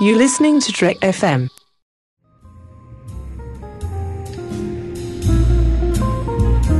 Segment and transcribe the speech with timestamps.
[0.00, 1.50] You're listening to Trek FM.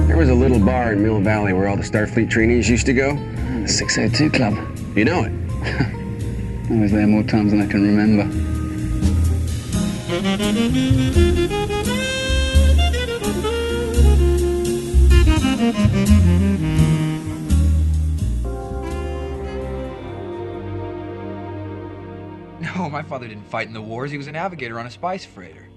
[0.06, 2.94] There was a little bar in Mill Valley where all the Starfleet trainees used to
[2.94, 3.16] go.
[3.62, 4.54] The 602 Club.
[4.96, 5.32] You know it.
[6.70, 8.48] I was there more times than I can remember.
[22.88, 24.10] No, my father didn't fight in the wars.
[24.10, 25.68] He was a navigator on a spice freighter.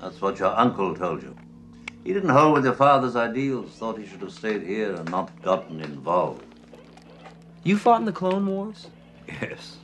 [0.00, 1.34] That's what your uncle told you.
[2.04, 5.42] He didn't hold with your father's ideals, thought he should have stayed here and not
[5.42, 6.44] gotten involved.
[7.64, 8.86] You fought in the Clone Wars?
[9.26, 9.78] Yes.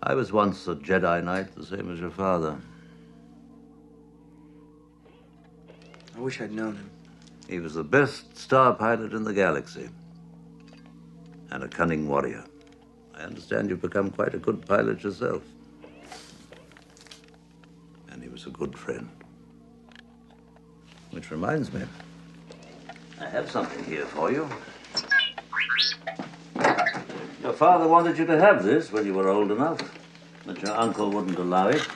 [0.00, 2.56] I was once a Jedi Knight, the same as your father.
[6.16, 6.90] I wish I'd known him.
[7.48, 9.88] He was the best star pilot in the galaxy.
[11.50, 12.44] And a cunning warrior.
[13.12, 15.42] I understand you've become quite a good pilot yourself.
[18.12, 19.08] And he was a good friend.
[21.10, 21.82] Which reminds me,
[23.20, 24.48] I have something here for you.
[27.42, 29.80] Your father wanted you to have this when you were old enough,
[30.46, 31.86] but your uncle wouldn't allow it.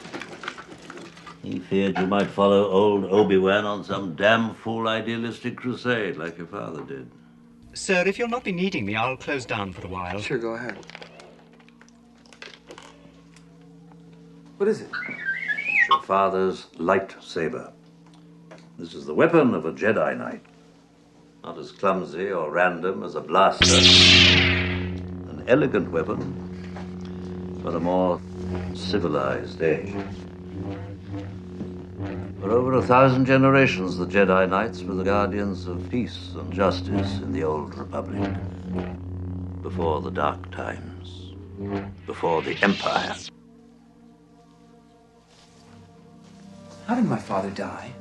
[1.42, 6.48] He feared you might follow old Obi-Wan on some damn fool idealistic crusade like your
[6.48, 7.10] father did.
[7.74, 10.20] Sir, if you'll not be needing me, I'll close down for a while.
[10.20, 10.78] Sure, go ahead.
[14.56, 14.90] What is it?
[15.88, 17.70] Your father's lightsaber.
[18.76, 20.44] This is the weapon of a Jedi Knight.
[21.44, 23.76] Not as clumsy or random as a blaster.
[25.28, 28.20] An elegant weapon for a more
[28.74, 29.94] civilized age.
[32.40, 37.18] For over a thousand generations, the Jedi Knights were the guardians of peace and justice
[37.18, 38.34] in the Old Republic.
[39.62, 41.32] Before the Dark Times.
[42.06, 43.14] Before the Empire.
[46.86, 47.92] How did my father die?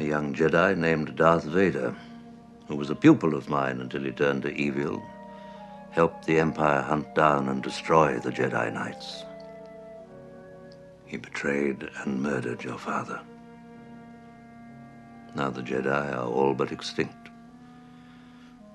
[0.00, 1.94] a young Jedi named Darth Vader,
[2.68, 5.02] who was a pupil of mine until he turned to evil,
[5.90, 9.24] helped the Empire hunt down and destroy the Jedi Knights.
[11.04, 13.20] He betrayed and murdered your father.
[15.34, 17.28] Now the Jedi are all but extinct.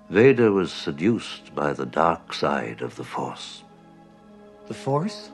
[0.09, 3.63] Vader was seduced by the dark side of the Force.
[4.67, 5.31] The Force?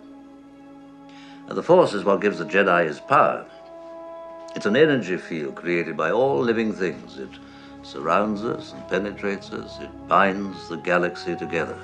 [1.54, 3.46] The Force is what gives the Jedi his power.
[4.56, 7.18] It's an energy field created by all living things.
[7.18, 7.30] It
[7.84, 9.78] surrounds us and penetrates us.
[9.82, 11.78] It binds the galaxy together.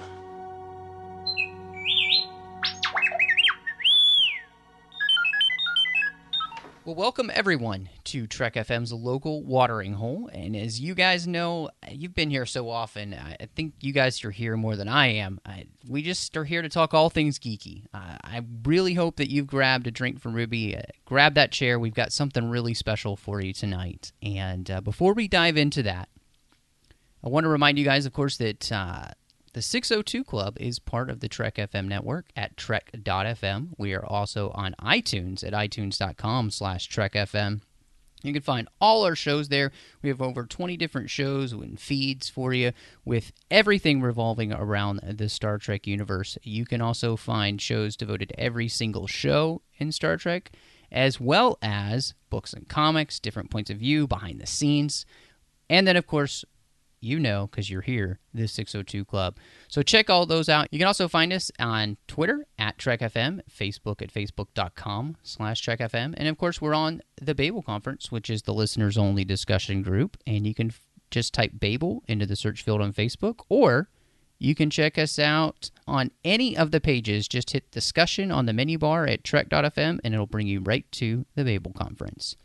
[6.88, 10.30] Well, welcome everyone to Trek FM's local watering hole.
[10.31, 13.14] And as you guys know, you've been here so often.
[13.14, 15.42] I think you guys are here more than I am.
[15.46, 17.88] I, we just are here to talk all things geeky.
[17.94, 20.78] Uh, I really hope that you've grabbed a drink from Ruby.
[20.78, 21.78] Uh, grab that chair.
[21.78, 24.14] We've got something really special for you tonight.
[24.24, 26.08] And uh, before we dive into that,
[27.22, 29.09] I want to remind you guys, of course, that uh,
[29.57, 33.69] the 602 Club is part of the Trek FM network at trek.fm.
[33.75, 37.62] We are also on iTunes at itunes.com slash trekfm.
[38.22, 39.72] You can find all our shows there.
[40.03, 42.72] We have over 20 different shows and feeds for you
[43.03, 46.38] with everything revolving around the Star Trek universe.
[46.44, 50.51] You can also find shows devoted to every single show in Star Trek,
[50.91, 55.03] as well as books and comics, different points of view, behind the scenes.
[55.68, 56.45] And then, of course,
[57.00, 59.38] you know because you're here, the 602 Club.
[59.68, 60.68] So check all those out.
[60.72, 66.28] You can also find us on Twitter at TrekFM, Facebook at facebook.com slash TrekFM, and
[66.28, 70.46] of course we're on the Babel Conference, which is the listeners only discussion group, and
[70.47, 70.72] you can
[71.12, 73.90] just type Babel into the search field on Facebook, or
[74.40, 77.28] you can check us out on any of the pages.
[77.28, 81.25] Just hit discussion on the menu bar at Trek.fm, and it'll bring you right to
[81.36, 82.36] the Babel Conference.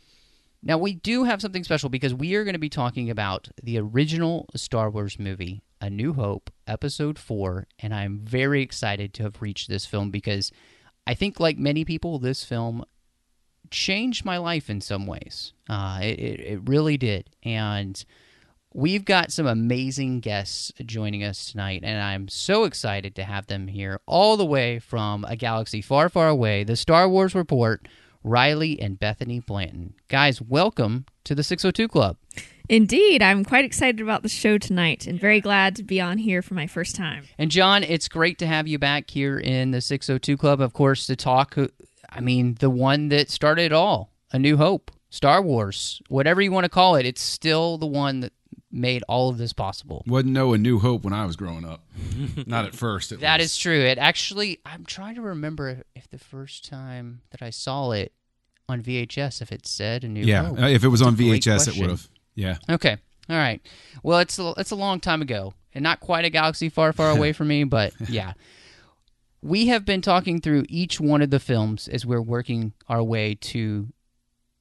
[0.65, 3.77] Now, we do have something special because we are going to be talking about the
[3.77, 9.41] original Star Wars movie, A New Hope, Episode 4, and I'm very excited to have
[9.41, 10.53] reached this film because
[11.05, 12.85] I think, like many people, this film
[13.71, 15.51] changed my life in some ways.
[15.69, 17.29] Uh, it, it, it really did.
[17.43, 18.01] And
[18.73, 23.67] we've got some amazing guests joining us tonight, and I'm so excited to have them
[23.67, 26.63] here all the way from a galaxy far, far away.
[26.63, 27.85] The Star Wars Report.
[28.23, 29.93] Riley and Bethany Blanton.
[30.07, 32.17] Guys, welcome to the 602 Club.
[32.69, 36.41] Indeed, I'm quite excited about the show tonight and very glad to be on here
[36.41, 37.25] for my first time.
[37.37, 41.05] And John, it's great to have you back here in the 602 Club, of course,
[41.07, 41.57] to talk.
[41.57, 41.67] Uh,
[42.09, 46.51] I mean, the one that started it all A New Hope, Star Wars, whatever you
[46.51, 48.31] want to call it, it's still the one that
[48.73, 50.03] made all of this possible.
[50.07, 51.83] Wasn't no A New Hope when I was growing up.
[52.47, 53.11] Not at first.
[53.11, 53.51] At That least.
[53.55, 53.79] is true.
[53.79, 58.11] It actually, I'm trying to remember if the first time that I saw it
[58.67, 60.23] on VHS, if it said a new.
[60.25, 60.59] Yeah, Hope.
[60.59, 62.07] uh, if it was That's on VHS, it would have.
[62.35, 62.57] Yeah.
[62.69, 62.97] Okay.
[63.29, 63.61] All right.
[64.01, 67.11] Well, it's a, it's a long time ago, and not quite a galaxy far, far
[67.11, 68.33] away from me, but yeah.
[69.41, 73.35] We have been talking through each one of the films as we're working our way
[73.35, 73.89] to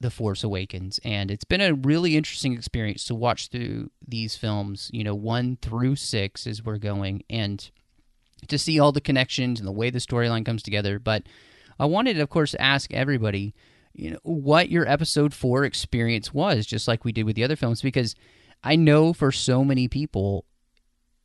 [0.03, 4.91] The Force Awakens, and it's been a really interesting experience to watch through these films,
[4.93, 7.71] you know, one through six as we're going, and
[8.49, 10.99] to see all the connections and the way the storyline comes together.
[10.99, 11.23] But
[11.79, 13.55] I wanted, of course, ask everybody,
[13.95, 17.57] you know, what your episode four experience was, just like we did with the other
[17.57, 18.15] films, because
[18.65, 20.45] I know for so many people,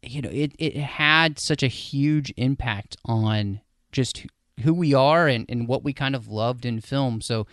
[0.01, 4.25] you know, it, it had such a huge impact on just
[4.63, 7.21] who we are and, and what we kind of loved in film.
[7.21, 7.47] So,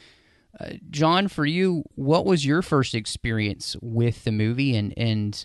[0.60, 5.44] uh, John, for you, what was your first experience with the movie and, and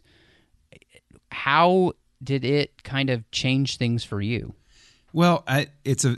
[1.31, 4.53] how did it kind of change things for you?
[5.13, 6.17] Well, I, it's a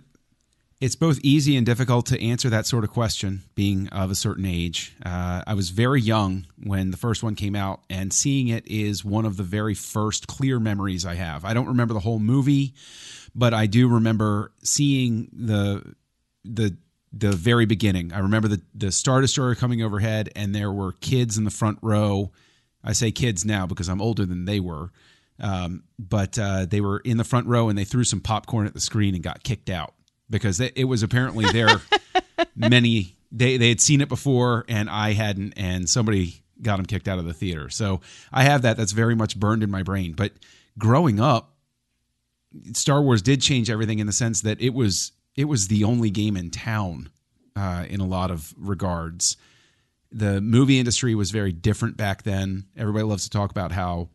[0.82, 4.46] it's both easy and difficult to answer that sort of question, being of a certain
[4.46, 4.96] age.
[5.06, 9.06] Uh, I was very young when the first one came out, and seeing it is
[9.06, 11.46] one of the very first clear memories I have.
[11.46, 12.74] I don't remember the whole movie,
[13.36, 15.96] but I do remember seeing the
[16.44, 16.76] the
[17.14, 18.14] the very beginning.
[18.14, 21.80] I remember the the Star Destroyer coming overhead, and there were kids in the front
[21.82, 22.32] row.
[22.84, 24.92] I say kids now because I'm older than they were.
[25.40, 28.74] Um, but uh, they were in the front row and they threw some popcorn at
[28.76, 29.96] the screen and got kicked out
[30.30, 31.82] because they, it was apparently there
[32.56, 37.08] many they they had seen it before and I hadn't and somebody got them kicked
[37.08, 37.70] out of the theater.
[37.70, 40.14] So I have that that's very much burned in my brain.
[40.14, 40.34] But
[40.78, 41.56] growing up,
[42.74, 46.10] Star Wars did change everything in the sense that it was it was the only
[46.10, 47.10] game in town
[47.56, 49.38] uh, in a lot of regards.
[50.12, 52.66] The movie industry was very different back then.
[52.78, 54.10] Everybody loves to talk about how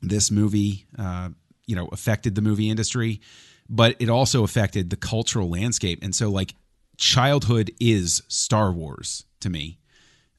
[0.00, 1.30] this movie, uh,
[1.66, 3.20] you know, affected the movie industry,
[3.68, 5.98] but it also affected the cultural landscape.
[6.02, 6.54] And so, like,
[6.96, 9.78] childhood is Star Wars to me,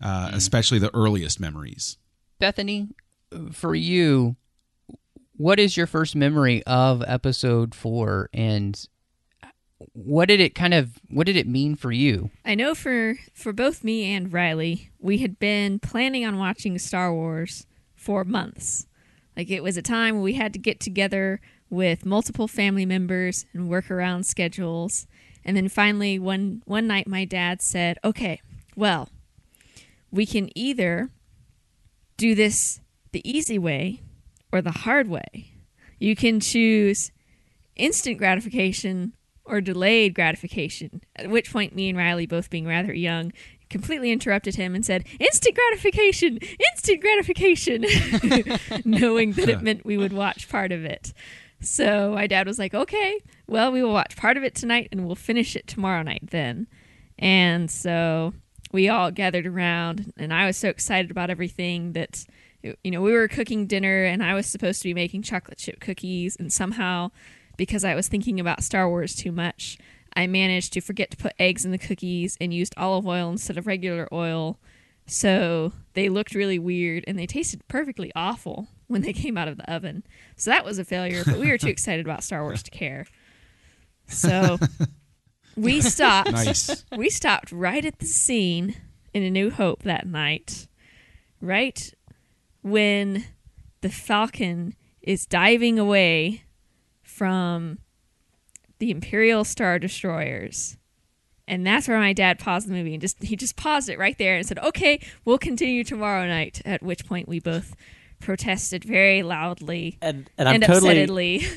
[0.01, 1.97] uh, especially the earliest memories.
[2.39, 2.87] Bethany,
[3.51, 4.35] for you,
[5.35, 8.87] what is your first memory of episode four and
[9.93, 12.31] what did it kind of what did it mean for you?
[12.45, 17.13] I know for for both me and Riley, we had been planning on watching Star
[17.13, 18.87] Wars for months.
[19.35, 21.39] Like it was a time we had to get together
[21.69, 25.07] with multiple family members and work around schedules.
[25.43, 28.41] And then finally one one night my dad said, "Okay,
[28.75, 29.09] well,
[30.11, 31.09] we can either
[32.17, 32.81] do this
[33.11, 34.01] the easy way
[34.51, 35.53] or the hard way.
[35.97, 37.11] You can choose
[37.75, 39.13] instant gratification
[39.45, 41.01] or delayed gratification.
[41.15, 43.31] At which point, me and Riley, both being rather young,
[43.69, 46.39] completely interrupted him and said, Instant gratification!
[46.71, 47.85] Instant gratification!
[48.85, 51.13] Knowing that it meant we would watch part of it.
[51.59, 55.05] So my dad was like, Okay, well, we will watch part of it tonight and
[55.05, 56.67] we'll finish it tomorrow night then.
[57.17, 58.33] And so
[58.71, 62.25] we all gathered around, and I was so excited about everything that
[62.83, 65.79] you know, we were cooking dinner and I was supposed to be making chocolate chip
[65.79, 67.11] cookies and somehow
[67.61, 69.77] because I was thinking about Star Wars too much,
[70.15, 73.55] I managed to forget to put eggs in the cookies and used olive oil instead
[73.55, 74.57] of regular oil.
[75.05, 79.57] So they looked really weird and they tasted perfectly awful when they came out of
[79.57, 80.03] the oven.
[80.35, 83.05] So that was a failure, but we were too excited about Star Wars to care.
[84.07, 84.57] So
[85.55, 86.31] we stopped.
[86.31, 86.83] Nice.
[86.97, 88.75] We stopped right at the scene
[89.13, 90.67] in A New Hope that night.
[91.39, 91.93] Right
[92.63, 93.23] when
[93.81, 96.41] the Falcon is diving away
[97.21, 97.77] from
[98.79, 100.75] the Imperial Star Destroyers.
[101.47, 104.17] And that's where my dad paused the movie and just he just paused it right
[104.17, 107.75] there and said, "Okay, we'll continue tomorrow night." At which point we both
[108.19, 111.47] protested very loudly and and I'm totally upsettedly.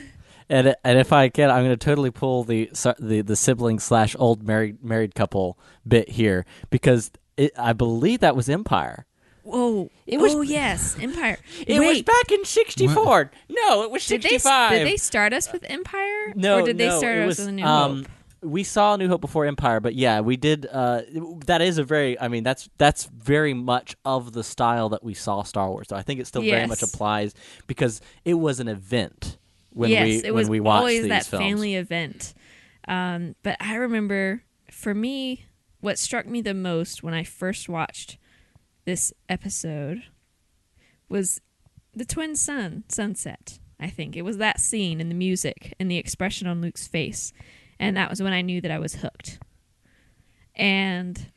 [0.51, 2.69] and and if I can, I'm going to totally pull the
[2.99, 8.37] the the sibling slash old married married couple bit here because it, I believe that
[8.37, 9.07] was Empire.
[9.45, 9.91] Whoa!
[10.07, 11.39] It was- oh yes, Empire.
[11.67, 13.31] It was back in '64.
[13.51, 14.71] No, it was did they '65.
[14.71, 16.33] did they start us with Empire?
[16.35, 18.07] No, or did they no, start it us was, with a New um, Hope?
[18.41, 20.67] We saw New Hope before Empire, but yeah, we did.
[20.71, 21.03] Uh,
[21.47, 25.15] that is a very, I mean, that's that's very much of the style that we
[25.15, 25.89] saw Star Wars.
[25.89, 27.35] So I think it still very much applies
[27.67, 29.39] because it was an event
[29.71, 31.43] when yes, we it when was we watched always these that films.
[31.43, 32.35] family event.
[32.87, 35.47] Um, but I remember, for me,
[35.81, 38.19] what struck me the most when I first watched
[38.85, 40.05] this episode
[41.09, 41.41] was
[41.95, 43.59] the twin sun sunset.
[43.81, 47.33] I think it was that scene and the music and the expression on Luke's face,
[47.79, 49.39] and that was when I knew that I was hooked.
[50.55, 51.31] And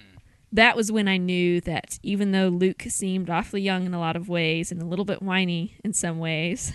[0.51, 4.16] that was when I knew that even though Luke seemed awfully young in a lot
[4.16, 6.74] of ways and a little bit whiny in some ways,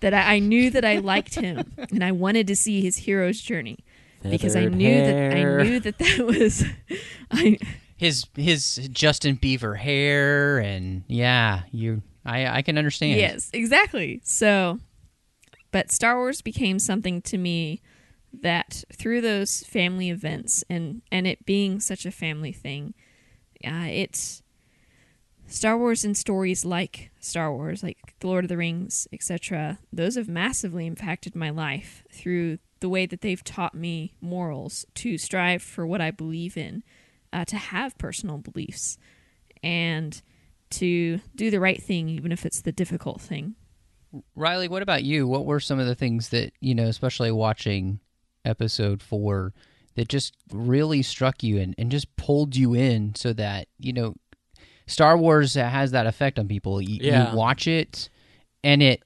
[0.00, 3.40] that I, I knew that I liked him and I wanted to see his hero's
[3.40, 3.78] journey
[4.22, 5.32] because I knew that.
[5.32, 6.64] I knew that that was
[7.30, 7.58] I
[7.96, 13.18] His his Justin Bieber hair and yeah, you I I can understand.
[13.18, 14.20] Yes, exactly.
[14.24, 14.80] So,
[15.70, 17.80] but Star Wars became something to me
[18.32, 22.94] that through those family events and and it being such a family thing,
[23.64, 24.42] uh, it's
[25.46, 29.78] Star Wars and stories like Star Wars, like The Lord of the Rings, etc.
[29.92, 35.16] Those have massively impacted my life through the way that they've taught me morals to
[35.16, 36.82] strive for what I believe in,
[37.36, 38.96] uh, to have personal beliefs,
[39.62, 40.22] and
[40.70, 43.54] to do the right thing, even if it's the difficult thing.
[44.34, 45.28] Riley, what about you?
[45.28, 48.00] What were some of the things that, you know, especially watching
[48.44, 49.52] episode four,
[49.96, 54.14] that just really struck you and, and just pulled you in so that, you know,
[54.86, 56.80] Star Wars has that effect on people.
[56.80, 57.30] You, Yeah.
[57.32, 58.08] you watch it
[58.64, 59.02] and it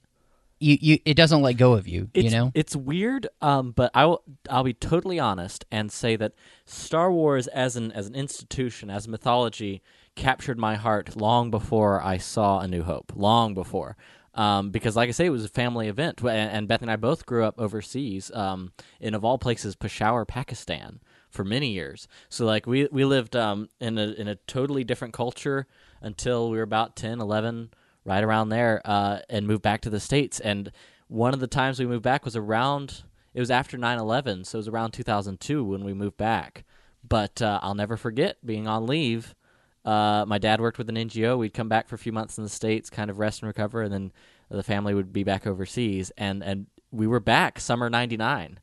[0.61, 2.51] you, you it doesn't let go of you, It's, you know?
[2.53, 4.23] it's weird, um, but I will.
[4.49, 6.33] I'll be totally honest and say that
[6.65, 9.81] Star Wars, as an as an institution, as mythology,
[10.15, 13.11] captured my heart long before I saw A New Hope.
[13.15, 13.97] Long before,
[14.35, 17.25] um, because like I say, it was a family event, and, Beth and I both
[17.25, 20.99] grew up overseas, um, in of all places, Peshawar, Pakistan,
[21.29, 22.07] for many years.
[22.29, 25.67] So like we we lived um, in a in a totally different culture
[26.01, 27.71] until we were about 10, 11
[28.05, 30.39] right around there, uh, and moved back to the states.
[30.39, 30.71] And
[31.07, 33.03] one of the times we moved back was around.
[33.33, 36.63] It was after 9-11, so it was around 2002 when we moved back.
[37.07, 39.35] But uh, I'll never forget being on leave.
[39.83, 41.37] Uh, my dad worked with an NGO.
[41.37, 43.81] We'd come back for a few months in the states, kind of rest and recover,
[43.81, 44.11] and then
[44.49, 46.11] the family would be back overseas.
[46.17, 48.59] And and we were back summer '99,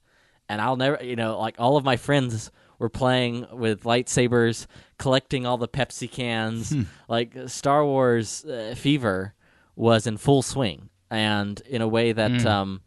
[0.49, 4.67] and I'll never, you know, like all of my friends were playing with lightsabers,
[4.99, 6.75] collecting all the Pepsi cans.
[7.09, 9.35] Like Star Wars uh, fever
[9.77, 12.47] was in full swing, and in a way that Mm.
[12.47, 12.81] um,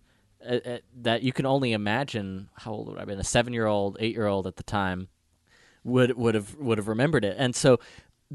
[0.48, 2.50] uh, uh, that you can only imagine.
[2.56, 3.20] How old would I have been?
[3.20, 5.08] A seven-year-old, eight-year-old at the time
[5.84, 7.80] would would have would have remembered it, and so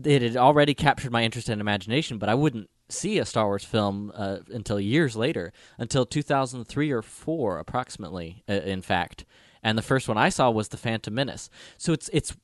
[0.04, 2.18] it had already captured my interest and imagination.
[2.18, 7.02] But I wouldn't see a Star Wars film uh, until years later, until 2003 or
[7.02, 8.42] four, approximately.
[8.48, 9.24] Uh, in fact,
[9.62, 11.50] and the first one I saw was The Phantom Menace.
[11.76, 12.36] So it's it's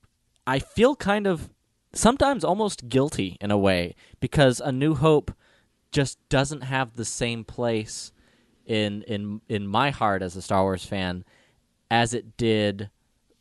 [0.45, 1.49] I feel kind of
[1.93, 5.31] sometimes almost guilty in a way because A New Hope
[5.91, 8.11] just doesn't have the same place
[8.65, 11.23] in in in my heart as a Star Wars fan
[11.91, 12.89] as it did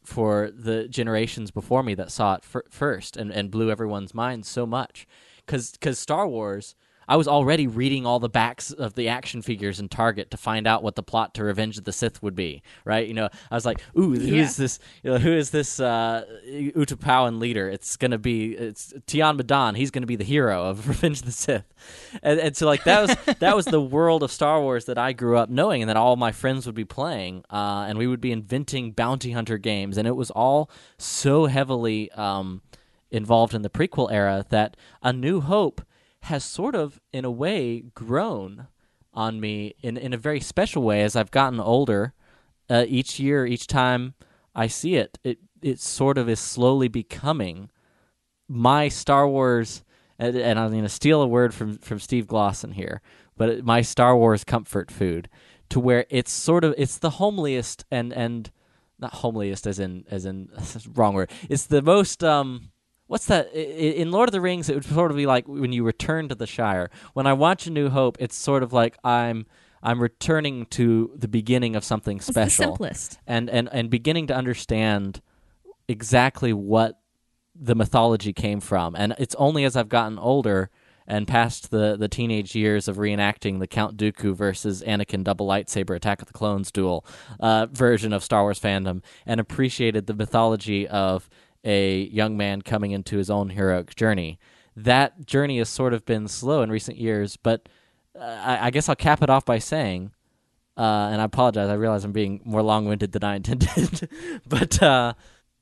[0.02, 4.48] for the generations before me that saw it fir- first and, and blew everyone's minds
[4.48, 5.06] so much
[5.46, 6.74] because Star Wars
[7.08, 10.66] I was already reading all the backs of the action figures in Target to find
[10.66, 13.06] out what the plot to Revenge of the Sith would be, right?
[13.06, 14.62] You know, I was like, "Ooh, who is Yeah.
[14.64, 14.78] this?
[15.02, 17.68] You know, who is this uh, Utapaun leader?
[17.68, 19.74] It's gonna be it's Tion Medon.
[19.76, 21.64] He's gonna be the hero of Revenge of the Sith."
[22.22, 25.12] And, and so, like that was that was the world of Star Wars that I
[25.12, 28.20] grew up knowing, and that all my friends would be playing, uh, and we would
[28.20, 32.62] be inventing bounty hunter games, and it was all so heavily um,
[33.10, 35.82] involved in the prequel era that A New Hope
[36.22, 38.68] has sort of, in a way, grown
[39.14, 42.14] on me in in a very special way as I've gotten older.
[42.70, 44.14] Uh, each year, each time
[44.54, 47.70] I see it, it it sort of is slowly becoming
[48.48, 49.84] my Star Wars.
[50.18, 53.00] And, and I'm going to steal a word from from Steve Glosson here,
[53.36, 55.28] but it- my Star Wars comfort food,
[55.70, 58.50] to where it's sort of it's the homeliest and and
[59.00, 60.48] not homeliest as in as in
[60.94, 61.30] wrong word.
[61.50, 62.70] It's the most um
[63.12, 65.84] what's that in Lord of the Rings it would sort of be like when you
[65.84, 66.88] return to the Shire.
[67.12, 69.44] When I watch A New Hope, it's sort of like I'm
[69.82, 72.72] I'm returning to the beginning of something It's the special.
[72.72, 73.18] simplest.
[73.26, 75.20] And and and beginning to understand
[75.88, 77.00] exactly what
[77.54, 78.96] the mythology came from.
[78.96, 80.70] And it's only as I've gotten older
[81.06, 85.94] and past the, the teenage years of reenacting the Count Dooku versus Anakin double lightsaber
[85.94, 87.04] Attack of the Clones duel
[87.40, 91.28] uh, version of Star Wars fandom and appreciated the mythology of
[91.64, 94.38] a young man coming into his own heroic journey.
[94.74, 97.68] That journey has sort of been slow in recent years, but
[98.18, 100.12] uh, I, guess I'll cap it off by saying
[100.76, 101.68] uh, and I apologize.
[101.68, 104.08] I realize I'm being more long-winded than I intended,
[104.46, 105.14] but uh,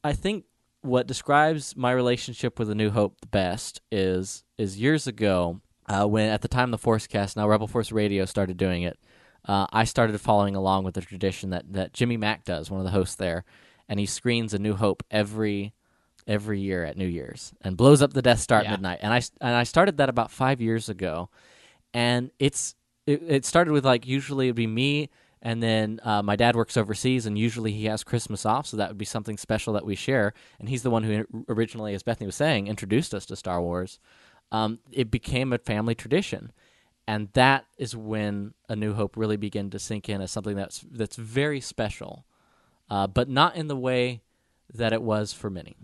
[0.04, 0.44] I think
[0.82, 6.06] what describes my relationship with A New Hope the best is is years ago uh,
[6.06, 8.98] when at the time the Forcecast, now Rebel Force Radio, started doing it.
[9.46, 12.84] Uh, I started following along with the tradition that that Jimmy Mac does, one of
[12.84, 13.44] the hosts there,
[13.88, 15.74] and he screens A New Hope every
[16.30, 18.68] every year at New Year's and blows up the Death Star Yeah.
[18.68, 19.00] at midnight.
[19.02, 21.28] And I and I started that about five years ago,
[21.92, 22.74] and it's
[23.06, 25.10] it, it started with like usually it'd be me
[25.42, 28.88] And then uh, my dad works overseas, and usually he has Christmas off, so that
[28.90, 30.34] would be something special that we share.
[30.58, 33.98] And he's the one who originally, as Bethany was saying, introduced us to Star Wars.
[34.52, 36.52] Um, it became a family tradition,
[37.06, 40.84] and that is when A New Hope really began to sink in as something that's
[40.92, 42.26] that's very special,
[42.90, 44.20] uh, but not in the way
[44.74, 45.74] that it was for many.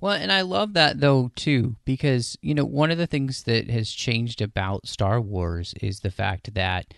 [0.00, 3.68] Well, and I love that though too because you know one of the things that
[3.70, 6.94] has changed about Star Wars is the fact that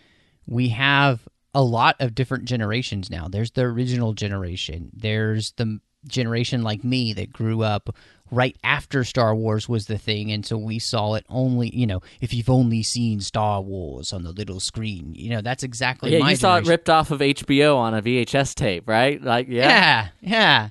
[0.47, 3.29] we have a lot of different generations now.
[3.29, 4.91] There's the original generation.
[4.95, 7.95] There's the generation like me that grew up
[8.31, 11.75] right after Star Wars was the thing, and so we saw it only.
[11.75, 15.63] You know, if you've only seen Star Wars on the little screen, you know that's
[15.63, 16.13] exactly.
[16.13, 16.67] Yeah, my you saw generation.
[16.67, 19.23] it ripped off of HBO on a VHS tape, right?
[19.23, 20.69] Like, yeah, yeah, yeah.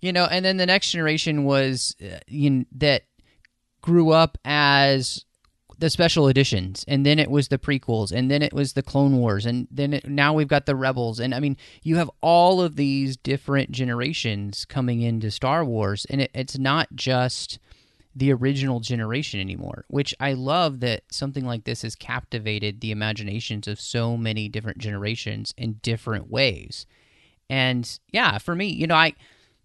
[0.00, 3.02] You know, and then the next generation was uh, you know, that
[3.82, 5.24] grew up as
[5.78, 9.16] the special editions, and then it was the prequels, and then it was the Clone
[9.16, 12.60] Wars, and then it, now we've got the Rebels, and I mean, you have all
[12.60, 17.58] of these different generations coming into Star Wars, and it, it's not just
[18.14, 19.84] the original generation anymore.
[19.88, 24.78] Which I love that something like this has captivated the imaginations of so many different
[24.78, 26.86] generations in different ways.
[27.48, 29.14] And yeah, for me, you know, I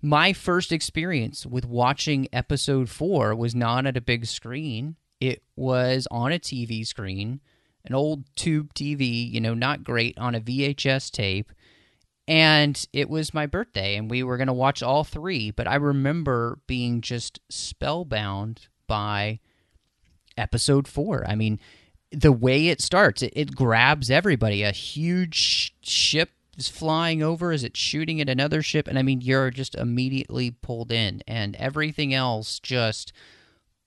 [0.05, 4.97] my first experience with watching episode 4 was not at a big screen.
[5.19, 7.41] It was on a TV screen,
[7.83, 11.51] an old tube TV, you know, not great on a VHS tape.
[12.27, 15.75] And it was my birthday and we were going to watch all 3, but I
[15.75, 19.39] remember being just spellbound by
[20.37, 21.25] episode 4.
[21.27, 21.59] I mean,
[22.11, 24.61] the way it starts, it, it grabs everybody.
[24.61, 28.87] A huge ship is flying over Is it shooting at another ship?
[28.87, 33.11] And i mean you're just immediately pulled in and everything else just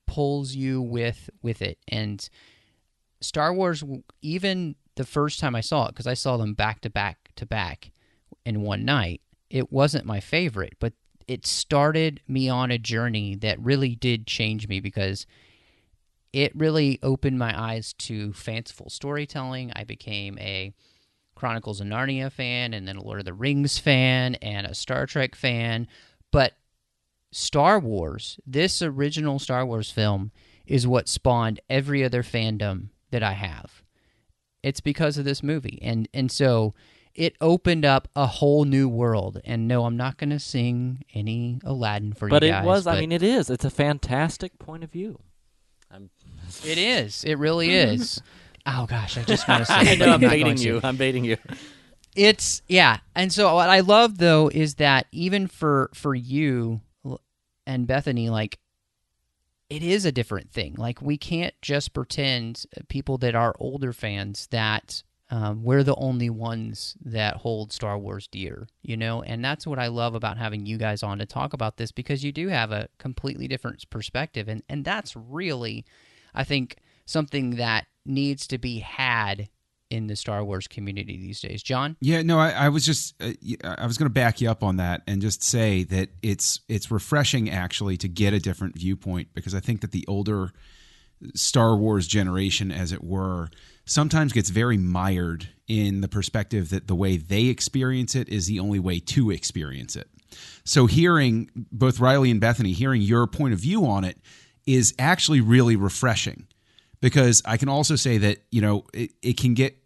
[0.06, 1.78] pulls you with with it.
[1.88, 2.28] And
[3.20, 3.84] star wars
[4.22, 7.44] even the first time i saw it because i saw them back to back to
[7.44, 7.90] back
[8.44, 9.20] in one night
[9.50, 10.92] it wasn't my favorite but
[11.28, 15.26] it started me on a journey that really did change me because
[16.32, 19.72] it really opened my eyes to fanciful storytelling.
[19.76, 20.72] I became a
[21.38, 25.06] Chronicles of Narnia fan and then a Lord of the Rings fan and a Star
[25.06, 25.86] Trek fan.
[26.32, 26.54] But
[27.30, 30.32] Star Wars, this original Star Wars film,
[30.66, 33.82] is what spawned every other fandom that I have.
[34.62, 35.78] It's because of this movie.
[35.80, 36.74] And and so
[37.14, 39.40] it opened up a whole new world.
[39.44, 42.62] And no, I'm not going to sing any Aladdin for but you guys.
[42.62, 42.84] But it was.
[42.84, 43.48] but I mean, it is.
[43.48, 45.20] It's a fantastic point of view.
[45.90, 46.10] I'm...
[46.64, 47.24] it is.
[47.24, 48.20] It really is.
[48.70, 49.74] Oh gosh, I just want to say.
[49.74, 50.80] I know I'm baiting you.
[50.84, 51.38] I'm baiting you.
[52.14, 56.80] It's yeah, and so what I love though is that even for for you
[57.66, 58.58] and Bethany, like
[59.70, 60.74] it is a different thing.
[60.76, 65.94] Like we can't just pretend uh, people that are older fans that um, we're the
[65.96, 70.38] only ones that hold Star Wars dear, you know, and that's what I love about
[70.38, 73.88] having you guys on to talk about this because you do have a completely different
[73.90, 75.84] perspective, and and that's really,
[76.34, 79.48] I think, something that needs to be had
[79.90, 81.62] in the Star Wars community these days.
[81.62, 81.96] John?
[82.00, 83.32] Yeah, no, I, I was just uh,
[83.64, 86.90] I was going to back you up on that and just say that it's it's
[86.90, 90.52] refreshing actually to get a different viewpoint because I think that the older
[91.34, 93.48] Star Wars generation, as it were,
[93.84, 98.60] sometimes gets very mired in the perspective that the way they experience it is the
[98.60, 100.08] only way to experience it.
[100.64, 104.18] So hearing both Riley and Bethany, hearing your point of view on it
[104.66, 106.46] is actually really refreshing
[107.00, 109.76] because I can also say that you know it, it can get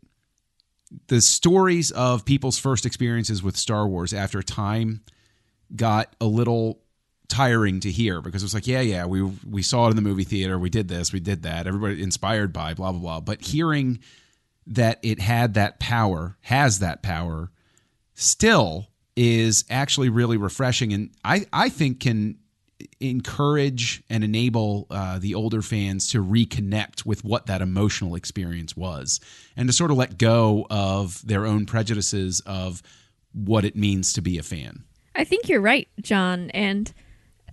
[1.09, 5.03] the stories of people's first experiences with Star Wars after time
[5.75, 6.81] got a little
[7.29, 10.03] tiring to hear because it was like yeah yeah we we saw it in the
[10.03, 10.59] movie theater.
[10.59, 11.13] We did this.
[11.13, 11.67] We did that.
[11.67, 13.21] Everybody inspired by blah blah blah.
[13.21, 14.01] But hearing
[14.67, 17.51] that it had that power has that power
[18.15, 20.93] still is actually really refreshing.
[20.93, 22.39] And I I think can
[23.01, 29.21] encourage and enable uh, the older fans to reconnect with what that emotional experience was
[29.57, 32.83] and to sort of let go of their own prejudices of
[33.33, 34.85] what it means to be a fan.
[35.15, 36.93] I think you're right, John, and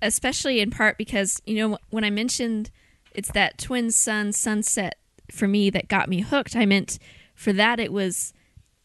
[0.02, 2.72] especially in part because, you know, when I mentioned
[3.12, 4.96] it's that twin sun sunset
[5.32, 7.00] for me that got me hooked, I meant
[7.34, 8.34] for that it was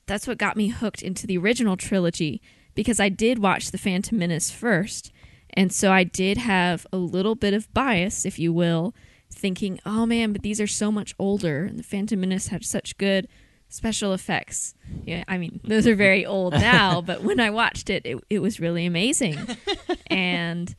[0.06, 2.42] that's what got me hooked into the original trilogy
[2.74, 5.12] because I did watch The Phantom Menace first
[5.54, 8.94] and so I did have a little bit of bias, if you will,
[9.32, 12.98] thinking, oh man, but these are so much older, and the Phantom Menace had such
[12.98, 13.28] good
[13.68, 14.74] special effects.
[15.04, 18.38] Yeah, I mean, those are very old now, but when I watched it, it, it
[18.40, 19.38] was really amazing.
[20.08, 20.74] and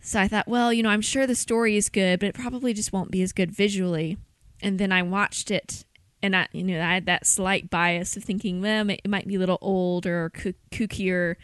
[0.00, 2.72] so I thought, well, you know, I'm sure the story is good, but it probably
[2.72, 4.18] just won't be as good visually.
[4.62, 5.84] And then I watched it
[6.22, 9.36] and I, you know, I had that slight bias of thinking, well, it might be
[9.36, 11.36] a little old or koo- kookier,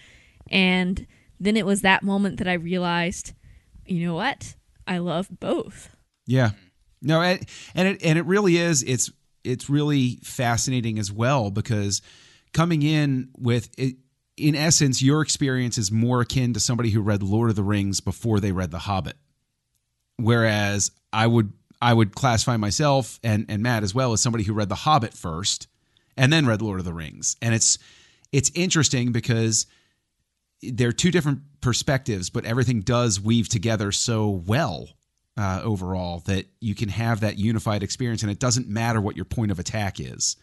[0.51, 1.07] and
[1.43, 3.33] then it was that moment that I realized,
[3.85, 4.55] you know what,
[4.87, 5.95] I love both.
[6.27, 6.51] Yeah.
[7.01, 8.83] No, and, and it and it really is.
[8.85, 9.11] It's
[9.43, 12.01] it's really fascinating as well because
[12.53, 13.97] coming in with it,
[14.37, 18.01] in essence, your experience is more akin to somebody who read Lord of the Rings
[18.01, 19.17] before they read The Hobbit,
[20.17, 24.55] whereas I would I would classify myself and and Matt as well as somebody who
[24.55, 25.67] read The Hobbit first
[26.17, 27.79] and then read Lord of the Rings, and it's
[28.31, 29.67] it's interesting because
[30.63, 34.89] they're two different perspectives, but everything does weave together so well
[35.37, 39.25] uh, overall that you can have that unified experience, and it doesn't matter what your
[39.25, 40.37] point of attack is.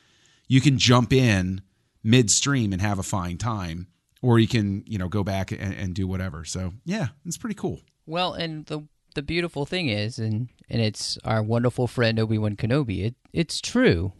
[0.48, 1.62] You can jump in
[2.04, 3.88] midstream and have a fine time,
[4.22, 6.44] or you can you know go back and, and do whatever.
[6.46, 7.82] So yeah, it's pretty cool.
[8.06, 12.56] Well, and the the beautiful thing is, and and it's our wonderful friend Obi Wan
[12.56, 13.06] Kenobi.
[13.06, 14.14] It it's true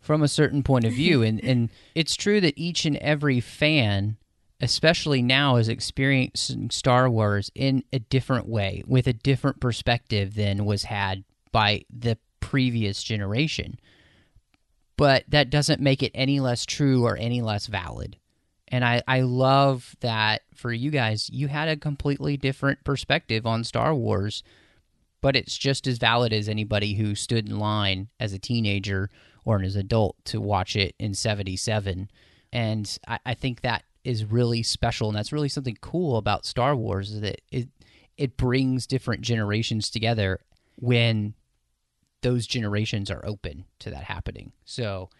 [0.00, 4.16] from a certain point of view, and and it's true that each and every fan
[4.60, 10.64] especially now is experiencing Star Wars in a different way with a different perspective than
[10.64, 13.78] was had by the previous generation.
[14.96, 18.16] But that doesn't make it any less true or any less valid.
[18.68, 23.62] And I, I love that for you guys, you had a completely different perspective on
[23.62, 24.42] Star Wars,
[25.20, 29.10] but it's just as valid as anybody who stood in line as a teenager
[29.44, 32.10] or as an adult to watch it in 77.
[32.52, 36.76] And I, I think that is really special, and that's really something cool about Star
[36.76, 37.68] Wars is that it
[38.16, 40.40] it brings different generations together
[40.76, 41.34] when
[42.22, 44.52] those generations are open to that happening.
[44.64, 45.10] So,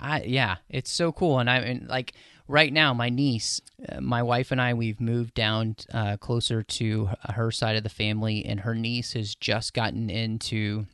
[0.00, 2.12] I yeah, it's so cool, and I and like
[2.46, 7.10] right now, my niece, uh, my wife and I, we've moved down uh, closer to
[7.34, 10.86] her side of the family, and her niece has just gotten into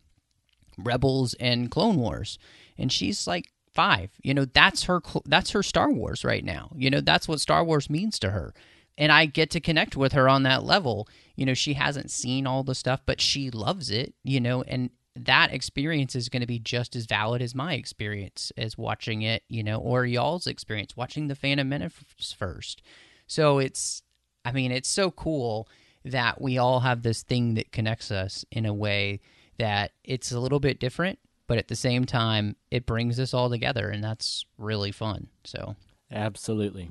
[0.78, 2.38] Rebels and Clone Wars,
[2.78, 4.10] and she's like five.
[4.22, 6.70] You know, that's her that's her Star Wars right now.
[6.74, 8.54] You know, that's what Star Wars means to her.
[8.96, 11.08] And I get to connect with her on that level.
[11.34, 14.90] You know, she hasn't seen all the stuff, but she loves it, you know, and
[15.16, 19.42] that experience is going to be just as valid as my experience as watching it,
[19.48, 22.82] you know, or y'all's experience watching the Phantom Menace first.
[23.26, 24.02] So it's
[24.44, 25.68] I mean, it's so cool
[26.04, 29.20] that we all have this thing that connects us in a way
[29.58, 33.50] that it's a little bit different but at the same time it brings us all
[33.50, 35.76] together and that's really fun so.
[36.11, 36.90] Absolutely.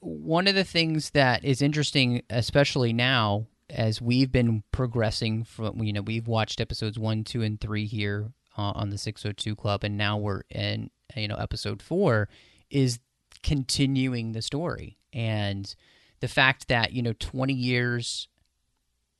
[0.00, 5.92] One of the things that is interesting especially now as we've been progressing from you
[5.92, 9.96] know we've watched episodes 1 2 and 3 here uh, on the 602 club and
[9.96, 12.28] now we're in you know episode 4
[12.70, 12.98] is
[13.42, 14.98] continuing the story.
[15.12, 15.74] And
[16.20, 18.28] the fact that you know 20 years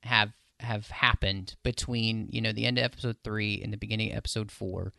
[0.02, 4.16] have have happened between you know the end of episode three and the beginning of
[4.16, 4.92] episode four.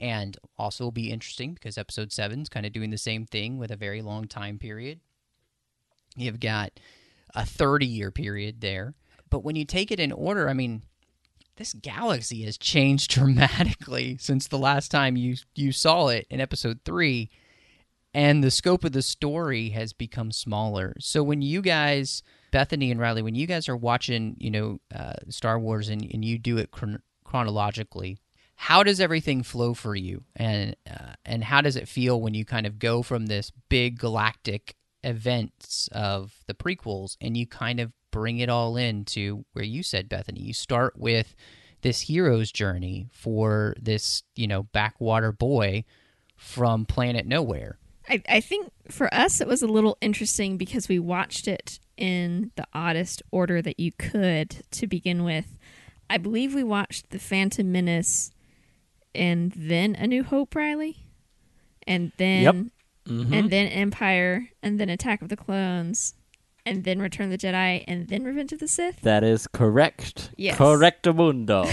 [0.00, 3.58] And also will be interesting because episode seven is kind of doing the same thing
[3.58, 5.00] with a very long time period.
[6.14, 6.78] You've got
[7.34, 8.94] a 30 year period there.
[9.28, 10.82] But when you take it in order i mean
[11.56, 16.80] this galaxy has changed dramatically since the last time you you saw it in episode
[16.84, 17.30] 3
[18.14, 23.00] and the scope of the story has become smaller so when you guys Bethany and
[23.00, 26.58] Riley, when you guys are watching, you know, uh, Star Wars and, and you do
[26.58, 28.18] it chron- chronologically,
[28.56, 32.44] how does everything flow for you, and uh, and how does it feel when you
[32.44, 37.92] kind of go from this big galactic events of the prequels and you kind of
[38.10, 41.36] bring it all into where you said Bethany, you start with
[41.82, 45.84] this hero's journey for this, you know, backwater boy
[46.36, 47.78] from planet nowhere.
[48.08, 52.52] I, I think for us it was a little interesting because we watched it in
[52.56, 55.58] the oddest order that you could to begin with.
[56.08, 58.30] I believe we watched The Phantom Menace
[59.14, 60.96] and then A New Hope, Riley,
[61.86, 62.54] and then yep.
[63.06, 63.34] mm-hmm.
[63.34, 66.14] and then Empire, and then Attack of the Clones,
[66.68, 69.00] and then Return of the Jedi, and then Revenge of the Sith.
[69.00, 70.30] That is correct.
[70.36, 70.56] Yes.
[70.58, 71.64] Correctamundo.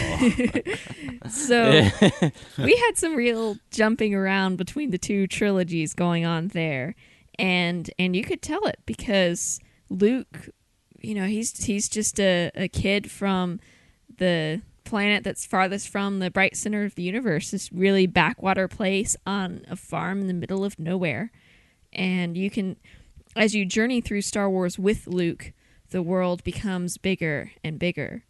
[1.29, 2.31] so
[2.63, 6.95] we had some real jumping around between the two trilogies going on there,
[7.37, 10.49] and and you could tell it because Luke,
[10.99, 13.59] you know, he's he's just a, a kid from
[14.17, 19.17] the planet that's farthest from the bright center of the universe, this really backwater place
[19.25, 21.31] on a farm in the middle of nowhere.
[21.91, 22.77] And you can
[23.35, 25.53] as you journey through Star Wars with Luke,
[25.91, 28.23] the world becomes bigger and bigger.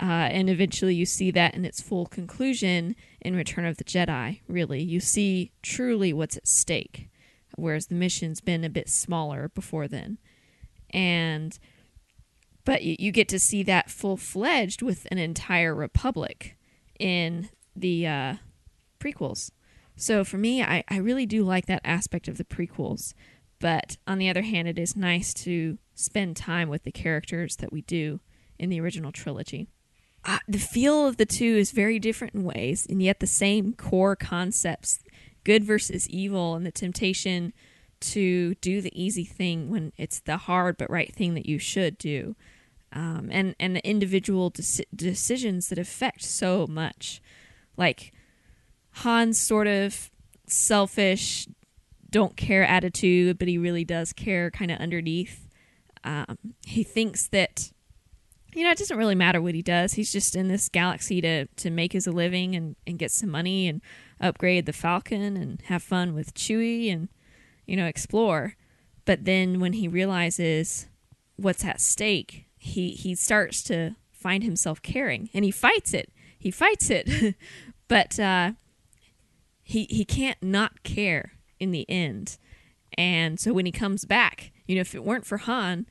[0.00, 4.40] Uh, and eventually you see that in its full conclusion in Return of the Jedi,
[4.46, 4.80] really.
[4.82, 7.08] You see truly what's at stake,
[7.56, 10.18] whereas the mission's been a bit smaller before then
[10.90, 11.58] and
[12.64, 16.56] but you, you get to see that full fledged with an entire republic
[16.98, 18.34] in the uh,
[19.00, 19.50] prequels.
[19.96, 23.14] So for me, I, I really do like that aspect of the prequels.
[23.60, 27.72] But on the other hand, it is nice to spend time with the characters that
[27.72, 28.20] we do
[28.58, 29.68] in the original trilogy.
[30.24, 33.72] Uh, the feel of the two is very different in ways, and yet the same
[33.72, 35.00] core concepts
[35.44, 37.52] good versus evil, and the temptation
[38.00, 41.96] to do the easy thing when it's the hard but right thing that you should
[41.98, 42.36] do.
[42.92, 47.20] Um, and, and the individual deci- decisions that affect so much.
[47.76, 48.12] Like
[48.90, 50.10] Han's sort of
[50.46, 51.48] selfish,
[52.10, 55.48] don't care attitude, but he really does care kind of underneath.
[56.04, 57.72] Um, he thinks that
[58.54, 59.94] you know it doesn't really matter what he does.
[59.94, 63.30] He's just in this galaxy to to make his a living and and get some
[63.30, 63.82] money and
[64.20, 67.08] upgrade the Falcon and have fun with Chewie and
[67.66, 68.54] you know explore.
[69.04, 70.86] But then when he realizes
[71.36, 76.10] what's at stake, he he starts to find himself caring and he fights it.
[76.38, 77.34] He fights it,
[77.88, 78.52] but uh,
[79.62, 82.38] he he can't not care in the end.
[82.96, 85.86] And so when he comes back, you know, if it weren't for Han,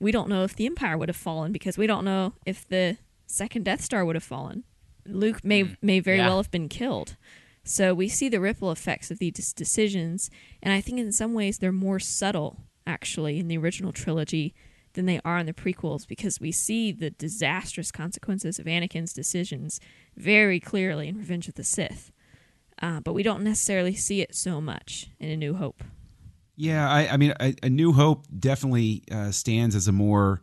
[0.00, 2.98] we don't know if the Empire would have fallen because we don't know if the
[3.26, 4.64] second Death Star would have fallen.
[5.06, 6.28] Luke may mm, may very Yeah.
[6.28, 7.16] well have been killed.
[7.64, 10.30] So we see the ripple effects of these decisions,
[10.62, 14.54] and I think in some ways they're more subtle actually in the original trilogy
[14.94, 19.80] than they are in the prequels because we see the disastrous consequences of Anakin's decisions
[20.16, 22.10] very clearly in Revenge of the Sith.
[22.80, 25.82] Uh, but we don't necessarily see it so much in A New Hope.
[26.56, 30.42] Yeah, I, I mean, a, a New Hope definitely uh, stands as a more,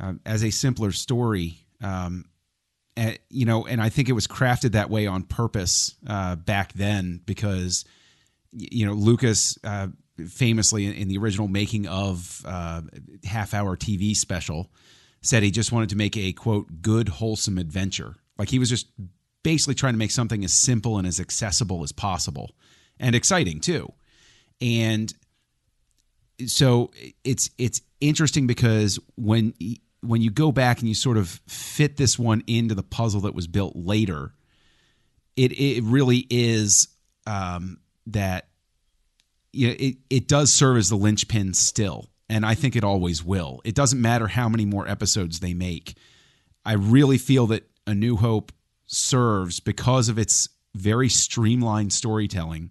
[0.00, 1.66] uh, as a simpler story.
[1.80, 2.26] Um,
[3.28, 7.20] you know, and I think it was crafted that way on purpose uh, back then
[7.26, 7.84] because,
[8.52, 9.88] you know, Lucas uh,
[10.28, 12.80] famously in, in the original making of uh,
[13.24, 14.70] half hour TV special
[15.20, 18.16] said he just wanted to make a quote good wholesome adventure.
[18.38, 18.86] Like he was just
[19.46, 22.56] basically trying to make something as simple and as accessible as possible
[22.98, 23.92] and exciting too.
[24.60, 25.14] And
[26.48, 26.90] so
[27.22, 29.54] it's it's interesting because when
[30.00, 33.36] when you go back and you sort of fit this one into the puzzle that
[33.36, 34.32] was built later,
[35.36, 36.88] it it really is
[37.28, 37.78] um,
[38.08, 38.48] that
[39.52, 43.22] you know, it it does serve as the linchpin still, and I think it always
[43.22, 43.60] will.
[43.64, 45.96] It doesn't matter how many more episodes they make.
[46.64, 48.50] I really feel that A New Hope
[48.86, 52.70] serves because of its very streamlined storytelling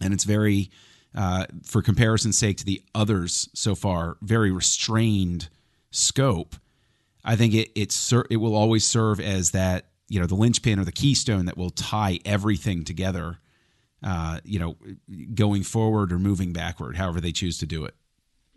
[0.00, 0.70] and it's very
[1.14, 5.48] uh, for comparison's sake to the others so far very restrained
[5.90, 6.56] scope
[7.24, 10.78] i think it it, ser- it will always serve as that you know the linchpin
[10.78, 13.38] or the keystone that will tie everything together
[14.02, 14.76] uh, you know
[15.34, 17.94] going forward or moving backward however they choose to do it.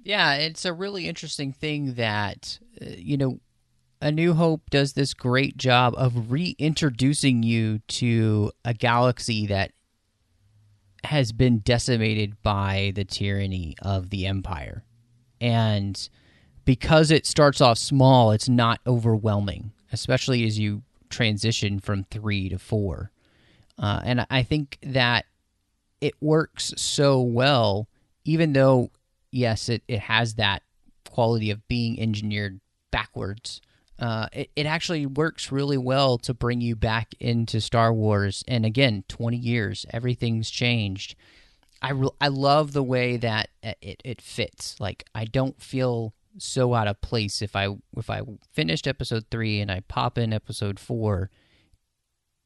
[0.03, 3.39] Yeah, it's a really interesting thing that, uh, you know,
[4.01, 9.71] A New Hope does this great job of reintroducing you to a galaxy that
[11.03, 14.83] has been decimated by the tyranny of the Empire.
[15.41, 16.09] And
[16.65, 22.59] because it starts off small, it's not overwhelming, especially as you transition from three to
[22.59, 23.11] four.
[23.79, 25.25] Uh, and I think that
[26.01, 27.87] it works so well,
[28.25, 28.91] even though,
[29.31, 30.61] yes, it, it has that
[31.09, 32.59] quality of being engineered
[32.91, 33.61] backwards.
[33.99, 38.43] Uh, it, it actually works really well to bring you back into Star Wars.
[38.47, 41.15] And again, 20 years, everything's changed.
[41.81, 44.79] I, re- I love the way that it, it fits.
[44.79, 48.21] Like, I don't feel so out of place if I if I
[48.53, 51.29] finished episode three and I pop in episode four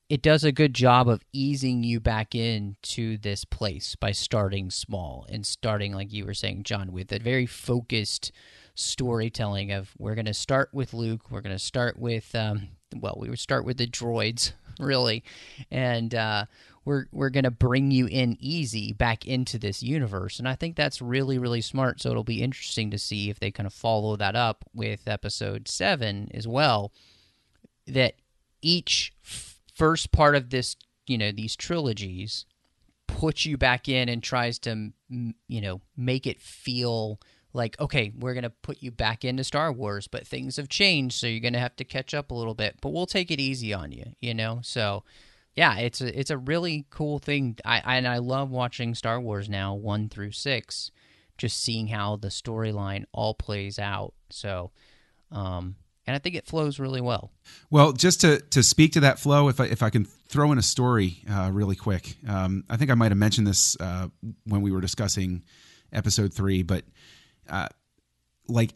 [0.10, 5.26] it does a good job of easing you back into this place by starting small
[5.30, 8.32] and starting like you were saying john with a very focused
[8.76, 13.18] storytelling of we're going to start with luke we're going to start with um, well
[13.20, 15.24] we would start with the droids really
[15.70, 16.46] and uh,
[16.86, 20.76] we're we're going to bring you in easy back into this universe and i think
[20.76, 24.16] that's really really smart so it'll be interesting to see if they kind of follow
[24.16, 26.92] that up with episode 7 as well
[27.88, 28.16] that
[28.62, 30.76] each f- first part of this,
[31.08, 32.46] you know, these trilogies
[33.08, 37.20] puts you back in and tries to, you know, make it feel
[37.54, 41.18] like, okay, we're going to put you back into Star Wars, but things have changed,
[41.18, 43.40] so you're going to have to catch up a little bit, but we'll take it
[43.40, 44.60] easy on you, you know?
[44.64, 45.04] So,
[45.56, 47.58] yeah, it's a it's a really cool thing.
[47.66, 50.92] I and I love watching Star Wars now, 1 through 6,
[51.38, 54.14] just seeing how the storyline all plays out.
[54.30, 54.72] So,
[55.32, 55.76] um
[56.08, 57.32] and I think it flows really well.
[57.70, 60.58] Well, just to to speak to that flow, if I if I can throw in
[60.58, 64.08] a story uh, really quick, um, I think I might have mentioned this uh,
[64.46, 65.44] when we were discussing
[65.94, 66.84] episode three, but
[67.52, 67.68] uh,
[68.48, 68.74] like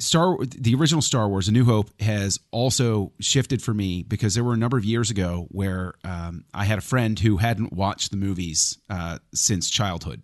[0.00, 4.42] Star the original Star Wars, A New Hope, has also shifted for me because there
[4.42, 8.10] were a number of years ago where um, I had a friend who hadn't watched
[8.10, 10.22] the movies uh, since childhood,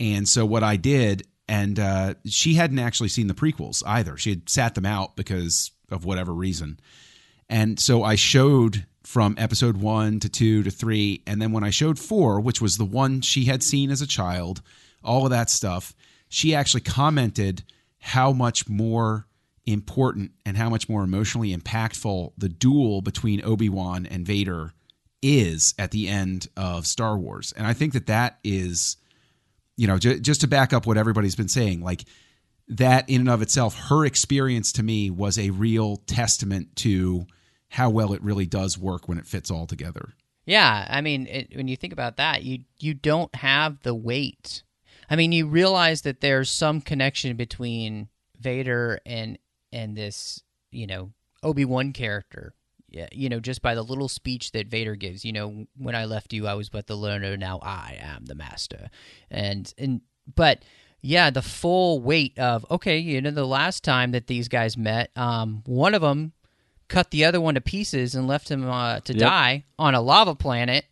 [0.00, 4.16] and so what I did, and uh, she hadn't actually seen the prequels either.
[4.16, 6.80] She had sat them out because of whatever reason,
[7.48, 11.70] and so I showed from episode one to two to three, and then when I
[11.70, 14.60] showed four, which was the one she had seen as a child,
[15.04, 15.94] all of that stuff,
[16.28, 17.62] she actually commented
[17.98, 19.26] how much more
[19.66, 24.72] important and how much more emotionally impactful the duel between Obi-Wan and Vader
[25.20, 27.52] is at the end of Star Wars.
[27.56, 28.96] And I think that that is
[29.78, 32.04] you know, j- just to back up what everybody's been saying, like
[32.66, 37.26] that in and of itself, her experience to me was a real testament to
[37.68, 40.14] how well it really does work when it fits all together.
[40.44, 44.64] Yeah, I mean, it, when you think about that, you you don't have the weight.
[45.10, 48.08] I mean, you realize that there's some connection between
[48.40, 49.38] Vader and
[49.72, 52.54] and this, you know, Obi Wan character.
[52.90, 55.24] Yeah, you know, just by the little speech that Vader gives.
[55.24, 57.36] You know, when I left you, I was but the learner.
[57.36, 58.88] Now I am the master.
[59.30, 60.00] And and
[60.34, 60.62] but
[61.02, 65.10] yeah, the full weight of okay, you know, the last time that these guys met,
[65.16, 66.32] um, one of them
[66.88, 69.20] cut the other one to pieces and left him uh, to Yep.
[69.20, 70.86] die on a lava planet.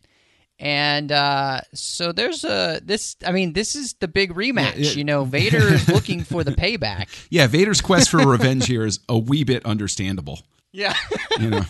[0.59, 3.15] And uh, so there's a this.
[3.25, 4.75] I mean, this is the big rematch.
[4.77, 4.91] Yeah, yeah.
[4.91, 7.07] You know, Vader is looking for the payback.
[7.29, 10.39] Yeah, Vader's quest for revenge here is a wee bit understandable.
[10.71, 10.95] Yeah,
[11.39, 11.61] You know,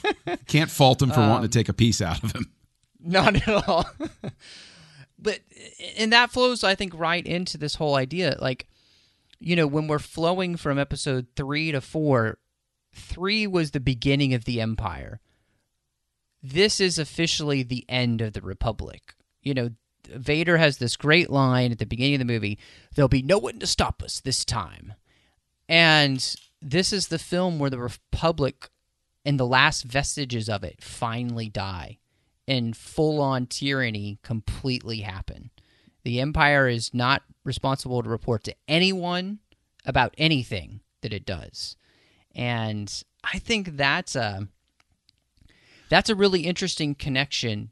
[0.47, 2.51] can't fault him for Um, wanting to take a piece out of him.
[2.99, 3.89] not at all.
[5.19, 5.39] but
[5.97, 8.37] and that flows, I think, right into this whole idea.
[8.39, 8.67] Like,
[9.39, 12.37] you know, when we're flowing from episode three to four,
[12.93, 15.19] three was the beginning of the Empire.
[16.41, 19.15] This is officially the end of the Republic.
[19.41, 19.69] You know,
[20.07, 22.59] Vader has this great line at the beginning of the movie
[22.95, 24.93] There'll be no one to stop us this time.
[25.69, 28.69] And this is the film where the Republic
[29.25, 31.99] and the last vestiges of it finally die
[32.47, 35.51] and full on tyranny completely happen.
[36.03, 39.39] The Empire is not responsible to report to anyone
[39.85, 41.75] about anything that it does.
[42.33, 44.47] And I think that's a
[45.89, 47.71] that's a really interesting connection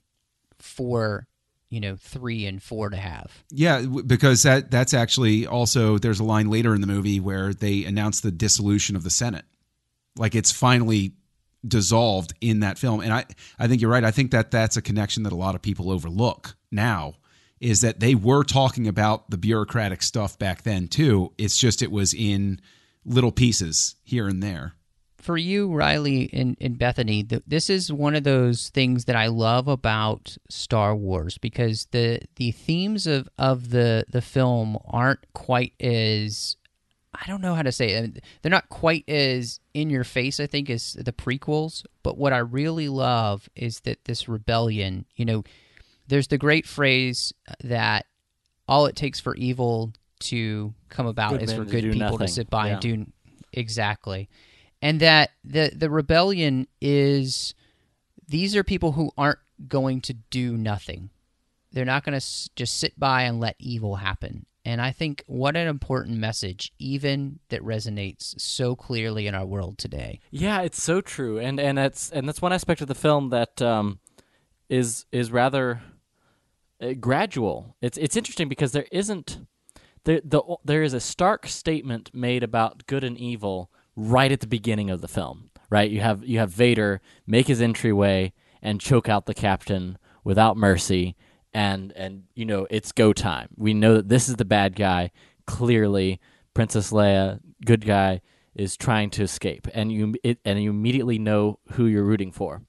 [0.59, 1.27] for,
[1.69, 3.43] you know, 3 and 4 to have.
[3.49, 7.83] Yeah, because that that's actually also there's a line later in the movie where they
[7.85, 9.45] announce the dissolution of the Senate.
[10.17, 11.13] Like it's finally
[11.67, 13.25] dissolved in that film and I
[13.57, 14.03] I think you're right.
[14.03, 17.15] I think that that's a connection that a lot of people overlook now
[17.59, 21.33] is that they were talking about the bureaucratic stuff back then too.
[21.37, 22.59] It's just it was in
[23.05, 24.73] little pieces here and there.
[25.25, 29.27] For you, Riley and, and Bethany, th- this is one of those things that I
[29.27, 35.73] love about Star Wars because the the themes of, of the the film aren't quite
[35.81, 36.57] as
[37.13, 37.97] I don't know how to say it.
[37.97, 41.85] I mean, They're not quite as in your face, I think, as the prequels.
[42.03, 45.43] But what I really love is that this rebellion, you know,
[46.07, 47.33] there's the great phrase
[47.63, 48.05] that
[48.67, 52.49] all it takes for evil to come about Good is for good people to sit
[52.49, 53.05] by and do
[53.53, 54.29] exactly
[54.81, 57.53] and that the the rebellion is
[58.27, 61.09] these are people who aren't going to do nothing.
[61.71, 64.45] They're not going to s- just sit by and let evil happen.
[64.67, 69.77] And i think what an important message even that resonates so clearly in our world
[69.77, 70.19] today.
[70.31, 73.61] Yeah, it's so true, and and that's and that's one aspect of the film that
[73.61, 73.99] um,
[74.67, 75.81] is is rather
[76.81, 77.75] uh, gradual.
[77.79, 79.45] It's it's interesting because there isn't
[80.05, 84.47] there the there is a stark statement made about good and evil right at the
[84.47, 85.49] beginning of the film.
[85.69, 90.57] Right, you have you have Vader make his entryway and choke out the captain without
[90.57, 91.15] mercy,
[91.53, 93.49] and and you know it's go time.
[93.57, 95.11] We know that this is the bad guy.
[95.47, 96.19] Clearly,
[96.53, 98.21] Princess Leia, good guy,
[98.53, 102.61] is trying to escape, and you it, and you immediately know who you're rooting for.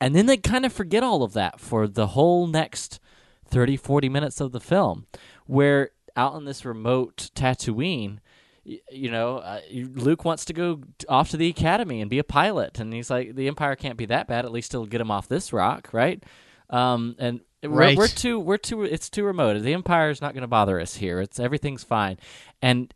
[0.00, 2.98] And then they kind of forget all of that for the whole next
[3.46, 5.06] 30, 40 minutes of the film,
[5.46, 8.18] where out in this remote Tatooine,
[8.64, 12.78] you know, uh, Luke wants to go off to the academy and be a pilot,
[12.78, 14.44] and he's like, the Empire can't be that bad.
[14.44, 16.22] At least it'll get him off this rock, right?
[16.70, 19.60] Um, and we're, we're too, we're too, it's too remote.
[19.60, 21.20] The Empire's not going to bother us here.
[21.20, 22.18] It's everything's fine,
[22.60, 22.92] and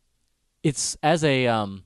[0.62, 1.84] it's as a um,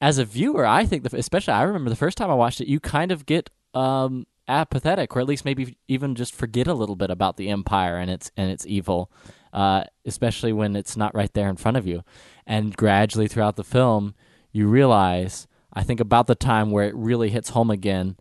[0.00, 2.68] as a viewer, I think, the, especially I remember the first time I watched it,
[2.68, 6.96] you kind of get um, apathetic, or at least maybe even just forget a little
[6.96, 9.10] bit about the Empire and its and its evil,
[9.52, 12.02] uh, especially when it's not right there in front of you.
[12.50, 14.16] And gradually throughout the film,
[14.50, 18.16] you realize, I think, about the time where it really hits home again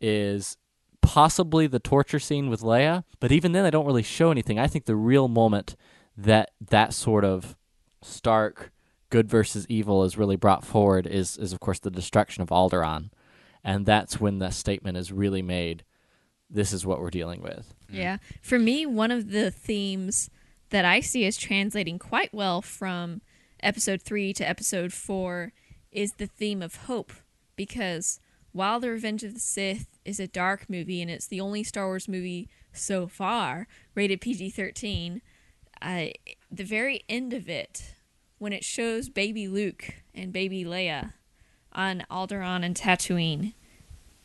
[0.00, 0.56] is
[1.00, 4.56] possibly the torture scene with Leia, but even then, they don't really show anything.
[4.56, 5.74] I think the real moment
[6.16, 7.56] that that sort of
[8.02, 8.70] stark
[9.10, 13.10] good versus evil is really brought forward is is of course the destruction of Alderaan,
[13.64, 15.82] and that's when the statement is really made.
[16.48, 17.74] This is what we're dealing with.
[17.88, 17.96] Mm-hmm.
[17.96, 18.16] Yeah.
[18.42, 20.30] For me, one of the themes
[20.70, 23.22] that I see as translating quite well from
[23.62, 25.52] episode three to episode four
[25.90, 27.12] is the theme of hope.
[27.56, 28.20] Because
[28.52, 31.86] while The Revenge of the Sith is a dark movie and it's the only Star
[31.86, 35.22] Wars movie so far rated PG 13,
[35.80, 36.06] uh,
[36.50, 37.94] the very end of it,
[38.38, 41.12] when it shows baby Luke and baby Leia
[41.72, 43.54] on Alderaan and Tatooine,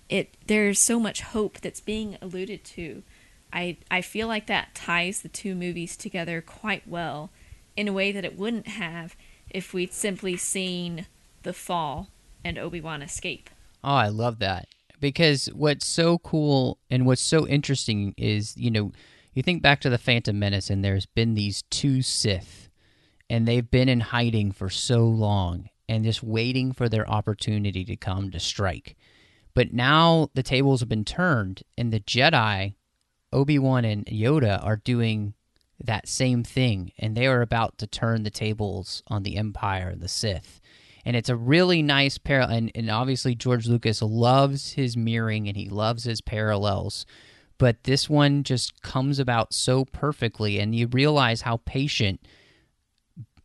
[0.09, 3.03] it there's so much hope that's being alluded to.
[3.51, 7.29] I I feel like that ties the two movies together quite well
[7.75, 9.15] in a way that it wouldn't have
[9.49, 11.07] if we'd simply seen
[11.43, 12.09] the fall
[12.43, 13.49] and Obi-Wan escape.
[13.83, 14.67] Oh, I love that.
[14.99, 18.91] Because what's so cool and what's so interesting is, you know,
[19.33, 22.69] you think back to the Phantom Menace and there's been these two Sith
[23.29, 27.95] and they've been in hiding for so long and just waiting for their opportunity to
[27.95, 28.95] come to strike.
[29.53, 32.73] But now the tables have been turned and the Jedi,
[33.31, 35.33] Obi-Wan and Yoda are doing
[35.83, 40.01] that same thing and they are about to turn the tables on the Empire and
[40.01, 40.59] the Sith
[41.07, 42.57] and it's a really nice parallel.
[42.57, 47.05] And, and obviously, George Lucas loves his mirroring and he loves his parallels,
[47.57, 52.27] but this one just comes about so perfectly, and you realize how patient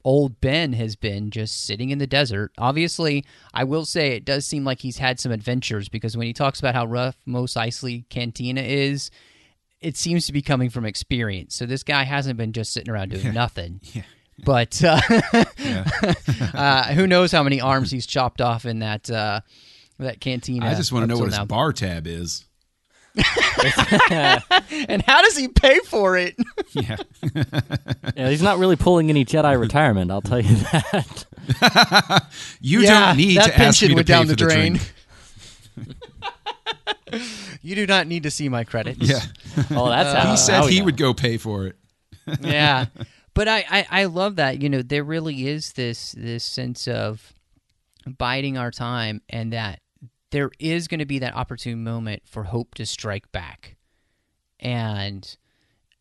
[0.03, 2.51] old Ben has been just sitting in the desert.
[2.59, 3.24] Obviously,
[3.55, 6.59] I will say it does seem like he's had some adventures because when he talks
[6.59, 9.09] about how rough Mos Eisley Cantina is,
[9.83, 11.55] it seems to be coming from experience.
[11.55, 13.80] So this guy hasn't been just sitting around doing nothing.
[13.93, 14.03] Yeah.
[14.45, 14.99] But uh,
[16.55, 19.41] uh, who knows how many arms he's chopped off in that uh,
[19.99, 20.66] that cantina?
[20.66, 21.45] I just want to know till what his now.
[21.45, 22.45] bar tab is.
[24.11, 26.35] and how does he pay for it?
[26.72, 26.97] Yeah.
[28.16, 30.11] Yeah, he's not really pulling any Jedi retirement.
[30.11, 31.26] I'll tell you that.
[32.61, 34.37] you Yeah, don't need that to ask pension me to went pay down for the
[34.37, 34.80] drain.
[35.76, 35.93] drink.
[37.62, 38.98] You do not need to see my credits.
[39.00, 39.20] Yeah.
[39.70, 40.86] Oh, that's how he said how he know.
[40.86, 41.76] would go pay for it.
[42.40, 42.86] yeah
[43.34, 47.32] but I, I i love that you know there really is this this sense of
[48.06, 49.80] biding our time and that
[50.30, 53.76] there is going to be that opportune moment for hope to strike back
[54.60, 55.36] and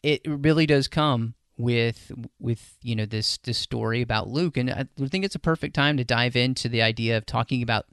[0.03, 4.85] it really does come with with you know this this story about luke and i
[5.07, 7.85] think it's a perfect time to dive into the idea of talking about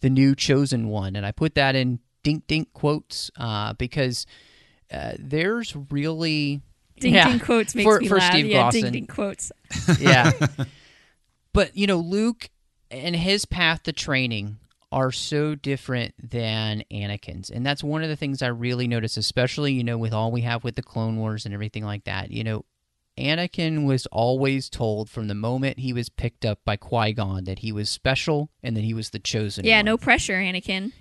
[0.00, 4.26] the new chosen one and i put that in dink dink quotes uh, because
[4.92, 6.60] uh, there's really
[6.98, 8.32] Ding yeah, ding quotes makes for, me for laugh.
[8.32, 8.72] Steve yeah, Glosson.
[8.72, 9.52] ding ding quotes.
[10.00, 10.30] yeah.
[11.52, 12.48] But, you know, Luke
[12.92, 14.58] and his path to training
[14.92, 17.50] are so different than Anakin's.
[17.50, 20.42] And that's one of the things I really notice, especially, you know, with all we
[20.42, 22.30] have with the Clone Wars and everything like that.
[22.30, 22.64] You know,
[23.18, 27.60] Anakin was always told from the moment he was picked up by Qui Gon that
[27.60, 29.86] he was special and that he was the chosen Yeah, one.
[29.86, 30.92] no pressure, Anakin.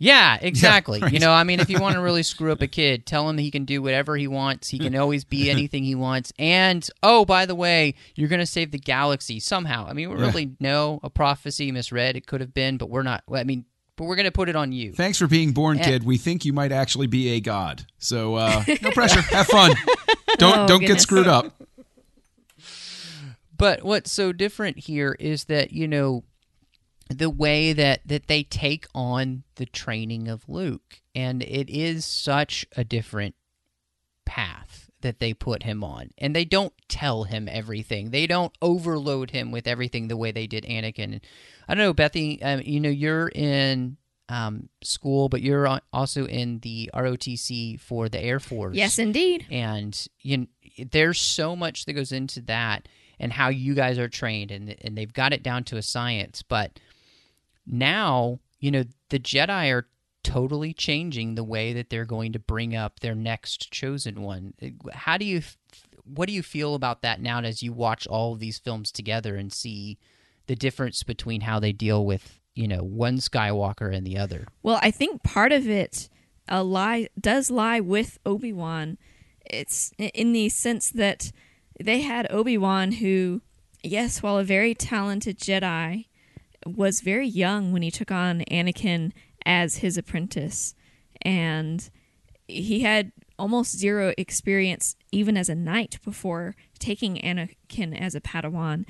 [0.00, 1.00] Yeah, exactly.
[1.00, 1.12] right.
[1.12, 3.36] You know, I mean, if you want to really screw up a kid, tell him
[3.36, 4.68] he can do whatever he wants.
[4.68, 6.32] He can always be anything he wants.
[6.38, 9.86] And oh, by the way, you're going to save the galaxy somehow.
[9.88, 10.26] I mean, we Yeah.
[10.26, 12.16] really know a prophecy misread.
[12.16, 13.24] It could have been, but we're not.
[13.34, 13.64] I mean,
[13.96, 14.92] but we're going to put it on you.
[14.92, 15.84] Thanks for being born, Eh.
[15.84, 16.04] kid.
[16.04, 17.84] We think you might actually be a god.
[17.98, 19.20] So uh, no pressure.
[19.22, 19.72] Have fun.
[20.38, 21.52] Don't Oh, don't get screwed up.
[23.56, 26.22] But what's so different here is that you know
[27.08, 32.66] the way that that they take on the training of Luke, and it is such
[32.76, 33.34] a different
[34.24, 38.10] path that they put him on, and they don't tell him everything.
[38.10, 41.20] They don't overload him with everything the way they did Anakin.
[41.68, 42.40] I don't know, Bethy.
[42.42, 43.96] Um, you know, you're in
[44.28, 49.46] um, school, but you're also in the ROTC for the Air Force Yes, indeed.
[49.50, 50.48] and you
[50.92, 52.86] there's so much that goes into that
[53.18, 56.42] and how you guys are trained and and they've got it down to a science
[56.42, 56.78] but
[57.70, 59.86] now you know the jedi are
[60.24, 64.52] totally changing the way that they're going to bring up their next chosen one
[64.92, 65.40] how do you
[66.04, 69.36] what do you feel about that now as you watch all of these films together
[69.36, 69.98] and see
[70.46, 74.80] the difference between how they deal with you know one skywalker and the other Well,
[74.82, 76.08] I think part of it
[76.50, 78.98] uh, lie does lie with Obi Wan.
[79.46, 81.30] It's in the sense that
[81.78, 83.42] they had Obi Wan, who,
[83.82, 86.06] yes, while a very talented Jedi,
[86.66, 89.12] was very young when he took on Anakin
[89.44, 90.74] as his apprentice,
[91.22, 91.88] and
[92.46, 98.84] he had almost zero experience even as a knight before taking Anakin as a Padawan,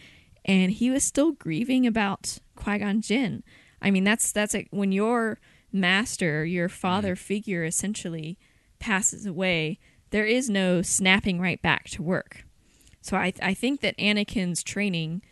[0.44, 3.42] and he was still grieving about Qui Gon Jinn.
[3.82, 5.38] I mean, that's that's like when your
[5.72, 8.38] master, your father figure, essentially
[8.78, 9.78] passes away.
[10.10, 12.44] There is no snapping right back to work.
[13.00, 15.22] So I I think that Anakin's training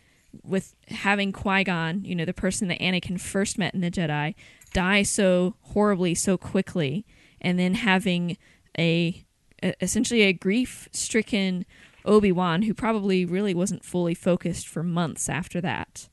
[0.43, 4.35] with having Qui Gon, you know, the person that Anakin first met in the Jedi,
[4.73, 7.05] die so horribly, so quickly,
[7.41, 8.37] and then having
[8.77, 9.23] a,
[9.63, 11.65] a essentially a grief stricken
[12.05, 16.09] Obi Wan who probably really wasn't fully focused for months after that,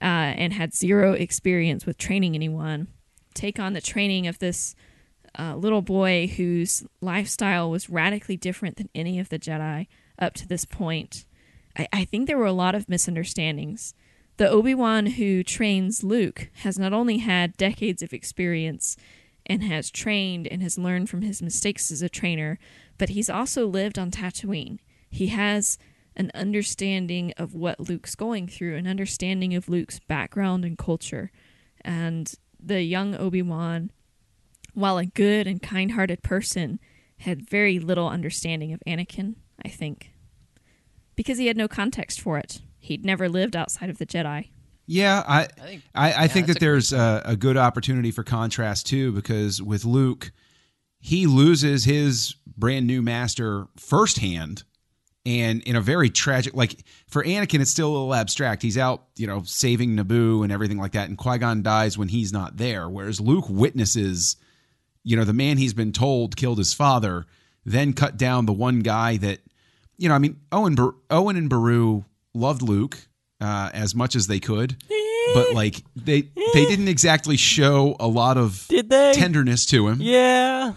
[0.00, 0.04] uh,
[0.36, 2.88] and had zero experience with training anyone,
[3.34, 4.74] take on the training of this
[5.38, 9.86] uh, little boy whose lifestyle was radically different than any of the Jedi
[10.18, 11.26] up to this point.
[11.76, 13.94] I, I think there were a lot of misunderstandings.
[14.36, 18.96] The Obi Wan who trains Luke has not only had decades of experience
[19.46, 22.58] and has trained and has learned from his mistakes as a trainer,
[22.98, 24.78] but he's also lived on Tatooine.
[25.10, 25.78] He has
[26.16, 31.30] an understanding of what Luke's going through, an understanding of Luke's background and culture.
[31.82, 33.90] And the young Obi Wan,
[34.72, 36.80] while a good and kind hearted person,
[37.18, 40.13] had very little understanding of Anakin, I think.
[41.16, 42.60] Because he had no context for it.
[42.78, 44.48] He'd never lived outside of the Jedi.
[44.86, 48.22] Yeah, I I think- I, yeah, think that's that there's a, a good opportunity for
[48.22, 50.30] contrast too, because with Luke,
[51.00, 54.64] he loses his brand new master firsthand,
[55.24, 56.54] and in a very tragic.
[56.54, 58.60] Like for Anakin, it's still a little abstract.
[58.62, 62.08] He's out, you know, saving Naboo and everything like that, and Qui Gon dies when
[62.08, 62.88] he's not there.
[62.90, 64.36] Whereas Luke witnesses,
[65.02, 67.24] you know, the man he's been told killed his father,
[67.64, 69.38] then cut down the one guy that,
[69.98, 72.98] you know, I mean, Owen Bar- Owen and Beru loved Luke
[73.40, 74.76] uh, as much as they could,
[75.34, 76.22] but like they
[76.52, 79.12] they didn't exactly show a lot of Did they?
[79.14, 79.98] tenderness to him.
[80.00, 80.72] Yeah.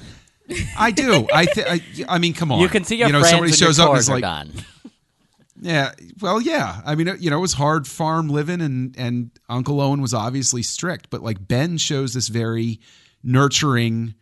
[0.77, 1.27] I do.
[1.33, 1.81] I, th- I
[2.15, 2.59] I mean, come on.
[2.61, 4.21] You can see your you know friends somebody when shows your up and is like,
[4.21, 4.51] done.
[5.61, 5.91] yeah,
[6.21, 6.81] well, yeah.
[6.85, 10.63] I mean, you know, it was hard farm living, and and Uncle Owen was obviously
[10.63, 12.79] strict, but like Ben shows this very
[13.23, 14.13] nurturing,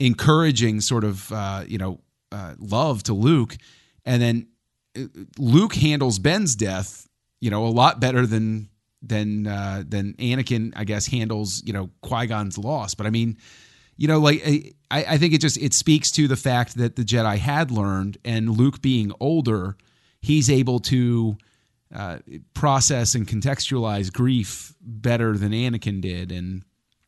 [0.00, 2.00] encouraging sort of uh, you know
[2.32, 3.56] uh, love to Luke,
[4.06, 4.46] and then
[4.96, 5.02] uh,
[5.38, 7.06] Luke handles Ben's death,
[7.40, 8.70] you know, a lot better than
[9.02, 12.94] than uh, than Anakin, I guess, handles you know Qui Gon's loss.
[12.94, 13.36] But I mean,
[13.96, 14.42] you know, like
[14.90, 18.18] I, I think it just it speaks to the fact that the Jedi had learned,
[18.24, 19.76] and Luke being older,
[20.20, 21.36] he's able to
[21.94, 22.18] uh,
[22.54, 26.62] process and contextualize grief better than Anakin did, and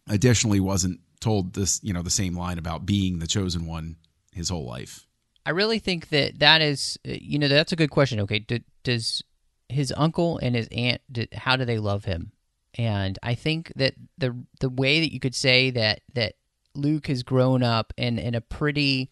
[0.09, 3.97] additionally wasn't told this you know the same line about being the chosen one
[4.33, 5.08] his whole life.
[5.49, 8.21] I really think that that is, uh, you know, that's a good question.
[8.21, 9.25] Okay, D- does
[9.71, 12.33] his uncle and his aunt, did, how do they love him?
[12.75, 16.35] And I think that the the way that you could say that that
[16.75, 19.09] Luke has grown up in in a pretty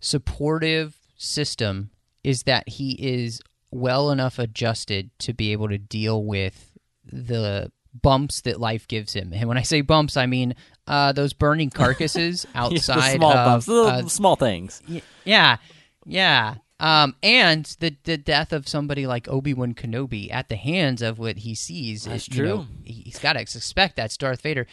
[0.00, 1.90] supportive system
[2.24, 6.72] is that he is well enough adjusted to be able to deal with
[7.04, 9.34] the bumps that life gives him.
[9.34, 10.54] And when I say bumps, I mean
[10.90, 14.82] uh, those burning carcasses outside small of bumps, little uh, small things.
[14.88, 15.56] Y- Yeah,
[16.04, 16.56] yeah.
[16.80, 21.18] Um, and the the death of somebody like Obi Wan Kenobi at the hands of
[21.18, 22.04] what he sees.
[22.04, 22.66] That's you know, true.
[22.84, 24.66] he- he's got to suspect that's Darth Vader.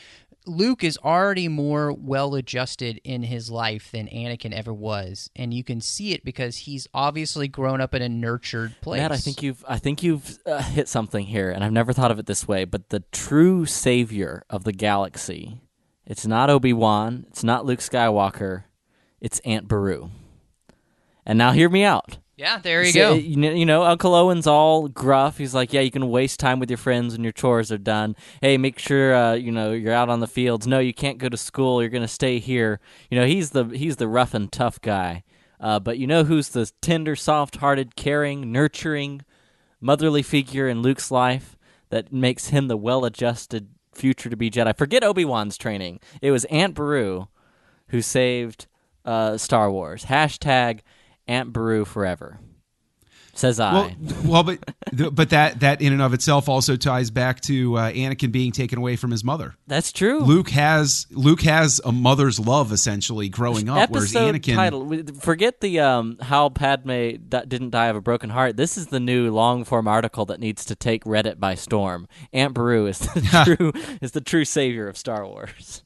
[0.45, 5.61] Luke is already more well adjusted in his life than Anakin ever was, and you
[5.61, 9.01] can see it because he's obviously grown up in a nurtured place.
[9.01, 12.11] Matt, I think you've I think you've uh, hit something here, and I've never thought
[12.11, 12.63] of it this way.
[12.63, 15.59] But the true savior of the galaxy,
[16.07, 18.63] it's not Obi Wan, it's not Luke Skywalker,
[19.21, 20.09] it's Aunt Beru.
[21.25, 22.17] And now hear me out.
[22.37, 23.13] Yeah, there you go.
[23.15, 25.39] You know, you know, Uncle Owen's all gruff.
[25.39, 28.15] He's like, "Yeah, you can waste time with your friends when your chores are done.
[28.41, 30.67] Hey, make sure uh, you know you're out on the fields.
[30.67, 31.81] No, you can't go to school.
[31.81, 32.79] You're gonna stay here.
[33.09, 35.23] You know, he's the he's the rough and tough guy.
[35.59, 39.23] Uh, but you know who's the tender, soft-hearted, caring, nurturing,
[39.81, 41.57] motherly figure in Luke's life
[41.89, 44.77] that makes him the well-adjusted future to be Jedi.
[44.77, 45.99] Forget Obi Wan's training.
[46.21, 47.27] It was Aunt Beru
[47.89, 48.67] who saved
[49.05, 50.05] uh, Star Wars.
[50.05, 50.81] Hashtag
[51.27, 52.39] Aunt Beru forever.
[53.37, 53.71] Says I.
[53.71, 53.91] Well,
[54.25, 58.31] well, but but that that in and of itself also ties back to uh, Anakin
[58.31, 59.53] being taken away from his mother.
[59.67, 60.21] That's true.
[60.21, 64.55] Luke has Luke has a mother's love essentially growing up, whereas Episode Anakin.
[64.55, 65.19] title.
[65.19, 68.57] Forget the um, how Padme d- didn't die of a broken heart.
[68.57, 72.07] This is the new long form article that needs to take Reddit by storm.
[72.33, 73.71] Aunt Beru is the true
[74.01, 75.83] is the true savior of Star Wars.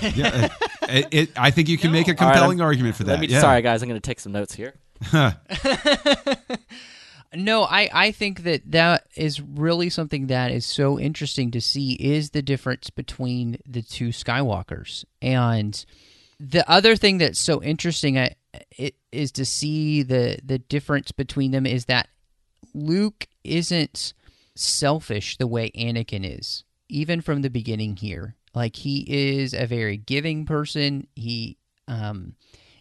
[0.00, 0.48] yeah,
[0.82, 3.10] it, it, I think you can make a compelling I'm- argument for that.
[3.12, 3.40] Let me, yeah.
[3.40, 4.74] Sorry, guys, I'm going to take some notes here.
[7.34, 11.92] No, I, I think that that is really something that is so interesting to see
[11.92, 15.04] is the difference between the two Skywalkers.
[15.22, 15.82] And
[16.38, 18.34] the other thing that's so interesting I,
[18.76, 22.08] it, is to see the, the difference between them is that
[22.74, 24.12] Luke isn't
[24.54, 28.36] selfish the way Anakin is, even from the beginning here.
[28.54, 31.06] Like he is a very giving person.
[31.14, 31.56] He
[31.88, 32.34] um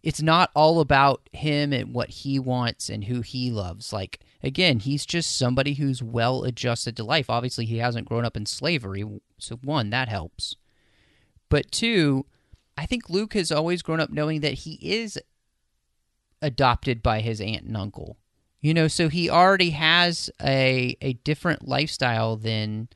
[0.03, 3.93] it's not all about him and what he wants and who he loves.
[3.93, 7.29] Like again, he's just somebody who's well adjusted to life.
[7.29, 9.03] Obviously, he hasn't grown up in slavery,
[9.37, 10.55] so one that helps.
[11.49, 12.25] But two,
[12.77, 15.19] I think Luke has always grown up knowing that he is
[16.41, 18.17] adopted by his aunt and uncle.
[18.59, 22.89] You know, so he already has a a different lifestyle than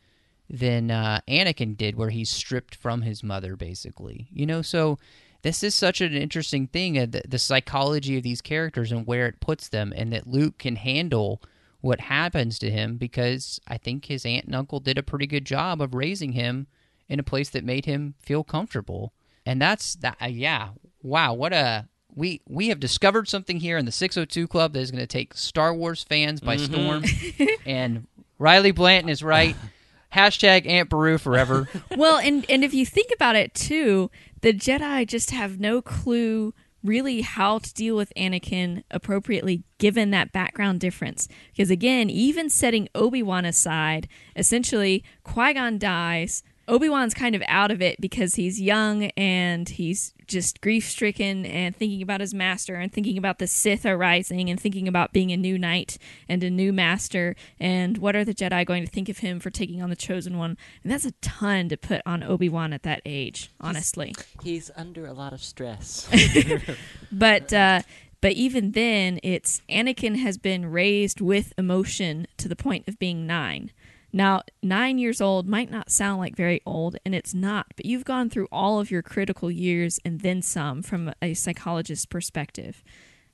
[0.49, 4.27] than uh, Anakin did, where he's stripped from his mother, basically.
[4.31, 4.99] You know, so
[5.45, 9.27] this is such an interesting thing, uh, the, the psychology of these characters and where
[9.27, 11.39] it puts them, and that Luke can handle
[11.81, 15.45] what happens to him because I think his aunt and uncle did a pretty good
[15.45, 16.65] job of raising him
[17.07, 19.13] in a place that made him feel comfortable.
[19.45, 20.17] And that's that.
[20.19, 20.69] Uh, yeah,
[21.03, 24.89] wow, what a we we have discovered something here in the 602 Club that is
[24.89, 27.03] going to take Star Wars fans by storm.
[27.67, 28.07] and
[28.39, 29.55] Riley Blanton is right.
[30.11, 31.69] Hashtag Aunt Beru forever.
[31.95, 34.09] well, and and if you think about it too,
[34.45, 40.31] the Jedi just have no clue really how to deal with Anakin appropriately given that
[40.31, 41.27] background difference.
[41.51, 46.43] Because again, even setting Obi Wan aside, essentially Qui Gon dies.
[46.67, 51.45] Obi Wan's kind of out of it because he's young and he's just grief stricken
[51.45, 55.31] and thinking about his master and thinking about the Sith arising and thinking about being
[55.31, 59.09] a new knight and a new master and what are the Jedi going to think
[59.09, 60.57] of him for taking on the chosen one.
[60.83, 64.15] And that's a ton to put on Obi Wan at that age, honestly.
[64.41, 66.09] He's, he's under a lot of stress.
[67.11, 67.81] but uh,
[68.21, 73.27] but even then, it's Anakin has been raised with emotion to the point of being
[73.27, 73.71] nine.
[74.15, 78.05] Now, nine years old might not sound like very old, and it's not, but you've
[78.05, 82.81] gone through all of your critical years and then some from a psychologist's perspective.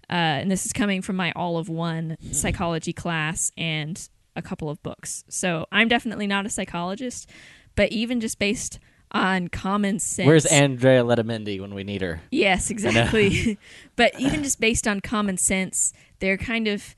[0.10, 4.72] Uh, and this is coming from my all of one psychology class and a couple
[4.72, 5.24] of books.
[5.30, 7.30] So I'm definitely not a psychologist,
[7.76, 8.80] but even just based
[9.12, 10.26] on common sense.
[10.26, 12.22] Where's Andrea Letamendi when we need her?
[12.32, 13.60] Yes, exactly.
[13.96, 16.96] but even just based on common sense, they're kind of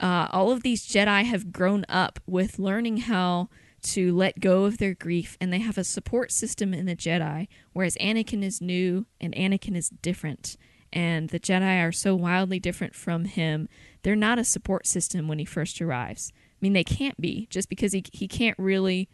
[0.00, 3.48] uh, all of these Jedi have grown up with learning how
[3.82, 7.48] to let go of their grief, and they have a support system in the Jedi,
[7.72, 10.56] whereas Anakin is new and Anakin is different.
[10.92, 13.68] And the Jedi are so wildly different from him,
[14.02, 16.32] they're not a support system when he first arrives.
[16.36, 19.08] I mean, they can't be, just because he, he can't really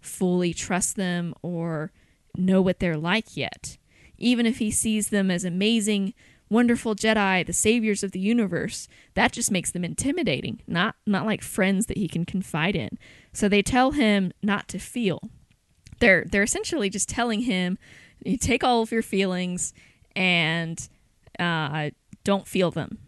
[0.00, 1.90] fully trust them or
[2.36, 3.78] know what they're like yet.
[4.18, 6.14] Even if he sees them as amazing
[6.52, 8.86] wonderful Jedi, the saviors of the universe.
[9.14, 12.98] That just makes them intimidating, not not like friends that he can confide in.
[13.32, 15.20] So they tell him not to feel.
[15.98, 17.78] They're they're essentially just telling him,
[18.24, 19.72] you take all of your feelings
[20.14, 20.88] and
[21.38, 21.90] uh,
[22.24, 22.98] don't feel them.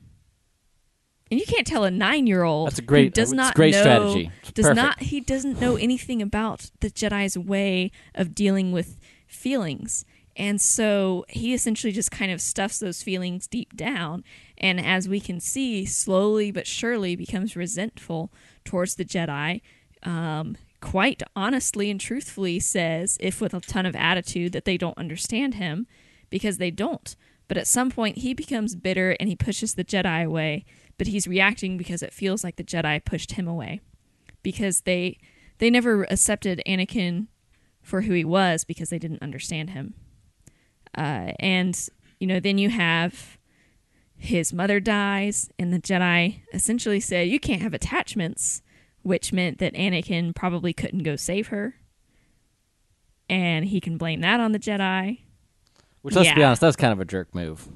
[1.30, 4.30] And you can't tell a nine-year-old That's a great- does not great know, strategy.
[4.42, 4.76] It's does perfect.
[4.76, 10.04] not he doesn't know anything about the Jedi's way of dealing with feelings.
[10.36, 14.24] And so he essentially just kind of stuffs those feelings deep down.
[14.58, 18.32] And as we can see, slowly but surely becomes resentful
[18.64, 19.60] towards the Jedi.
[20.02, 24.98] Um, quite honestly and truthfully says, if with a ton of attitude, that they don't
[24.98, 25.86] understand him
[26.30, 27.16] because they don't.
[27.48, 30.64] But at some point, he becomes bitter and he pushes the Jedi away.
[30.98, 33.80] But he's reacting because it feels like the Jedi pushed him away
[34.42, 35.18] because they
[35.58, 37.28] they never accepted Anakin
[37.82, 39.94] for who he was because they didn't understand him.
[40.96, 41.88] Uh, and
[42.18, 43.38] you know, then you have
[44.16, 48.62] his mother dies, and the Jedi essentially say you can't have attachments,
[49.02, 51.76] which meant that Anakin probably couldn't go save her,
[53.28, 55.20] and he can blame that on the Jedi.
[56.02, 57.68] Which, let's be honest, that's kind of a jerk move.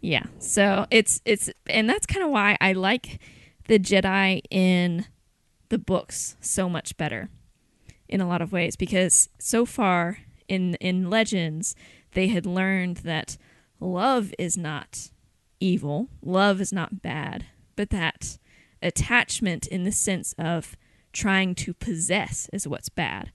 [0.00, 0.24] Yeah.
[0.38, 3.20] So it's it's and that's kind of why I like
[3.68, 5.06] the Jedi in
[5.68, 7.30] the books so much better
[8.08, 10.18] in a lot of ways because so far
[10.48, 11.74] in in Legends
[12.12, 13.36] they had learned that
[13.80, 15.10] love is not
[15.60, 17.46] evil, love is not bad,
[17.76, 18.38] but that
[18.82, 20.76] attachment in the sense of
[21.12, 23.30] trying to possess is what's bad.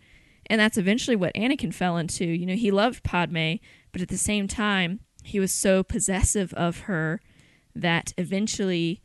[0.48, 2.26] And that's eventually what Anakin fell into.
[2.26, 3.56] You know, he loved Padme,
[3.92, 7.20] but at the same time, he was so possessive of her
[7.76, 9.02] that eventually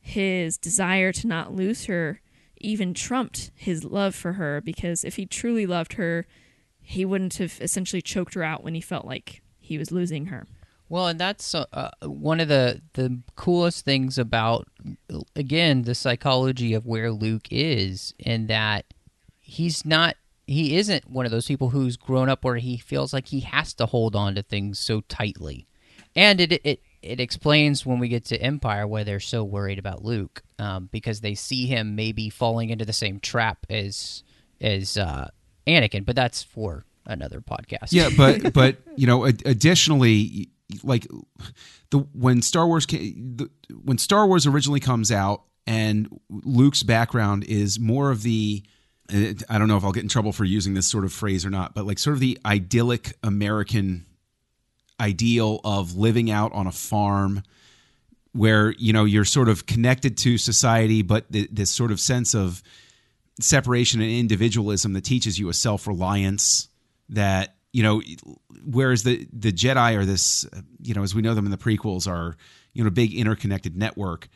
[0.00, 2.20] his desire to not lose her
[2.60, 6.26] even trumped his love for her because if he truly loved her,
[6.90, 10.46] he wouldn't have essentially choked her out when he felt like he was losing her.
[10.88, 14.66] Well, and that's uh, uh, one of the the coolest things about
[15.36, 18.86] again the psychology of where Luke is, in that
[19.38, 20.16] he's not
[20.48, 23.72] he isn't one of those people who's grown up where he feels like he has
[23.74, 25.68] to hold on to things so tightly,
[26.16, 30.04] and it it it explains when we get to Empire why they're so worried about
[30.04, 34.24] Luke, um, because they see him maybe falling into the same trap as
[34.60, 35.28] as uh,
[35.70, 37.88] Anakin, but that's for another podcast.
[37.90, 40.50] Yeah, but but you know, ad- additionally,
[40.82, 41.06] like
[41.90, 43.50] the when Star Wars came, the,
[43.82, 48.62] when Star Wars originally comes out and Luke's background is more of the
[49.12, 51.50] I don't know if I'll get in trouble for using this sort of phrase or
[51.50, 54.06] not, but like sort of the idyllic American
[55.00, 57.42] ideal of living out on a farm
[58.32, 62.34] where you know you're sort of connected to society but th- this sort of sense
[62.34, 62.62] of
[63.40, 66.68] separation and individualism that teaches you a self-reliance
[67.10, 68.02] that you know
[68.64, 70.46] whereas the the jedi are this
[70.80, 72.36] you know as we know them in the prequels are
[72.72, 74.28] you know a big interconnected network.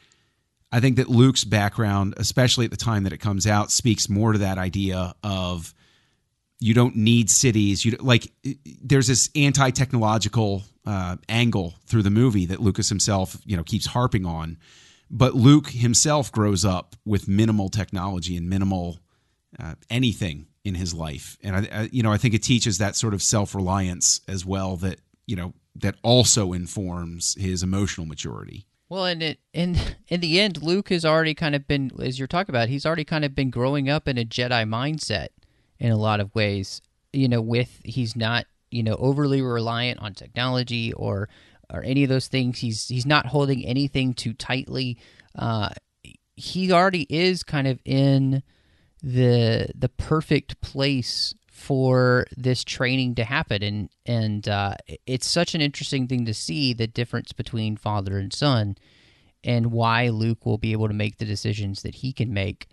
[0.72, 4.32] I think that luke's background especially at the time that it comes out speaks more
[4.32, 5.74] to that idea of
[6.60, 7.84] you don't need cities.
[7.84, 8.32] You like
[8.82, 14.26] there's this anti-technological uh, angle through the movie that lucas himself you know keeps harping
[14.26, 14.58] on
[15.10, 19.00] but luke himself grows up with minimal technology and minimal
[19.58, 22.96] uh, anything in his life and I, I you know i think it teaches that
[22.96, 29.06] sort of self-reliance as well that you know that also informs his emotional maturity Well,
[29.06, 29.76] and it in
[30.08, 33.04] in the end, Luke has already kind of been, as you're talking about, he's already
[33.04, 35.28] kind of been growing up in a Jedi mindset
[35.78, 36.80] in a lot of ways.
[37.12, 41.28] You know, with he's not you know overly reliant on technology or
[41.70, 42.58] or any of those things.
[42.58, 44.98] He's he's not holding anything too tightly.
[45.36, 45.70] Uh,
[46.36, 48.42] he already is kind of in
[49.02, 54.74] the the perfect place for this training to happen and and uh,
[55.06, 58.76] it's such an interesting thing to see the difference between father and son
[59.44, 62.66] and why Luke will be able to make the decisions that he can make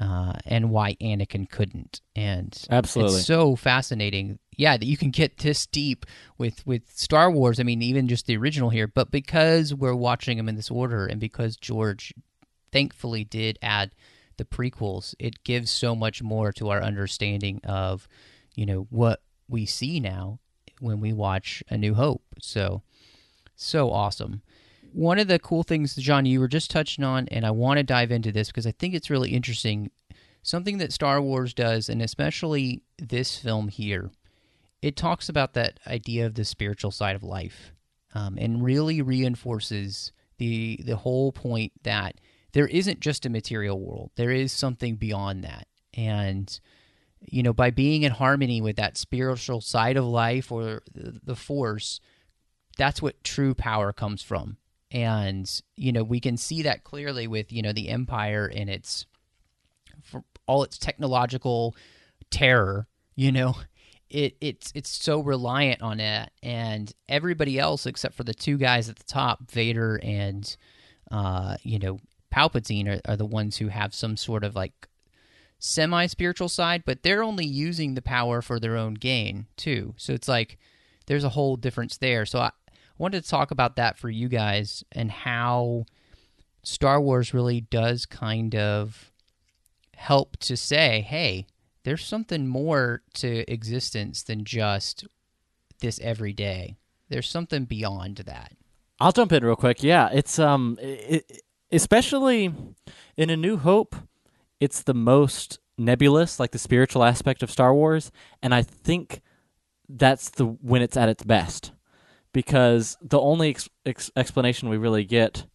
[0.00, 3.16] uh, and why Anakin couldn't and Absolutely.
[3.16, 6.06] it's so fascinating yeah that you can get this deep
[6.38, 10.36] with with Star Wars I mean even just the original here but because we're watching
[10.36, 12.12] them in this order and because George
[12.72, 13.92] thankfully did add
[14.38, 18.08] the prequels, it gives so much more to our understanding of,
[18.54, 20.38] you know, what we see now
[20.80, 22.22] when we watch A New Hope.
[22.40, 22.82] So,
[23.54, 24.42] so awesome.
[24.92, 27.82] One of the cool things, John, you were just touching on, and I want to
[27.82, 29.90] dive into this because I think it's really interesting.
[30.42, 34.10] Something that Star Wars does, and especially this film here,
[34.82, 37.72] it talks about that idea of the spiritual side of life,
[38.14, 42.20] um, and really reinforces the the whole point that
[42.52, 44.10] there isn't just a material world.
[44.16, 45.68] There is something beyond that.
[45.94, 46.60] And,
[47.20, 52.00] you know, by being in harmony with that spiritual side of life or the force,
[52.76, 54.58] that's what true power comes from.
[54.90, 59.06] And, you know, we can see that clearly with, you know, the empire and its,
[60.02, 61.74] for all its technological
[62.30, 63.56] terror, you know,
[64.12, 68.88] it, it's it's so reliant on it, and everybody else except for the two guys
[68.88, 70.56] at the top, Vader and
[71.10, 71.98] uh, you know
[72.32, 74.88] Palpatine are, are the ones who have some sort of like
[75.58, 79.94] semi spiritual side, but they're only using the power for their own gain too.
[79.96, 80.58] So it's like
[81.06, 82.26] there's a whole difference there.
[82.26, 82.50] So I
[82.98, 85.86] wanted to talk about that for you guys and how
[86.62, 89.10] Star Wars really does kind of
[89.96, 91.46] help to say, hey,
[91.84, 95.06] there's something more to existence than just
[95.80, 96.76] this everyday.
[97.08, 98.52] There's something beyond that.
[99.00, 99.82] I'll jump in real quick.
[99.82, 102.54] Yeah, it's um, it, especially
[103.16, 103.96] in A New Hope,
[104.60, 108.12] it's the most nebulous, like the spiritual aspect of Star Wars,
[108.42, 109.22] and I think
[109.88, 111.72] that's the when it's at its best,
[112.32, 115.46] because the only ex- ex- explanation we really get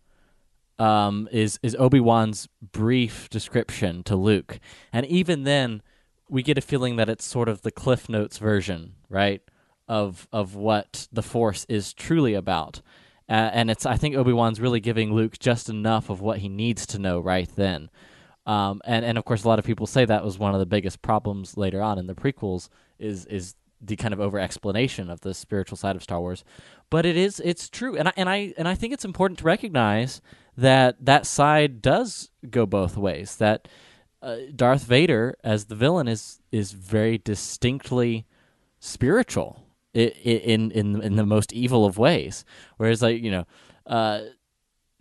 [0.78, 4.60] um, is is Obi Wan's brief description to Luke,
[4.92, 5.82] and even then,
[6.30, 9.42] we get a feeling that it's sort of the Cliff Notes version, right,
[9.88, 12.82] of of what the Force is truly about.
[13.30, 16.50] Uh, and it's I think Obi Wan's really giving Luke just enough of what he
[16.50, 17.90] needs to know right then.
[18.46, 20.66] Um, and and of course, a lot of people say that was one of the
[20.66, 25.22] biggest problems later on in the prequels is is the kind of over explanation of
[25.22, 26.44] the spiritual side of Star Wars.
[26.90, 29.46] But it is it's true, and I and I and I think it's important to
[29.46, 30.22] recognize
[30.56, 33.36] that that side does go both ways.
[33.36, 33.68] That
[34.22, 38.26] uh, Darth Vader as the villain is is very distinctly
[38.80, 39.64] spiritual
[39.94, 42.46] in in in the most evil of ways.
[42.78, 43.46] Whereas, like you know,
[43.86, 44.22] uh,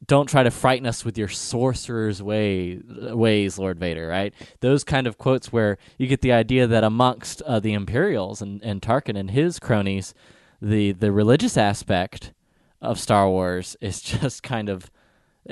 [0.06, 4.08] don't try to frighten us with your sorcerer's way ways, Lord Vader.
[4.08, 4.34] Right?
[4.60, 8.62] Those kind of quotes where you get the idea that amongst uh, the Imperials and
[8.62, 10.14] and Tarkin and his cronies,
[10.60, 12.32] the the religious aspect
[12.80, 14.90] of Star Wars is just kind of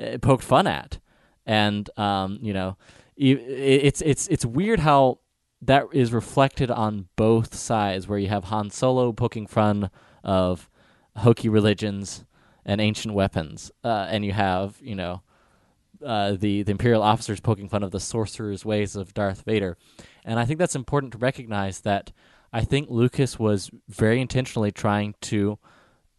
[0.01, 0.99] uh, poked fun at,
[1.47, 2.77] and um, you know,
[3.17, 5.21] it's it's it's weird how
[5.63, 9.91] that is reflected on both sides, where you have Han Solo poking fun
[10.23, 10.69] of
[11.17, 12.25] hokey religions
[12.65, 15.23] and ancient weapons, uh, and you have you know
[16.05, 19.77] uh, the the Imperial officers poking fun of the sorcerer's ways of Darth Vader,
[20.25, 22.13] and I think that's important to recognize that
[22.53, 25.59] I think Lucas was very intentionally trying to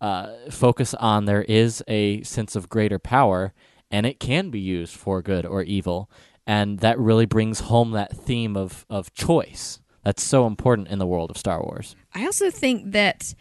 [0.02, 3.54] uh, focus on there is a sense of greater power,
[3.90, 6.10] and it can be used for good or evil,
[6.48, 9.80] and that really brings home that theme of of choice.
[10.04, 11.96] That's so important in the world of Star Wars.
[12.14, 13.34] I also think that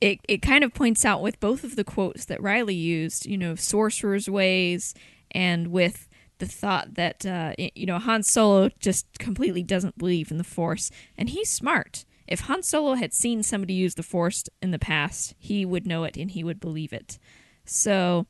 [0.00, 3.38] it, it kind of points out with both of the quotes that Riley used, you
[3.38, 4.94] know, sorcerer's ways
[5.30, 6.08] and with
[6.38, 10.90] the thought that, uh, you know, Han Solo just completely doesn't believe in the Force.
[11.16, 12.04] And he's smart.
[12.26, 16.04] If Han Solo had seen somebody use the Force in the past, he would know
[16.04, 17.18] it and he would believe it.
[17.64, 18.26] So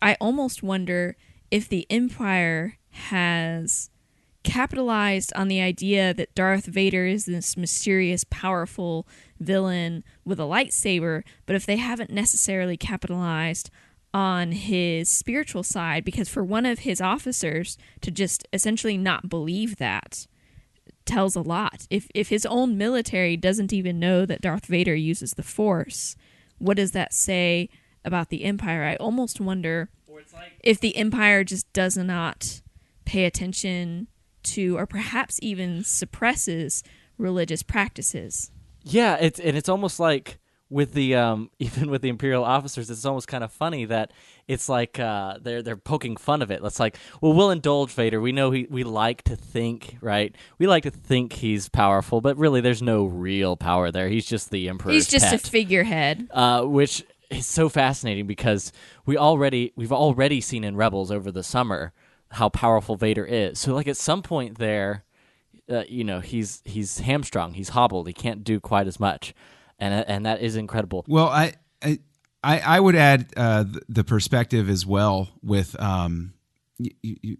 [0.00, 1.16] I almost wonder
[1.50, 3.90] if the Empire has
[4.42, 9.06] capitalized on the idea that Darth Vader is this mysterious, powerful
[9.38, 13.70] villain with a lightsaber, but if they haven't necessarily capitalized
[14.14, 19.76] on his spiritual side, because for one of his officers to just essentially not believe
[19.76, 20.26] that
[21.04, 21.86] tells a lot.
[21.90, 26.16] If if his own military doesn't even know that Darth Vader uses the Force,
[26.58, 27.68] what does that say
[28.04, 28.84] about the Empire?
[28.84, 29.88] I almost wonder
[30.62, 32.62] if the Empire just does not
[33.04, 34.08] pay attention
[34.44, 36.82] to, or perhaps even suppresses
[37.18, 38.50] religious practices.
[38.82, 40.38] Yeah, it's and it's almost like
[40.68, 44.10] with the um even with the imperial officers it's almost kind of funny that
[44.48, 48.22] it's like uh they're they're poking fun of it it's like well we'll indulge vader
[48.22, 52.38] we know he we like to think right we like to think he's powerful but
[52.38, 55.34] really there's no real power there he's just the emperor He's just pet.
[55.34, 56.26] a figurehead.
[56.32, 58.72] uh which is so fascinating because
[59.04, 61.92] we already we've already seen in rebels over the summer
[62.32, 63.58] how powerful vader is.
[63.58, 65.04] So like at some point there
[65.70, 69.34] uh, you know he's he's hamstrung he's hobbled he can't do quite as much.
[69.78, 71.04] And and that is incredible.
[71.08, 76.34] Well, I I I would add uh, the, perspective as well with um,
[76.78, 77.36] you, you,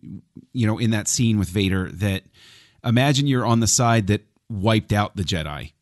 [0.53, 2.22] you know, in that scene with Vader that
[2.84, 5.72] imagine you're on the side that wiped out the Jedi.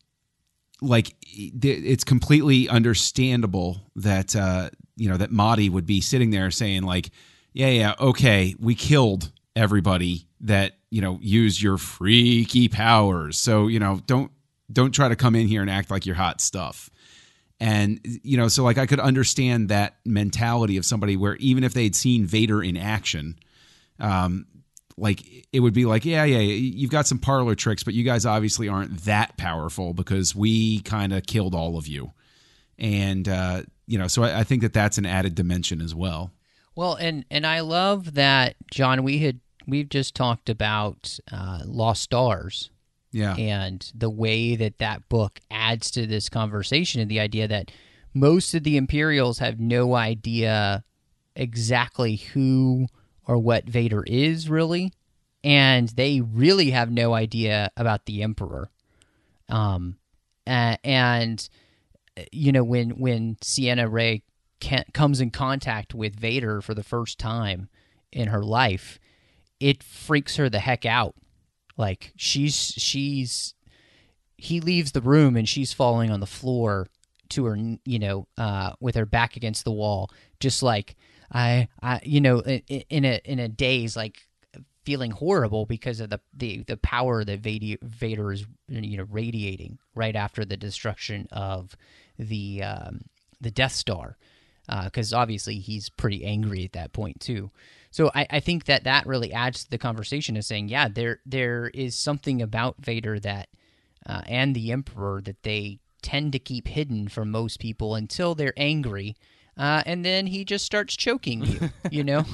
[0.81, 6.83] Like it's completely understandable that uh, you know that Motti would be sitting there saying
[6.83, 7.11] like,
[7.53, 13.37] yeah, yeah, okay, we killed everybody that you know used your freaky powers.
[13.37, 14.31] So you know, don't
[14.71, 16.89] don't try to come in here and act like you're hot stuff.
[17.59, 21.73] And you know, so like I could understand that mentality of somebody where even if
[21.73, 23.37] they'd seen Vader in action,
[23.99, 24.47] um,
[24.97, 28.25] like it would be like, yeah, yeah, you've got some parlor tricks, but you guys
[28.25, 32.13] obviously aren't that powerful because we kind of killed all of you.
[32.79, 36.31] And uh, you know, so I, I think that that's an added dimension as well.
[36.81, 39.03] Well, and and I love that John.
[39.03, 42.71] We had we've just talked about uh, Lost Stars,
[43.11, 43.35] Yeah.
[43.35, 47.69] and the way that that book adds to this conversation and the idea that
[48.15, 50.83] most of the Imperials have no idea
[51.35, 52.87] exactly who
[53.27, 54.91] or what Vader is really,
[55.43, 58.71] and they really have no idea about the Emperor.
[59.49, 59.99] Um,
[60.47, 61.47] and
[62.31, 64.23] you know when when Ciena Ree
[64.93, 67.69] comes in contact with Vader for the first time
[68.11, 68.99] in her life,
[69.59, 71.15] it freaks her the heck out.
[71.77, 73.53] Like she's she's
[74.37, 76.87] he leaves the room and she's falling on the floor
[77.29, 80.09] to her you know uh, with her back against the wall,
[80.39, 80.95] just like
[81.31, 84.27] I I you know in, in a in a daze like
[84.83, 89.77] feeling horrible because of the the, the power that Vader, Vader is you know radiating
[89.95, 91.75] right after the destruction of
[92.17, 93.01] the um,
[93.39, 94.17] the Death Star
[94.67, 97.51] because obviously he's pretty angry at that point too.
[97.91, 101.19] So I, I think that that really adds to the conversation of saying, yeah, there
[101.25, 103.49] there is something about Vader that
[104.05, 108.53] uh, and the Emperor that they tend to keep hidden from most people until they're
[108.57, 109.15] angry.
[109.61, 112.25] Uh, and then he just starts choking you, you know.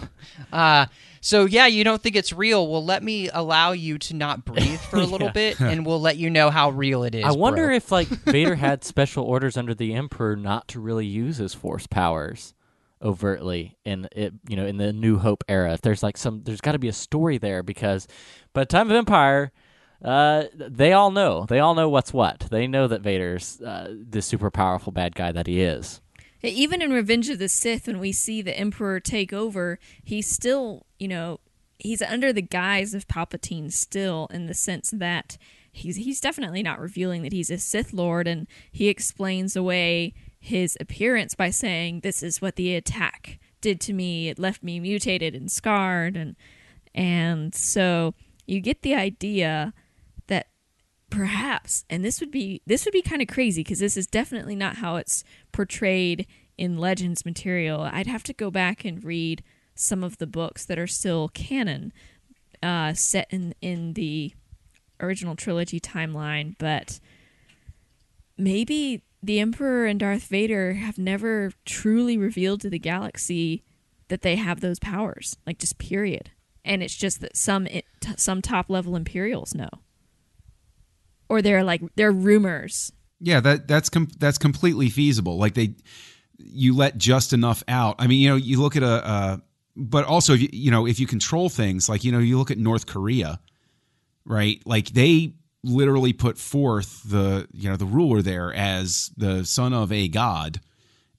[0.54, 0.86] Uh,
[1.20, 2.66] so yeah, you don't think it's real.
[2.72, 5.34] Well, let me allow you to not breathe for a little Yeah.
[5.34, 7.26] bit, and we'll let you know how real it is.
[7.26, 7.76] I wonder bro.
[7.76, 11.86] if like Vader had special orders under the Emperor not to really use his Force
[11.86, 12.54] powers
[13.02, 14.34] overtly in it.
[14.48, 16.88] You know, in the New Hope era, if there's like some, there's got to be
[16.88, 18.08] a story there because
[18.54, 19.52] by the time of Empire.
[20.00, 21.48] Uh, they all know.
[21.50, 22.42] They all know what's what.
[22.52, 26.02] They know that Vader's uh, the super powerful bad guy that he is.
[26.44, 30.86] Even in Revenge of the Sith, when we see the Emperor take over, he's still,
[31.00, 31.40] you know,
[31.80, 35.38] he's under the guise of Palpatine still, in the sense that
[35.72, 40.78] he's he's definitely not revealing that he's a Sith Lord, and he explains away his
[40.80, 44.30] appearance by saying, "This is what the attack did to me.
[44.30, 46.36] It left me mutated and scarred," and
[46.94, 48.14] and so
[48.46, 49.74] you get the idea
[51.10, 51.86] perhaps.
[51.90, 54.78] And this would be this would be kind of crazy because this is definitely not
[54.78, 56.28] how it's portrayed
[56.58, 57.82] in legends material.
[57.82, 59.44] I'd have to go back and read
[59.76, 61.94] some of the books that are still canon
[62.64, 64.34] uh, set in in the
[65.00, 67.00] original trilogy timeline but
[68.38, 73.64] maybe the Emperor and Darth Vader have never truly revealed to the galaxy
[74.10, 76.32] that they have those powers, like just period.
[76.64, 77.84] And it's just that some t-
[78.16, 79.70] some top level Imperials know,
[81.30, 82.92] or they're like they're rumors.
[83.20, 85.38] Yeah, that that's com- that's completely feasible.
[85.38, 85.76] Like they,
[86.38, 87.96] you let just enough out.
[88.00, 89.38] I mean, you know, you look at a, uh,
[89.76, 92.58] but also you, you know if you control things, like you know, you look at
[92.58, 93.40] North Korea,
[94.26, 94.62] right?
[94.66, 99.92] Like they literally put forth the you know the ruler there as the son of
[99.92, 100.60] a god,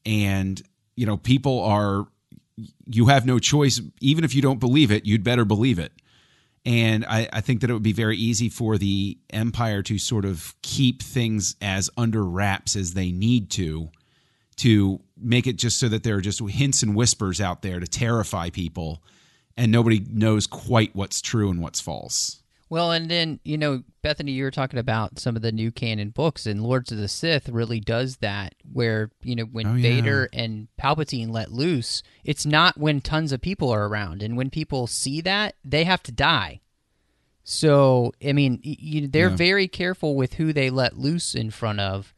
[0.06, 0.62] and
[0.94, 2.06] you know people are
[2.86, 3.80] you have no choice.
[4.00, 5.92] Even if you don't believe it, you'd better believe it.
[6.64, 10.24] And I, I, think that it would be very easy for the empire to sort
[10.24, 13.90] of keep things as under wraps as they need to,
[14.56, 17.86] to make it just so that there are just hints and whispers out there to
[17.86, 19.02] terrify people,
[19.56, 22.37] and nobody knows quite what's true and what's false.
[22.70, 26.10] Well, and then, you know, Bethany, you were talking about some of the new canon
[26.10, 29.82] books, and Lords of the Sith really does that, where, you know, when Oh, yeah.
[29.82, 34.22] Vader and Palpatine let loose, it's not when tons of people are around.
[34.22, 36.60] And when people see that, they have to die.
[37.44, 39.36] So, I mean, you, they're Yeah.
[39.36, 42.12] very careful with who they let loose in front of.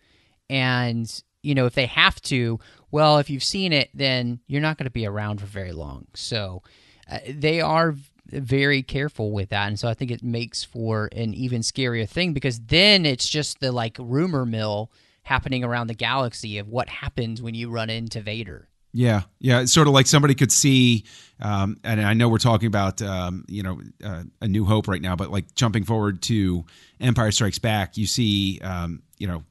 [0.48, 1.08] And,
[1.42, 2.58] you know, if they have to,
[2.90, 6.08] well, if you've seen it, then you're not going to be around for very long.
[6.14, 6.64] So,
[7.08, 7.94] uh, they are
[8.32, 9.68] very careful with that.
[9.68, 13.60] And so i think it makes for an even scarier thing because then it's just
[13.60, 14.90] the like rumor mill
[15.22, 18.68] happening around the galaxy of what happens when you run into vader.
[18.92, 19.60] Yeah, yeah.
[19.60, 21.04] It's sort of like somebody could see,
[21.40, 25.00] um, and I know we're talking about, um, you know, uh, a New Hope right
[25.00, 26.64] now, but like jumping forward to
[27.00, 29.44] Empire Strikes Back, you see, um, you know,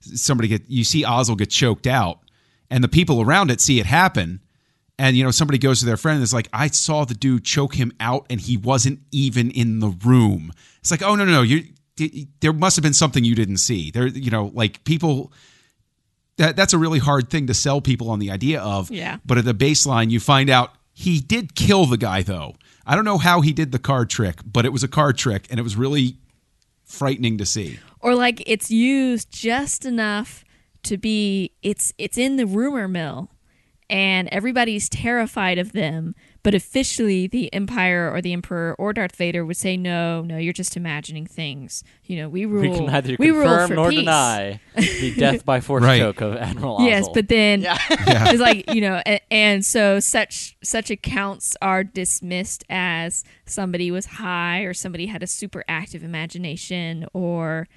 [0.00, 2.20] somebody get, you see Ozzel get choked out,
[2.70, 4.40] and the people around it see it happen,
[4.98, 7.44] and you know, somebody goes to their friend and is like, "I saw the dude
[7.44, 11.32] choke him out, and he wasn't even in the room." It's like, "Oh no, no,
[11.32, 11.42] no!
[11.42, 11.64] You,
[12.40, 15.32] there must have been something you didn't see." There, you know, like people
[16.36, 18.90] that that's a really hard thing to sell people on the idea of.
[18.90, 19.18] Yeah.
[19.24, 22.54] But at the baseline, you find out he did kill the guy, though.
[22.86, 25.46] I don't know how he did the card trick, but it was a card trick,
[25.50, 26.18] and it was really
[26.84, 27.78] frightening to see.
[28.00, 30.44] or like it's used just enough
[30.82, 33.30] to be it's it's in the rumor mill
[33.90, 39.44] and everybody's terrified of them but officially the empire or the emperor or darth vader
[39.44, 43.16] would say no no you're just imagining things you know we rule We can neither
[43.18, 43.98] we rule confirm for nor peace.
[44.00, 45.98] deny the death by force Right.
[46.00, 47.76] choke of Admiral yes but then Yeah.
[48.30, 54.06] it's like you know and, and so such such accounts are dismissed as somebody was
[54.06, 57.68] high or somebody had a super active imagination or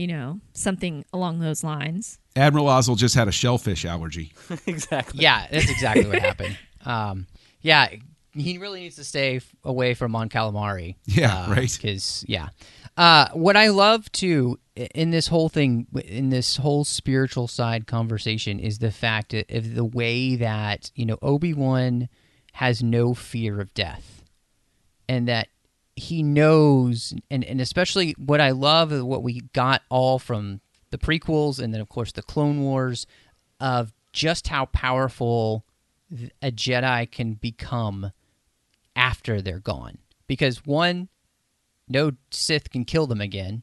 [0.00, 4.32] you know something along those lines Admiral Ozzel just had a shellfish allergy.
[4.66, 5.20] exactly.
[5.22, 7.26] yeah that's exactly what happened um,
[7.60, 7.88] yeah
[8.32, 10.96] he really needs to stay f- away from Mon Calamari.
[11.04, 11.70] Yeah, right.
[11.70, 12.48] Because yeah,
[12.96, 18.60] uh, what I love too in this whole thing, in this whole spiritual side conversation,
[18.60, 22.08] is the fact of of the way that you know Obi Wan
[22.52, 24.24] has no fear of death,
[25.08, 25.48] and that
[26.00, 31.60] he knows, and and especially what I love, what we got all from the prequels,
[31.60, 33.06] and then of course the Clone Wars,
[33.60, 35.64] of just how powerful
[36.42, 38.12] a Jedi can become
[38.96, 39.98] after they're gone.
[40.26, 41.08] Because one,
[41.88, 43.62] no Sith can kill them again,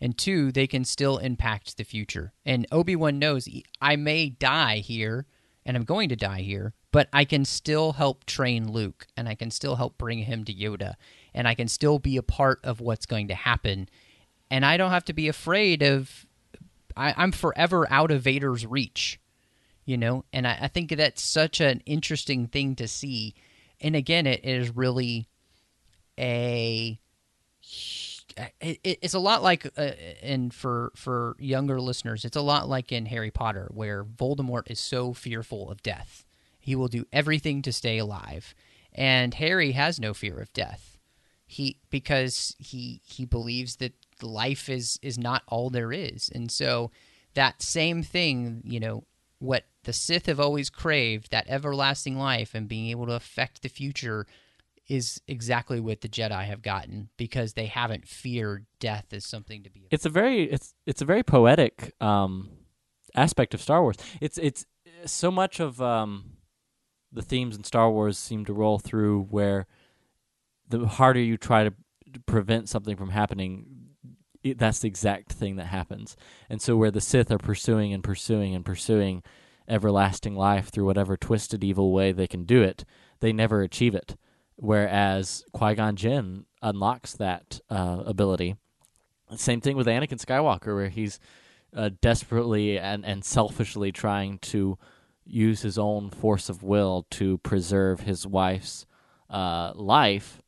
[0.00, 2.32] and two, they can still impact the future.
[2.44, 3.48] And Obi Wan knows
[3.80, 5.26] I may die here,
[5.64, 9.34] and I'm going to die here, but I can still help train Luke, and I
[9.34, 10.94] can still help bring him to Yoda,
[11.36, 13.88] and I can still be a part of what's going to happen.
[14.50, 16.26] And I don't have to be afraid of.
[16.96, 19.20] I, I'm forever out of Vader's reach
[19.84, 23.34] you know and I, I think that's such an interesting thing to see
[23.80, 25.28] and again it is really
[26.18, 26.98] a
[28.60, 29.90] it, it- it's a lot like uh,
[30.22, 34.80] and for for younger listeners it's a lot like in harry potter where voldemort is
[34.80, 36.24] so fearful of death
[36.58, 38.54] he will do everything to stay alive
[38.92, 40.95] and harry has no fear of death
[41.46, 43.92] he because he he believes that
[44.22, 46.90] life is is not all there is and so
[47.34, 49.04] that same thing you know
[49.38, 53.68] what the sith have always craved that everlasting life and being able to affect the
[53.68, 54.26] future
[54.88, 59.70] is exactly what the jedi have gotten because they haven't feared death as something to
[59.70, 62.50] be it's a very it's it's a very poetic um,
[63.16, 63.96] aspect of Star Wars.
[64.20, 64.66] It's it's
[65.04, 66.36] so much of um,
[67.12, 69.66] the themes in Star Wars seem to roll through where
[70.68, 71.72] the harder you try to
[72.26, 73.66] prevent something from happening,
[74.42, 76.16] it, that's the exact thing that happens.
[76.48, 79.22] And so where the Sith are pursuing and pursuing and pursuing
[79.68, 82.84] everlasting life through whatever twisted evil way they can do it,
[83.20, 84.16] they never achieve it.
[84.56, 88.56] Whereas Qui Gon Jinn unlocks that uh, ability.
[89.34, 91.18] Same thing with Anakin Skywalker, where he's
[91.76, 94.78] uh, desperately and, and selfishly trying to
[95.24, 98.86] use his own force of will to preserve his wife's
[99.28, 100.40] uh, life,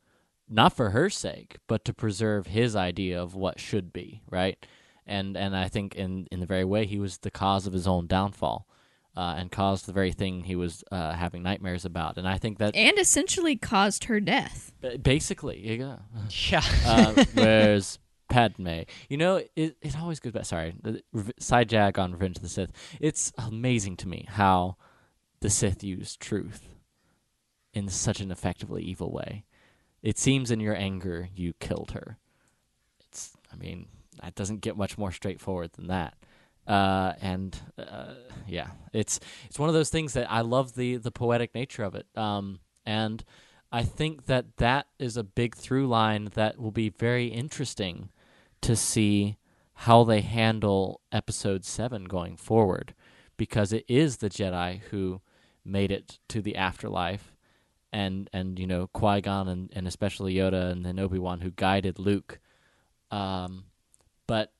[0.49, 4.65] not for her sake, but to preserve his idea of what should be, right?
[5.07, 7.87] And and I think in in the very way he was the cause of his
[7.87, 8.67] own downfall.
[9.17, 12.59] Uh, and caused the very thing he was uh, having nightmares about, and I think
[12.59, 14.71] that And essentially caused her death.
[15.03, 15.97] basically, yeah.
[16.49, 16.63] Yeah.
[16.87, 20.45] uh, whereas Padme, you know, it it always goes back.
[20.45, 22.71] Sorry, the- rev- side jag on Revenge of the Sith.
[23.01, 24.77] It's amazing to me how
[25.41, 26.77] the Sith use truth
[27.75, 29.47] in such an effectively evil way.
[30.03, 32.19] It seems in your anger you killed her.
[33.01, 33.87] It's, I mean,
[34.23, 36.15] that doesn't get much more straightforward than that.
[36.67, 38.15] Uh, and uh,
[38.47, 41.95] yeah, it's it's one of those things that I love the the poetic nature of
[41.95, 42.07] it.
[42.15, 43.25] Um, and
[43.73, 48.11] I think that that is a big through line that will be very interesting
[48.61, 49.39] to see
[49.73, 52.95] how they handle episode 7 going forward
[53.37, 55.21] because it is the Jedi who
[55.65, 57.33] made it to the afterlife
[57.93, 62.39] and and you know Qui-Gon and, and especially Yoda and then Obi-Wan who guided Luke
[63.11, 63.65] um
[64.27, 64.53] but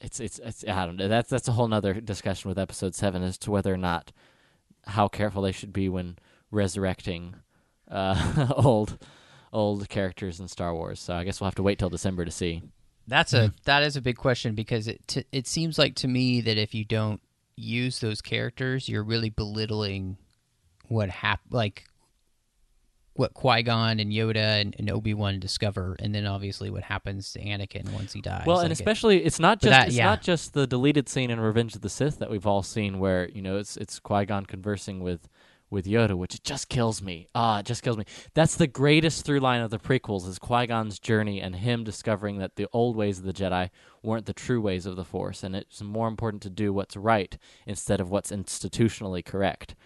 [0.00, 3.22] it's it's it's I don't know that's that's a whole other discussion with episode 7
[3.22, 4.12] as to whether or not
[4.86, 6.18] how careful they should be when
[6.50, 7.36] resurrecting
[7.90, 8.98] uh, old
[9.52, 11.00] old characters in Star Wars.
[11.00, 12.62] So I guess we'll have to wait till December to see.
[13.06, 16.40] That's a that is a big question because it t- it seems like to me
[16.42, 17.20] that if you don't
[17.56, 20.16] use those characters, you're really belittling
[20.86, 21.84] what hap- like
[23.20, 27.32] what Qui Gon and Yoda and, and Obi Wan discover, and then obviously what happens
[27.34, 28.44] to Anakin once he dies.
[28.46, 30.06] Well, Like and it- especially it's not just that- it's yeah.
[30.06, 33.28] not just the deleted scene in Revenge of the Sith that we've all seen where
[33.28, 35.28] you know it's it's Qui Gon conversing with
[35.68, 37.28] with Yoda, which just kills me.
[37.34, 38.04] Ah, it just kills me.
[38.34, 42.38] That's the greatest through line of the prequels is Qui Gon's journey and him discovering
[42.38, 43.70] that the old ways of the Jedi
[44.02, 47.36] weren't the true ways of the Force, and it's more important to do what's right
[47.66, 49.76] instead of what's institutionally correct.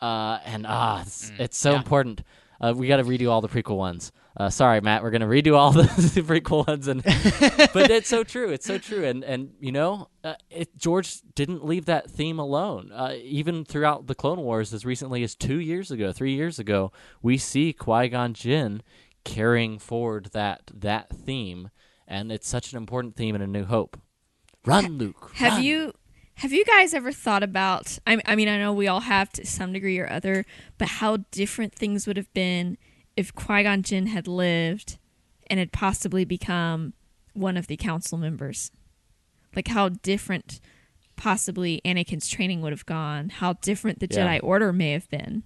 [0.00, 2.22] Uh, and ah, it's, it's so important.
[2.60, 4.10] Uh, we got to redo all the prequel ones.
[4.36, 5.82] Uh, sorry, Matt, we're gonna redo all the,
[6.14, 7.02] the prequel ones, and
[7.72, 8.50] but it's so true.
[8.50, 12.92] It's so true, and and you know, uh, it, George didn't leave that theme alone.
[12.92, 16.92] Uh, even throughout the Clone Wars, as recently as two years ago, three years ago,
[17.20, 18.82] we see Qui Gon Jinn
[19.24, 21.70] carrying forward that that theme,
[22.06, 24.00] and it's such an important theme in A New Hope.
[24.64, 25.32] Run, Luke.
[25.34, 25.62] Have run.
[25.64, 25.92] you
[26.38, 27.98] have you guys ever thought about?
[28.06, 30.44] I, I mean, I know we all have to some degree or other,
[30.78, 32.78] but how different things would have been
[33.16, 34.98] if Qui Gon Jinn had lived
[35.48, 36.94] and had possibly become
[37.32, 38.70] one of the council members.
[39.56, 40.60] Like how different
[41.16, 43.30] possibly Anakin's training would have gone.
[43.30, 44.26] How different the Yeah.
[44.26, 45.42] Jedi Order may have been.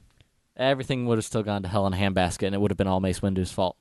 [0.57, 2.86] Everything would have still gone to hell in a handbasket, and it would have been
[2.86, 3.76] all Mace Windu's fault.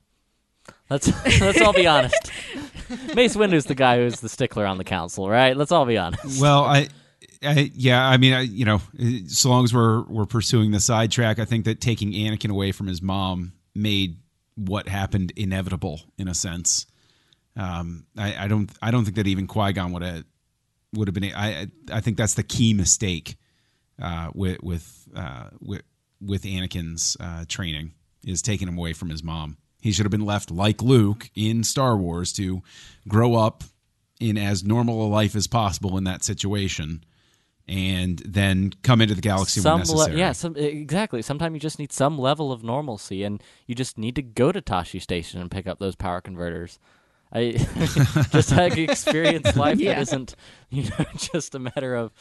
[0.88, 1.08] Let's
[1.40, 2.30] let's all be honest.
[3.14, 5.54] Mace Windu's the guy who's the stickler on the council, right?
[5.54, 6.40] Let's all be honest.
[6.40, 6.88] Well, I,
[7.42, 8.80] Yeah, I mean, I, you know,
[9.26, 12.86] so long as we're we're pursuing the sidetrack, I think that taking Anakin away from
[12.86, 14.18] his mom made
[14.54, 16.86] what happened inevitable in a sense.
[17.56, 20.24] Um, I, I don't, I don't think that even Qui Gon would have
[20.94, 21.32] would have been.
[21.34, 23.36] I, I think that's the key mistake
[24.00, 25.82] uh, with with uh, with
[26.20, 27.92] with Anakin's uh, training
[28.24, 29.56] is taking him away from his mom.
[29.80, 32.62] He should have been left like Luke in Star Wars to
[33.08, 33.64] grow up
[34.20, 37.02] in as normal a life as possible in that situation,
[37.68, 40.18] and then come into the galaxy when Some le- necessary.
[40.18, 41.22] yeah, some, exactly.
[41.22, 44.60] Sometimes you just need some level of normalcy, and you just need to go to
[44.60, 46.78] Tosche Station and pick up those power converters.
[47.32, 47.52] I
[48.30, 49.94] just like experience life Yeah.
[49.94, 50.36] that isn't,
[50.70, 52.12] you know, just a matter of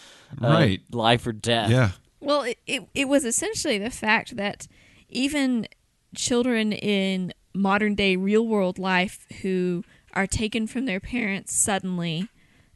[0.42, 0.82] uh, Right.
[0.92, 1.70] life or death.
[1.70, 1.92] yeah.
[2.22, 4.68] Well, it, it it was essentially the fact that
[5.10, 5.68] even
[6.16, 9.84] children in modern day real world life who
[10.14, 12.30] are taken from their parents suddenly,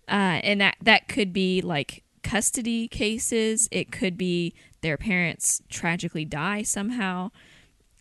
[0.09, 3.69] uh, and that that could be like custody cases.
[3.71, 7.29] It could be their parents tragically die somehow.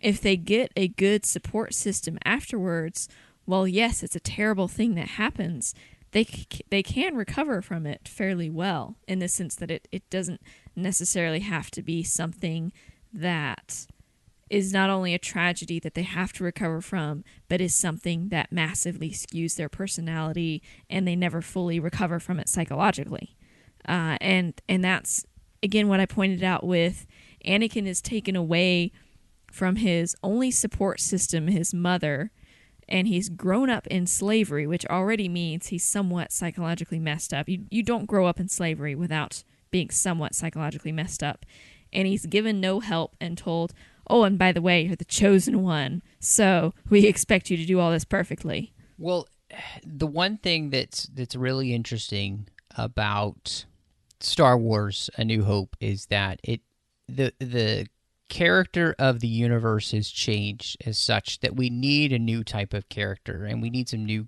[0.00, 3.06] If they get a good support system afterwards,
[3.46, 5.74] well, yes, it's a terrible thing that happens.
[6.12, 6.26] They
[6.70, 10.40] they can recover from it fairly well in the sense that it, it doesn't
[10.74, 12.72] necessarily have to be something
[13.12, 13.86] that
[14.48, 18.52] is not only a tragedy that they have to recover from, but is something that
[18.52, 23.36] massively skews their personality and they never fully recover from it psychologically.
[23.88, 25.24] Uh, and and that's
[25.62, 27.06] again what I pointed out with
[27.44, 28.92] Anakin is taken away
[29.50, 32.32] from his only support system, his mother,
[32.88, 37.48] and he's grown up in slavery, which already means he's somewhat psychologically messed up.
[37.48, 41.44] You you don't grow up in slavery without being somewhat psychologically messed up.
[41.92, 43.72] And he's given no help and told,
[44.08, 47.78] "Oh, and by the way, you're the chosen one, so we expect you to do
[47.78, 49.28] all this perfectly." Well,
[49.84, 53.64] the one thing that's that's really interesting about
[54.20, 56.60] Star Wars: A New Hope is that it
[57.08, 57.86] the the
[58.28, 62.88] character of the universe has changed as such that we need a new type of
[62.88, 64.26] character and we need some new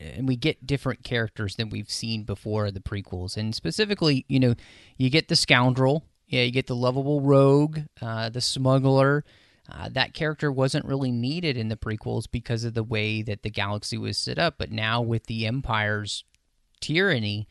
[0.00, 3.36] and we get different characters than we've seen before the prequels.
[3.36, 4.54] And specifically you know
[4.96, 9.24] you get the scoundrel yeah you get the lovable rogue uh, the smuggler.
[9.66, 13.50] Uh, that character wasn't really needed in the prequels because of the way that the
[13.50, 16.24] galaxy was set up but now with the empire's
[16.80, 17.48] tyranny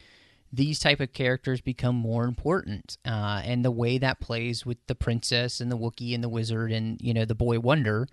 [0.53, 4.93] these type of characters become more important uh, and the way that plays with the
[4.93, 8.07] princess and the wookiee and the wizard and you know the boy wonder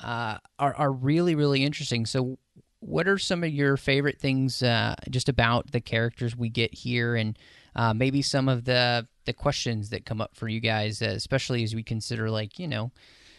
[0.00, 2.04] uh, are, are really really interesting.
[2.04, 2.38] So
[2.80, 7.16] what are some of your favorite things uh, just about the characters we get here?
[7.16, 7.38] And
[7.76, 11.62] uh, maybe some of the the questions that come up for you guys uh, especially
[11.62, 12.90] as we consider like you know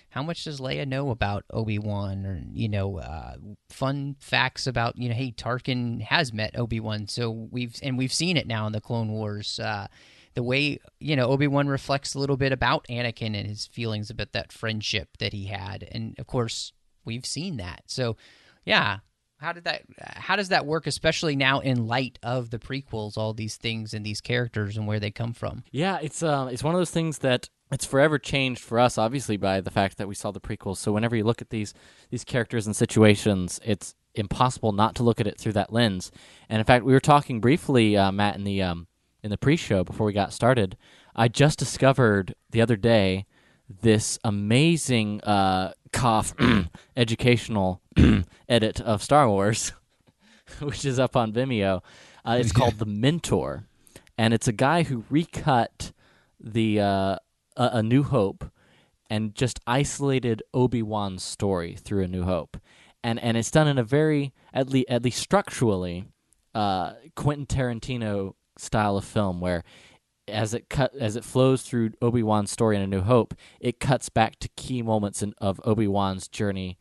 [0.10, 3.36] how much does Leia know about Obi Wan, or you know, uh,
[3.70, 8.14] fun facts about you know, hey, Tarkin has met Obi Wan, so we've and we've
[8.14, 9.60] seen it now in the Clone Wars.
[9.60, 9.88] Uh,
[10.34, 14.10] the way you know Obi Wan reflects a little bit about Anakin and his feelings
[14.10, 16.72] about that friendship that he had, and of course
[17.04, 17.84] we've seen that.
[17.88, 18.18] So,
[18.66, 19.00] yeah,
[19.40, 19.84] how did that?
[20.00, 24.06] How does that work, especially now in light of the prequels, all these things and
[24.06, 25.64] these characters and where they come from?
[25.72, 29.38] Yeah, it's um, it's one of those things that it's forever changed for us, obviously,
[29.38, 30.78] by the fact that we saw the prequels.
[30.78, 31.74] So whenever you look at these
[32.10, 36.12] these characters and situations, it's impossible not to look at it through that lens.
[36.50, 38.88] And in fact, we were talking briefly, uh, Matt, in the um,
[39.24, 40.78] in the pre-show before we got started.
[41.16, 43.26] I just discovered the other day
[43.82, 46.34] this amazing uh, cough
[46.98, 47.82] educational
[48.50, 49.74] edit of Star Wars,
[50.60, 51.84] which is up on Vimeo.
[52.24, 53.66] Uh, it's called The Mentor,
[54.18, 55.92] and it's a guy who recut
[56.40, 57.20] the
[57.58, 58.52] a, a New Hope
[59.10, 62.58] and just isolated Obi Wan's story through A New Hope,
[63.04, 66.06] and and it's done in a very at least at least structurally
[66.56, 69.64] uh, Quentin Tarantino style of film where
[70.28, 73.80] as it cut as it flows through Obi Wan's story in A New Hope, it
[73.80, 76.78] cuts back to key moments in, of Obi Wan's journey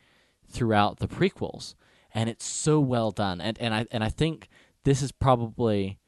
[0.49, 1.75] throughout the prequels,
[2.13, 3.41] and it's so well done.
[3.41, 4.49] And and I and I think
[4.85, 5.99] this is probably,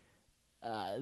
[0.63, 0.99] uh,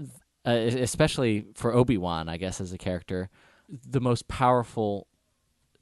[0.47, 3.28] uh, especially for Obi Wan, I guess as a character,
[3.68, 5.06] the most powerful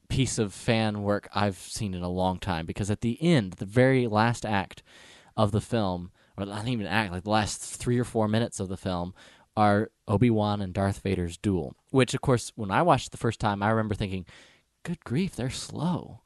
[0.08, 2.66] piece of fan work I've seen in a long time.
[2.66, 4.82] Because at the end, the very last act
[5.36, 8.68] of the film, or not even act, like the last three or four minutes of
[8.68, 9.14] the film,
[9.56, 11.74] are Obi Wan and Darth Vader's duel.
[11.90, 14.26] Which, of course, when I watched the first time, I remember thinking,
[14.82, 16.20] "Good grief, they're slow."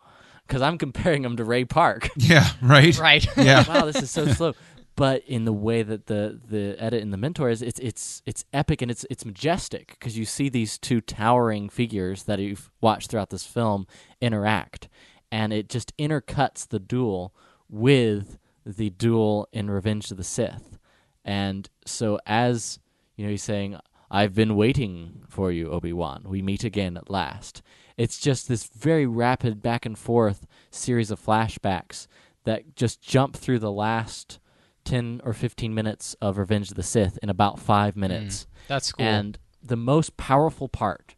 [0.47, 2.09] Because I'm comparing them to Ray Park.
[2.17, 2.99] Yeah, right.
[3.01, 3.27] Right.
[3.37, 3.69] Yeah.
[3.69, 4.55] wow, this is so slow.
[4.99, 8.45] But in the way that the the edit in the Mentor is, it's it's it's
[8.53, 13.09] epic and it's it's majestic because you see these two towering figures that you've watched
[13.09, 13.87] throughout this film
[14.21, 14.89] interact,
[15.31, 17.33] and it just intercuts the duel
[17.69, 20.81] with the duel in Revenge of the Sith,
[21.25, 22.81] and so as
[23.15, 23.79] you know, he's saying,
[24.11, 26.25] I've been waiting for you, Obi Wan.
[26.27, 27.63] We meet again at last.
[27.97, 32.09] It's just this very rapid back and forth series of flashbacks
[32.43, 34.41] that just jump through the last
[34.89, 38.47] 10 or 15 minutes of Revenge of the Sith in about five minutes.
[38.69, 39.05] that's cool.
[39.05, 41.15] And the most powerful part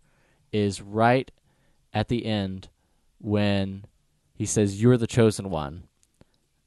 [0.52, 1.30] is right
[1.92, 2.68] at the end
[3.18, 3.84] when
[4.34, 5.84] he says, You're the chosen one.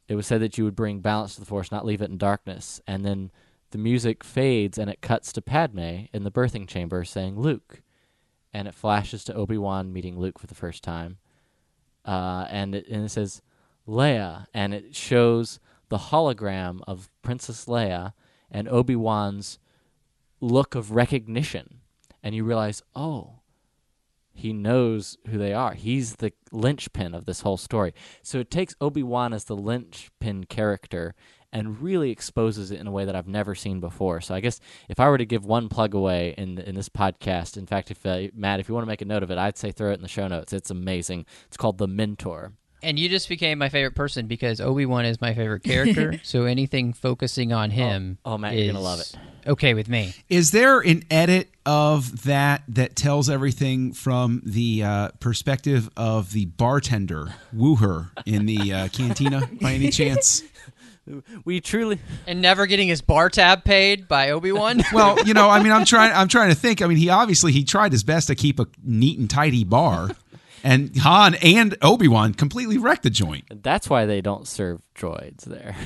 [0.08, 2.18] It was said that you would bring balance to the Force, not leave it in
[2.18, 2.80] darkness.
[2.88, 3.32] And then
[3.72, 7.82] the music fades and it cuts to Padme in the birthing chamber saying Luke,
[8.54, 11.18] and it flashes to Obi Wan meeting Luke for the first time,
[12.06, 13.42] uh, and it and it says
[13.88, 18.14] Leia, and it shows the hologram of Princess Leia
[18.50, 19.60] and Obi Wan's
[20.40, 21.80] look of recognition,
[22.22, 23.40] and you realize, oh,
[24.34, 25.74] he knows who they are.
[25.74, 27.94] He's the linchpin of this whole story.
[28.24, 31.14] So it takes Obi Wan as the linchpin character
[31.52, 34.22] and really exposes it in a way that I've never seen before.
[34.22, 37.58] So I guess if I were to give one plug away in in this podcast,
[37.58, 39.58] in fact, if uh, Matt, if you want to make a note of it, I'd
[39.58, 40.52] say throw it in the show notes.
[40.52, 41.28] It's amazing.
[41.46, 42.54] It's called The Mentor.
[42.84, 46.20] And you just became my favorite person because Obi Wan is my favorite character.
[46.24, 49.16] so anything focusing on him, oh, Matt, is you're gonna love it.
[49.46, 50.14] Okay with me.
[50.30, 56.46] Is there an edit of that that tells everything from the uh, perspective of the
[56.46, 60.44] bartender, Wuher, in the uh, cantina by any chance?
[61.44, 64.82] We truly and never getting his bar tab paid by Obi Wan.
[64.94, 66.14] well, you know, I mean, I'm trying.
[66.14, 66.82] I'm trying to think.
[66.82, 70.12] I mean, he obviously he tried his best to keep a neat and tidy bar.
[70.64, 73.46] And Han and Obi Wan completely wrecked the joint.
[73.64, 75.76] That's why they don't serve droids there.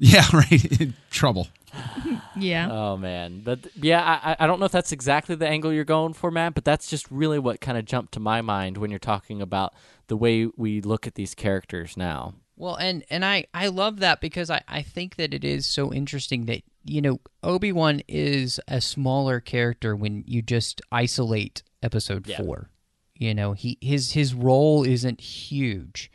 [0.00, 0.92] Yeah, right.
[1.10, 1.48] Trouble.
[2.36, 2.68] Yeah.
[2.70, 6.12] Oh man, but yeah, I I don't know if that's exactly the angle you're going
[6.12, 6.54] for, Matt.
[6.54, 9.74] But that's just really what kind of jumped to my mind when you're talking about
[10.06, 12.34] the way we look at these characters now.
[12.56, 15.92] Well, and and I I love that because I I think that it is so
[15.92, 22.26] interesting that you know Obi Wan is a smaller character when you just isolate Episode
[22.28, 22.38] Yeah.
[22.38, 22.70] four.
[23.18, 26.10] You know he his his role isn't huge,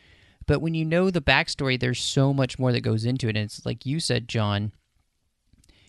[0.47, 3.35] but when you know the backstory, there's so much more that goes into it.
[3.35, 4.71] And it's like you said, John.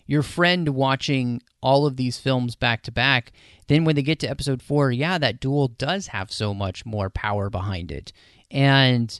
[0.07, 3.31] Your friend watching all of these films back to back,
[3.65, 7.09] then when they get to episode four, yeah, that duel does have so much more
[7.09, 8.13] power behind it.
[8.51, 9.19] And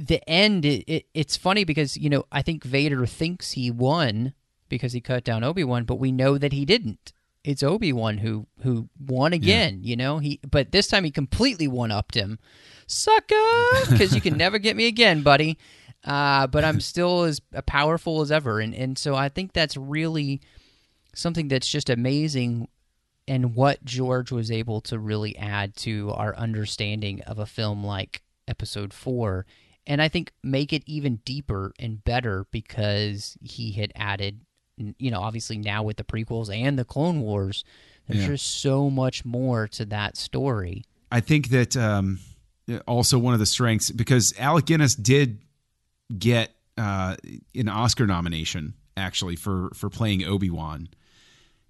[0.00, 4.32] the end it, it, it's funny because you know i think vader thinks he won
[4.68, 7.12] because he cut down obi-wan but we know that he didn't
[7.44, 10.18] it's obi-wan who who won again you know?
[10.18, 12.38] He but this time he completely one-upped him.
[12.86, 13.34] Sucker!
[13.90, 15.58] Because you can never get me again buddy.
[16.02, 18.60] Uh, but i'm still as powerful as ever.
[18.60, 20.40] And and so i think that's really
[21.14, 22.68] something that's just amazing
[23.28, 28.22] and what George was able to really add to our understanding of a film like
[28.48, 29.46] episode 4
[29.86, 34.40] and I think make it even deeper and better because he had added
[34.98, 37.64] you know obviously now with the prequels and the clone wars
[38.08, 38.28] there's Yeah.
[38.28, 42.20] just so much more to that story I think that um,
[42.86, 45.40] also one of the strengths because Alec Guinness did
[46.16, 47.16] get uh,
[47.54, 50.88] an Oscar nomination actually for for playing Obi Wan,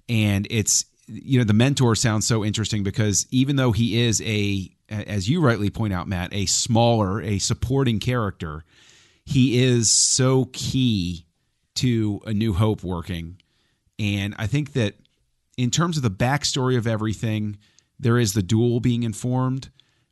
[0.08, 4.70] and it's you know the mentor sounds so interesting because even though he is a
[4.88, 8.64] as you rightly point out Matt a smaller a supporting character,
[9.24, 11.24] he is so key
[11.76, 13.40] to A New Hope working,
[13.98, 14.94] and I think that
[15.56, 17.58] in terms of the backstory of everything,
[17.98, 19.70] there is the duel being informed,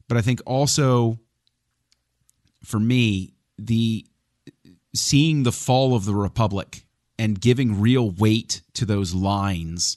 [0.09, 1.19] but I think also
[2.65, 4.07] for me, the
[4.95, 6.85] seeing the fall of the Republic
[7.19, 9.97] and giving real weight to those lines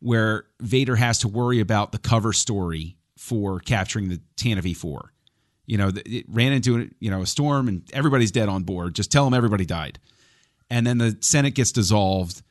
[0.00, 5.10] where Vader has to worry about the cover story for capturing the Tantive IV.
[5.66, 8.94] You know, it ran into you know a storm and everybody's dead on board.
[8.94, 9.98] Just tell them everybody died,
[10.70, 12.42] and then the Senate gets dissolved.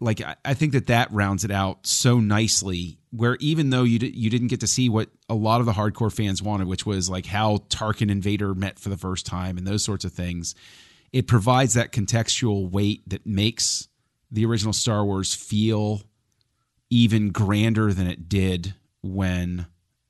[0.00, 3.98] Like I, I think that that rounds it out so nicely where even though you
[3.98, 6.84] di- you didn't get to see what a lot of the hardcore fans wanted which
[6.84, 10.12] was like how Tarkin and Vader met for the first time and those sorts of
[10.12, 10.54] things
[11.12, 13.88] it provides that contextual weight that makes
[14.30, 16.02] the original Star Wars feel
[16.90, 19.66] even grander than it did when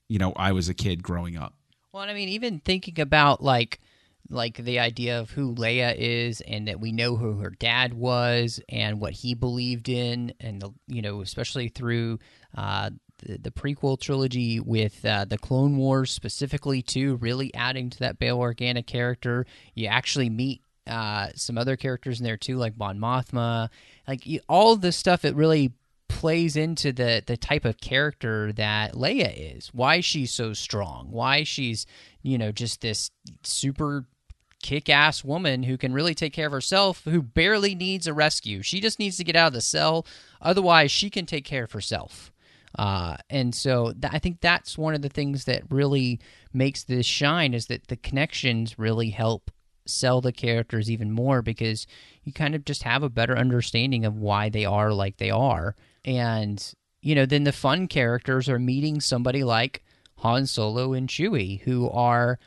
[0.09, 1.55] you know I was a kid growing up.
[1.93, 3.81] Well, I mean, even thinking about like
[4.31, 8.61] like the idea of who Leia is, and that we know who her dad was,
[8.69, 12.19] and what he believed in, and the, you know, especially through
[12.57, 17.99] uh, the, the prequel trilogy with uh, the Clone Wars specifically, too, really adding to
[18.01, 19.47] that Bail Organa character.
[19.75, 23.69] You actually meet uh, some other characters in there too, like Mon Mothma,
[24.07, 25.25] like you, all this stuff.
[25.25, 25.73] It really
[26.09, 29.69] plays into the the type of character that Leia is.
[29.69, 31.11] Why she's so strong.
[31.11, 31.87] Why she's
[32.23, 33.11] you know just this
[33.43, 34.07] super
[34.63, 38.63] kick-ass woman who can really take care of herself who barely needs a rescue.
[38.63, 40.07] She just needs to get out of the cell.
[40.41, 42.33] Otherwise she can take care of herself.
[42.77, 46.21] Uh, and so th- i think that's one of the things that really
[46.53, 49.51] makes this shine is that the connections really help
[49.89, 51.87] sell the characters even more because
[52.23, 55.75] you kind of just have a better understanding of why they are like they are.
[56.05, 59.83] And you know then the fun characters are meeting somebody like
[60.19, 62.39] Han Solo and Chewie who are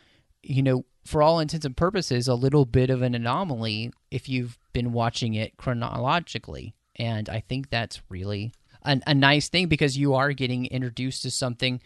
[0.43, 4.57] you know for all intents and purposes a little bit of an anomaly if you've
[4.73, 8.51] been watching it chronologically and I think that's really
[8.83, 11.81] a, a nice thing because you are getting introduced to something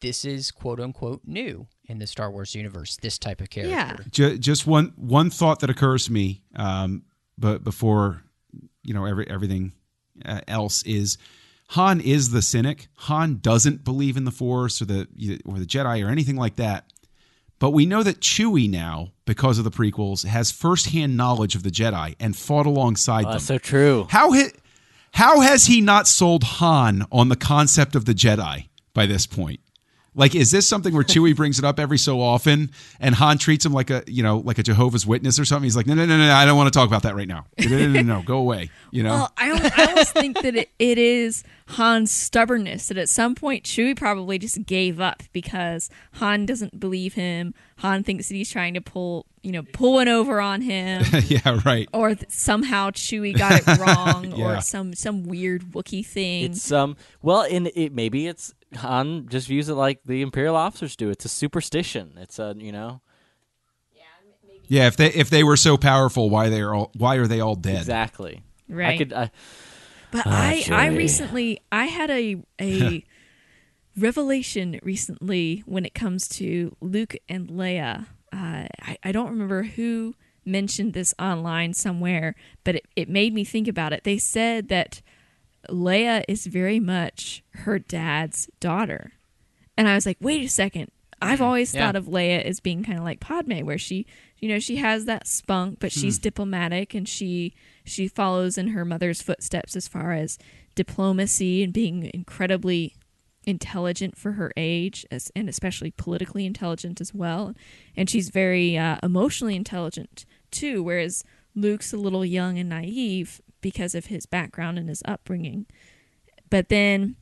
[0.00, 3.96] this is quote unquote new in the Star Wars universe this type of character Yeah.
[4.10, 7.02] Ju- just one one thought that occurs to me, um,
[7.38, 8.22] but before
[8.82, 9.72] you know every everything
[10.24, 11.18] uh, else is
[11.70, 12.86] Han is the cynic.
[12.94, 15.08] Han doesn't believe in the Force or the
[15.44, 16.84] or the Jedi or anything like that.
[17.58, 21.70] But we know that Chewie now, because of the prequels, has firsthand knowledge of the
[21.70, 23.32] Jedi and fought alongside Oh, them.
[23.32, 24.06] that's so true.
[24.10, 24.52] How hi-
[25.12, 29.60] how has he not sold Han on the concept of the Jedi by this point?
[30.14, 32.70] Like, is this something where Chewie brings it up every so often,
[33.00, 35.64] and Han treats him like a you know like a Jehovah's Witness or something?
[35.64, 37.46] He's like, no, no, no, no, I don't want to talk about that right now.
[37.58, 38.70] No, no, no, no, no, go away.
[38.90, 43.08] You know, Well, I, I always think that it, it is Han's stubbornness that at
[43.08, 47.54] some point Chewie probably just gave up because Han doesn't believe him.
[47.78, 51.02] Han thinks that he's trying to pull, you know, pull one over on him.
[51.26, 51.88] yeah, right.
[51.92, 54.58] Or th- somehow Chewie got it wrong, Yeah.
[54.58, 56.44] or some some weird Wookiee thing.
[56.52, 60.94] It's um well, in it maybe it's Han just views it like the Imperial officers
[60.94, 61.10] do.
[61.10, 62.12] It's a superstition.
[62.16, 63.00] It's a you know
[64.68, 67.40] Yeah, if they if they were so powerful, why they are all why are they
[67.40, 67.78] all dead?
[67.80, 68.42] exactly.
[68.68, 68.84] Right.
[68.84, 68.98] I Right.
[68.98, 69.12] could.
[69.12, 69.30] I,
[70.16, 73.04] But Ah, I, I recently, I had a a
[73.96, 78.06] revelation recently when it comes to Luke and Leia.
[78.32, 80.14] Uh, I, I don't remember who
[80.44, 82.34] mentioned this online somewhere,
[82.64, 84.04] but it, it made me think about it.
[84.04, 85.00] They said that
[85.68, 89.12] Leia is very much her dad's daughter.
[89.76, 90.90] And I was like, wait a second.
[91.22, 91.86] I've always Yeah.
[91.86, 94.04] thought of Leia as being kind of like Padme, where she,
[94.38, 96.22] you know, she has that spunk, but she's Hmm.
[96.22, 100.38] diplomatic and she she follows in her mother's footsteps as far as
[100.74, 102.94] diplomacy and being incredibly
[103.46, 107.54] intelligent for her age, as, and especially politically intelligent as well.
[107.96, 111.22] And she's very uh, emotionally intelligent too, whereas
[111.54, 115.66] Luke's a little young and naive because of his background and his upbringing.
[116.50, 117.16] But then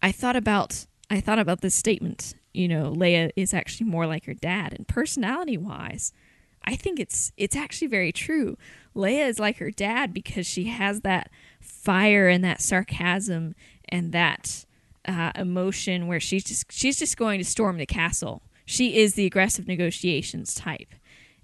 [0.00, 2.34] I thought about I thought about this statement.
[2.52, 6.12] You know, Leia is actually more like her dad, and personality wise,
[6.64, 8.56] I think it's it's actually very true.
[8.94, 13.54] Leia is like her dad because she has that fire and that sarcasm
[13.88, 14.64] and that
[15.06, 18.42] uh, emotion where she's just she's just going to storm the castle.
[18.66, 20.94] She is the aggressive negotiations type,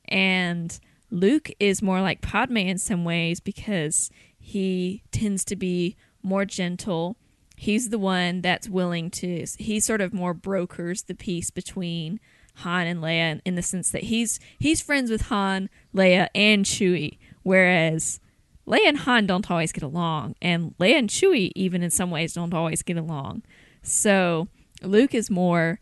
[0.07, 0.79] and
[1.11, 7.17] Luke is more like Padme in some ways because he tends to be more gentle.
[7.57, 9.47] He's the one that's willing to.
[9.59, 12.21] He sort of more brokers the peace between
[12.57, 17.19] Han and Leia in the sense that he's he's friends with Han, Leia, and Chewie,
[17.43, 18.21] whereas
[18.67, 22.35] Leia and Han don't always get along, and Leia and Chewie even in some ways
[22.35, 23.43] don't always get along.
[23.83, 24.49] So
[24.83, 25.81] Luke is more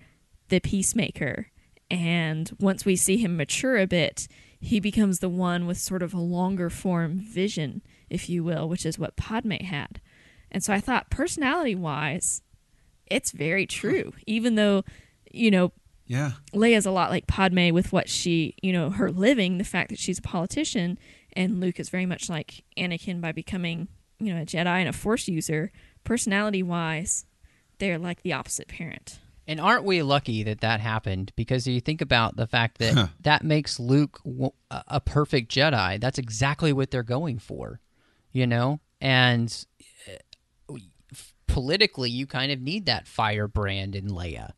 [0.48, 1.48] the peacemaker,
[1.90, 4.28] and once we see him mature a bit,
[4.60, 8.86] he becomes the one with sort of a longer form vision, if you will, which
[8.86, 10.01] is what Padme had.
[10.55, 12.40] And so I thought, personality wise,
[13.06, 14.12] it's very true.
[14.26, 14.85] Even though,
[15.31, 15.72] you know,
[16.06, 16.32] Yeah.
[16.55, 19.98] Leia's a lot like Padme with what she, you know, her living, the fact that
[19.98, 20.97] she's a politician,
[21.35, 23.89] and Luke is very much like Anakin by becoming,
[24.20, 25.72] you know, a Jedi and a Force user.
[26.05, 27.24] Personality wise,
[27.78, 29.18] they're like the opposite parent.
[29.48, 31.32] And aren't we lucky that that happened?
[31.36, 36.01] Because you think about the fact that that makes Luke w- a a perfect Jedi.
[36.01, 37.81] That's exactly what they're going for,
[38.32, 38.81] you know.
[39.02, 39.48] And
[39.81, 39.86] f-
[41.55, 44.51] politically, you kind of need that firebrand in Leia.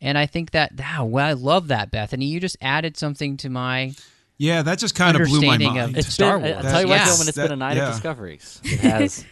[0.00, 2.26] And I think that, wow, well, I love that, Bethany.
[2.26, 3.94] You just added something to my
[4.38, 5.90] Yeah, that just kind of blew my understanding mind.
[5.92, 6.64] of It's Star been, Wars.
[6.64, 7.04] I'll tell you what, yeah.
[7.04, 7.86] gentlemen, it's been a night yeah.
[7.88, 8.60] of discoveries.
[8.64, 9.24] It has.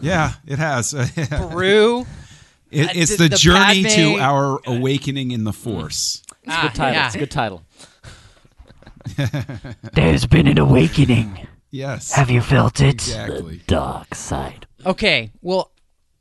[0.00, 0.92] Yeah, it has.
[1.30, 2.06] Beru.
[2.70, 6.22] It, Uh, it's the- the, the journey Padme- to our awakening in the Force.
[6.42, 6.94] It's a Ah, good title.
[6.94, 7.06] yeah.
[7.06, 7.62] It's a good title.
[9.92, 11.46] There's been an awakening.
[11.70, 12.12] Yes.
[12.14, 12.94] Have you felt it?
[12.94, 13.60] Exactly.
[13.66, 14.66] Dark side.
[14.86, 15.70] Okay, well,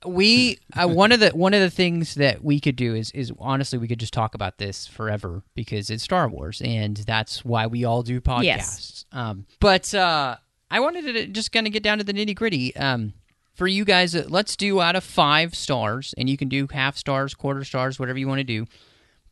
[0.05, 3.31] we uh, one of the one of the things that we could do is is
[3.39, 7.67] honestly we could just talk about this forever because it's Star Wars and that's why
[7.67, 8.43] we all do podcasts.
[8.43, 9.05] Yes.
[9.11, 10.37] Um, but uh,
[10.69, 12.75] I wanted to just kind of get down to the nitty gritty.
[12.75, 13.13] Um,
[13.53, 16.97] for you guys, uh, let's do out of five stars, and you can do half
[16.97, 18.65] stars, quarter stars, whatever you want to do.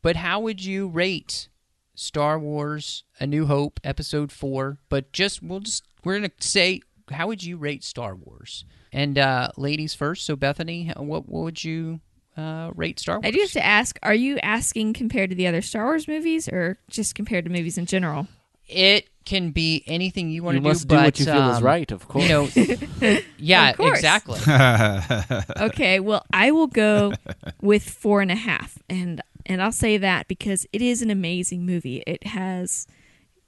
[0.00, 1.48] But how would you rate
[1.94, 4.78] Star Wars: A New Hope, Episode Four?
[4.88, 8.64] But just we'll just we're gonna say how would you rate Star Wars?
[8.92, 10.26] And uh, ladies first.
[10.26, 12.00] So Bethany, what what would you
[12.36, 13.24] uh, rate Star Wars?
[13.26, 16.48] I do have to ask: Are you asking compared to the other Star Wars movies,
[16.48, 18.28] or just compared to movies in general?
[18.68, 20.68] It can be anything you want You to do.
[20.68, 22.24] must do but, what you feel is um, right, of course.
[22.24, 23.98] You know, yeah, Of course.
[23.98, 24.38] exactly.
[25.66, 27.12] okay, well, I will go
[27.60, 31.64] with four and a half, and and I'll say that because it is an amazing
[31.66, 32.02] movie.
[32.06, 32.86] It has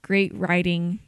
[0.01, 0.99] great writing,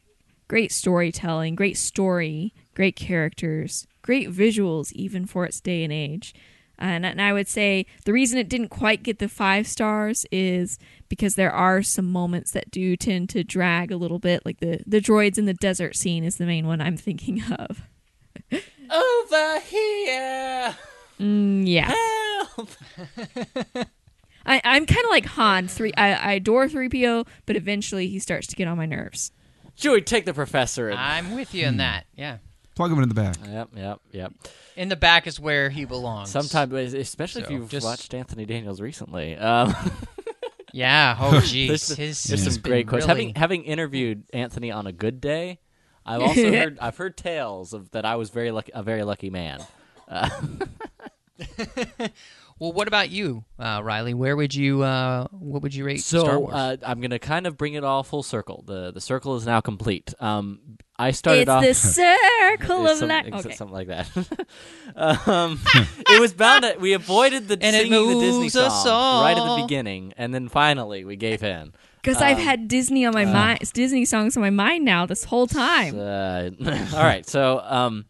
[0.47, 6.33] great storytelling, great story, great characters, great visuals, even for its day and age.
[6.79, 10.79] And, and I would say the reason it didn't quite get the five stars is
[11.09, 14.79] because there are some moments that do tend to drag a little bit, like the
[14.87, 17.81] the droids in the desert scene is the main one I'm thinking of.
[18.53, 20.77] Over here.
[21.19, 21.93] Mm, yeah.
[22.55, 22.69] Help.
[24.45, 25.67] I, I'm kind of like Han.
[25.67, 29.33] Three, I, I adore three PO, but eventually he starts to get on my nerves.
[29.77, 30.89] Chewie, take the professor.
[30.89, 30.97] In.
[30.97, 32.05] I'm with you in that.
[32.15, 32.37] Yeah,
[32.77, 33.35] Plug him in the back.
[33.43, 34.33] Yep, yep, yep.
[34.75, 36.29] in the back is where he belongs.
[36.29, 39.35] Sometimes, especially if you've just- watched Anthony Daniels recently.
[39.35, 39.75] Um,
[40.73, 41.17] Yeah.
[41.19, 41.67] Oh, there's, jeez.
[41.67, 43.05] there's His, some great been quotes.
[43.07, 45.59] really- Having having interviewed Anthony on a good day,
[46.05, 49.31] I've also heard I've heard tales of that I was very lucky, a very lucky
[49.31, 49.61] man.
[50.07, 50.29] Uh,
[52.59, 54.13] Well, what about you, uh, Riley?
[54.15, 56.53] Where would you uh, what would you rate Star So Wars?
[56.55, 58.63] uh, I'm gonna kind of bring it all full circle.
[58.65, 60.13] the The circle is now complete.
[60.19, 60.59] Um,
[60.97, 62.17] I started off it's off the
[62.57, 63.25] circle of some- life.
[63.27, 63.55] it's Okay.
[63.55, 64.09] Something like that.
[65.27, 65.59] um,
[66.09, 66.77] it was bound to.
[66.79, 70.49] We avoided the And singing the Disney moves song right at the beginning, and then
[70.49, 71.73] finally we gave in.
[72.01, 75.25] Because I've Um, had Disney on my mind, Disney songs on my mind now this
[75.25, 75.99] whole time.
[75.99, 76.49] Uh,
[76.95, 78.05] all right, so um,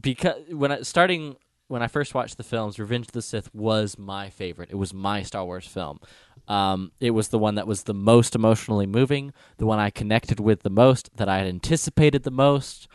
[0.00, 1.36] because when I starting
[1.70, 4.70] when I first watched the films, Revenge of the Sith was my favorite.
[4.72, 6.00] It was my Star Wars film.
[6.48, 10.40] Um, it was the one that was the most emotionally moving, the one I connected
[10.40, 12.88] with the most, that I had anticipated the most.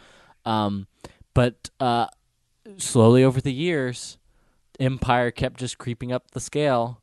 [0.43, 0.87] Um,
[1.33, 2.07] but uh,
[2.75, 4.17] slowly over the years,
[4.77, 7.01] Empire kept just creeping up the scale,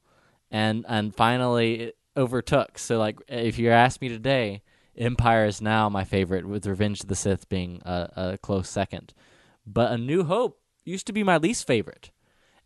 [0.51, 2.79] and and finally it overtook.
[2.79, 4.61] So like, if you ask me today,
[4.95, 9.15] Empire is now my favorite, with Revenge of the Sith being a, a close second.
[9.67, 12.11] But A New Hope used to be my least favorite,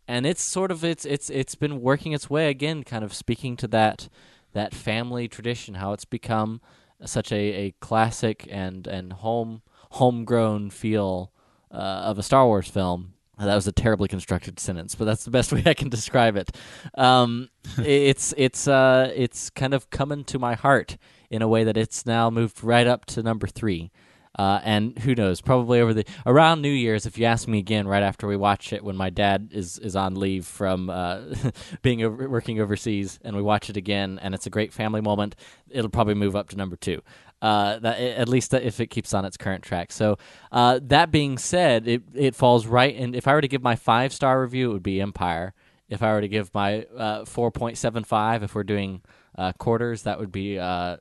[0.07, 3.55] and it's sort of it's it's it's been working its way again, kind of speaking
[3.57, 4.09] to that
[4.53, 6.61] that family tradition, how it's become
[7.05, 9.61] such a, a classic and and home
[9.91, 11.31] homegrown feel
[11.71, 11.75] uh,
[12.05, 13.13] of a Star Wars film.
[13.39, 16.55] That was a terribly constructed sentence, but that's the best way I can describe it.
[16.95, 20.97] Um, it's it's uh, it's kind of coming to my heart
[21.29, 23.91] in a way that it's now moved right up to number three.
[24.37, 25.41] Uh, and who knows?
[25.41, 28.71] Probably over the around New Year's, if you ask me again, right after we watch
[28.71, 31.21] it, when my dad is is on leave from uh,
[31.81, 35.35] being over, working overseas, and we watch it again, and it's a great family moment,
[35.69, 37.01] it'll probably move up to number two.
[37.41, 39.91] Uh, that at least if it keeps on its current track.
[39.91, 40.17] So
[40.51, 42.95] uh, that being said, it it falls right.
[42.95, 45.53] And if I were to give my five star review, it would be Empire.
[45.89, 49.01] If I were to give my uh, four point seven five, if we're doing
[49.35, 50.57] uh, quarters, that would be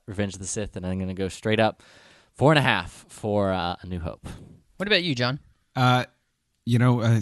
[0.07, 1.83] Revenge of the Sith, and I'm going to go straight up
[2.37, 4.27] four and a half for uh, A New Hope.
[4.77, 5.41] what about you, John?
[5.75, 6.05] Uh,
[6.65, 7.21] you know, uh,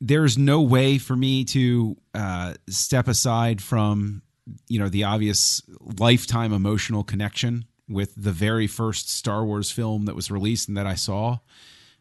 [0.00, 4.22] there's no way for me to uh, step aside from
[4.66, 5.62] you know the obvious
[5.98, 10.86] lifetime emotional connection with the very first Star Wars film that was released and that
[10.86, 11.38] I saw,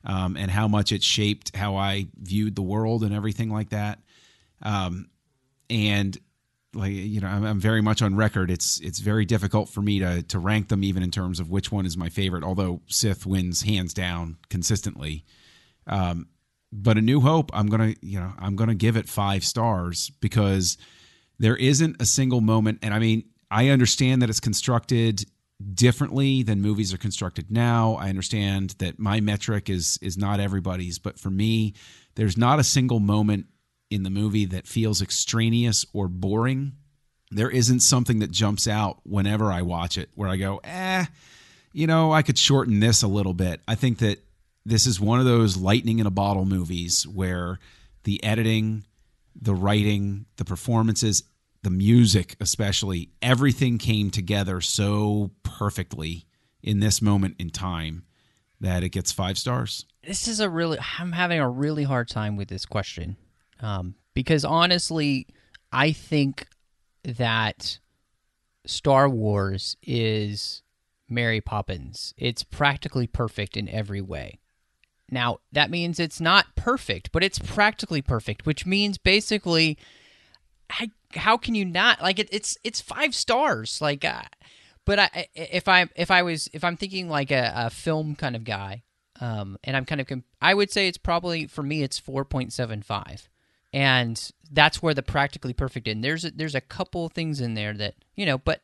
[0.03, 3.99] um, and how much it shaped how I viewed the world and everything like that.
[4.61, 5.09] Um,
[5.69, 6.17] and
[6.73, 8.51] like you know, I'm, I'm very much on record.
[8.51, 11.71] It's it's very difficult for me to to rank them even in terms of which
[11.71, 12.43] one is my favorite.
[12.43, 15.25] Although Sith wins hands down consistently.
[15.85, 16.27] Um,
[16.71, 20.77] but A New Hope, I'm gonna you know I'm gonna give it five stars because
[21.39, 22.79] there isn't a single moment.
[22.81, 25.23] And I mean, I understand that it's constructed
[25.73, 27.95] differently than movies are constructed now.
[27.95, 31.73] I understand that my metric is is not everybody's, but for me,
[32.15, 33.47] there's not a single moment
[33.89, 36.73] in the movie that feels extraneous or boring.
[37.31, 41.05] There isn't something that jumps out whenever I watch it where I go, eh,
[41.73, 43.61] you know, I could shorten this a little bit.
[43.67, 44.23] I think that
[44.65, 47.59] this is one of those lightning in a bottle movies where
[48.03, 48.85] the editing,
[49.39, 51.23] the writing, the performances,
[51.63, 56.25] the music, especially, everything came together so perfectly
[56.63, 58.03] in this moment in time
[58.59, 59.85] that it gets five stars.
[60.05, 63.17] This is a really I'm having a really hard time with this question.
[63.59, 65.27] Um, because honestly,
[65.71, 66.47] I think
[67.03, 67.79] that
[68.65, 70.61] Star Wars is
[71.09, 72.13] Mary Poppins.
[72.17, 74.39] It's practically perfect in every way.
[75.09, 79.77] Now, that means it's not perfect, but it's practically perfect, which means basically
[80.69, 84.23] I, how can you not like it it's it's 5 stars like uh,
[84.85, 88.35] but I if I if I was if I'm thinking like a, a film kind
[88.35, 88.83] of guy
[89.21, 93.27] um and I'm kind of comp- I would say it's probably for me it's 4.75
[93.73, 97.73] and that's where the practically perfect in there's a, there's a couple things in there
[97.73, 98.61] that you know but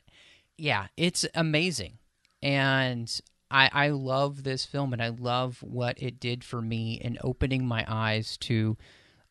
[0.57, 1.97] yeah it's amazing
[2.41, 3.21] and
[3.53, 7.67] I, I love this film and I love what it did for me in opening
[7.67, 8.77] my eyes to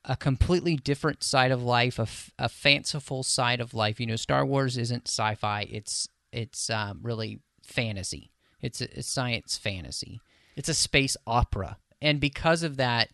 [0.05, 4.01] a completely different side of life, a, f- a fanciful side of life.
[4.01, 8.31] You know, Star Wars isn't sci-fi; it's it's um, really fantasy.
[8.61, 10.21] It's a, a science fantasy.
[10.57, 13.11] It's a space opera, and because of that,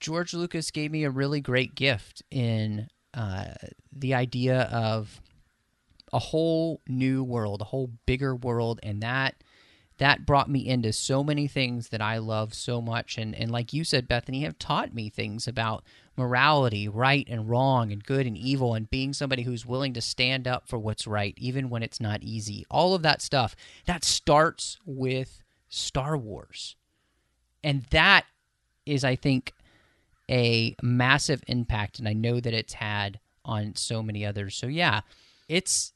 [0.00, 3.52] George Lucas gave me a really great gift in uh,
[3.92, 5.20] the idea of
[6.12, 9.36] a whole new world, a whole bigger world, and that
[9.98, 13.18] that brought me into so many things that I love so much.
[13.18, 15.84] And, and like you said, Bethany, have taught me things about
[16.16, 20.48] morality, right and wrong, and good and evil, and being somebody who's willing to stand
[20.48, 22.64] up for what's right, even when it's not easy.
[22.70, 23.54] All of that stuff
[23.84, 26.76] that starts with Star Wars.
[27.62, 28.24] And that
[28.86, 29.52] is, I think,
[30.30, 31.98] a massive impact.
[31.98, 34.54] And I know that it's had on so many others.
[34.54, 35.00] So, yeah,
[35.48, 35.92] it's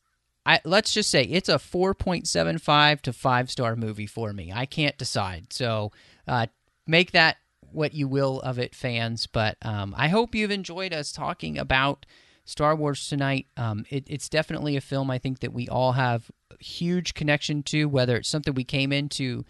[0.47, 4.53] I, let's just say it's a 4.75 to 5 star movie for me.
[4.53, 5.53] I can't decide.
[5.53, 5.93] So
[6.29, 6.47] uh,
[6.87, 7.37] make that
[7.73, 9.27] what you will of it, fans.
[9.27, 12.05] But um, I hope you've enjoyed us talking about
[12.45, 13.47] Star Wars tonight.
[13.57, 16.31] Um, it, it's definitely a film I think that we all have
[16.61, 19.45] huge connection to, whether it's something we came into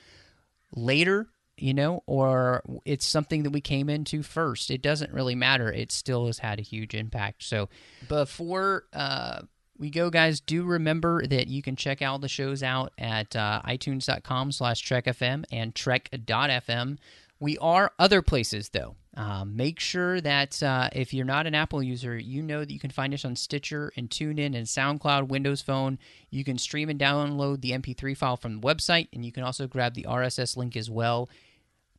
[0.75, 4.71] later, you know, or it's something that we came into first.
[4.71, 5.73] It doesn't really matter.
[5.73, 7.43] It still has had a huge impact.
[7.45, 7.69] So
[8.09, 9.43] before uh,
[9.79, 13.63] we go, guys, do remember that you can check all the shows out at uh,
[13.65, 16.99] itunes.com slash trekfm and trek.fm.
[17.41, 18.97] We are other places, though.
[19.17, 22.81] Um, make sure that uh, if you're not an Apple user, you know that you
[22.81, 25.99] can find us on Stitcher and TuneIn and SoundCloud, Windows Phone.
[26.31, 29.67] You can stream and download the MP3 file from the website, and you can also
[29.67, 31.29] grab the RSS link as well.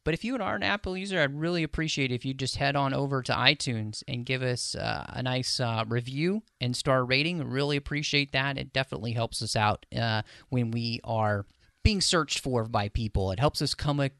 [0.06, 2.94] But if you are an Apple user, I'd really appreciate if you just head on
[2.94, 7.44] over to iTunes and give us uh, a nice uh, review and star rating.
[7.44, 8.57] Really appreciate that.
[8.57, 11.45] It definitely helps us out uh, when we are
[11.84, 13.32] being searched for by people.
[13.32, 14.11] It helps us come a-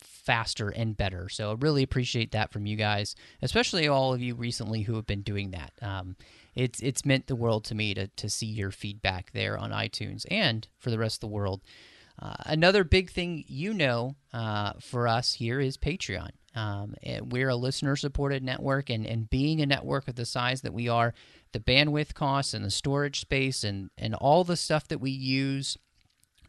[0.00, 1.28] faster and better.
[1.28, 5.06] So I really appreciate that from you guys, especially all of you recently who have
[5.06, 5.72] been doing that.
[5.80, 6.16] Um,
[6.56, 10.26] it's it's meant the world to me to to see your feedback there on iTunes
[10.28, 11.62] and for the rest of the world.
[12.20, 16.30] Uh, another big thing you know uh, for us here is Patreon.
[16.54, 20.74] Um, we're a listener supported network, and, and being a network of the size that
[20.74, 21.14] we are,
[21.52, 25.78] the bandwidth costs and the storage space and, and all the stuff that we use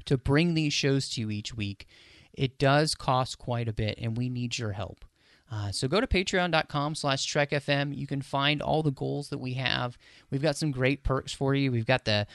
[0.06, 1.88] to bring these shows to you each week,
[2.34, 5.06] it does cost quite a bit, and we need your help.
[5.52, 7.96] Uh, so go to patreon.com slash trekfm.
[7.96, 9.98] You can find all the goals that we have.
[10.30, 11.72] We've got some great perks for you.
[11.72, 12.28] We've got the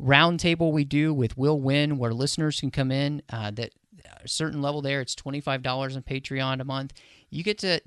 [0.00, 3.22] roundtable we do with Will Nguyen, where listeners can come in.
[3.30, 3.72] Uh, that
[4.22, 6.92] a certain level there, it's twenty five dollars on Patreon a month.
[7.30, 7.80] You get to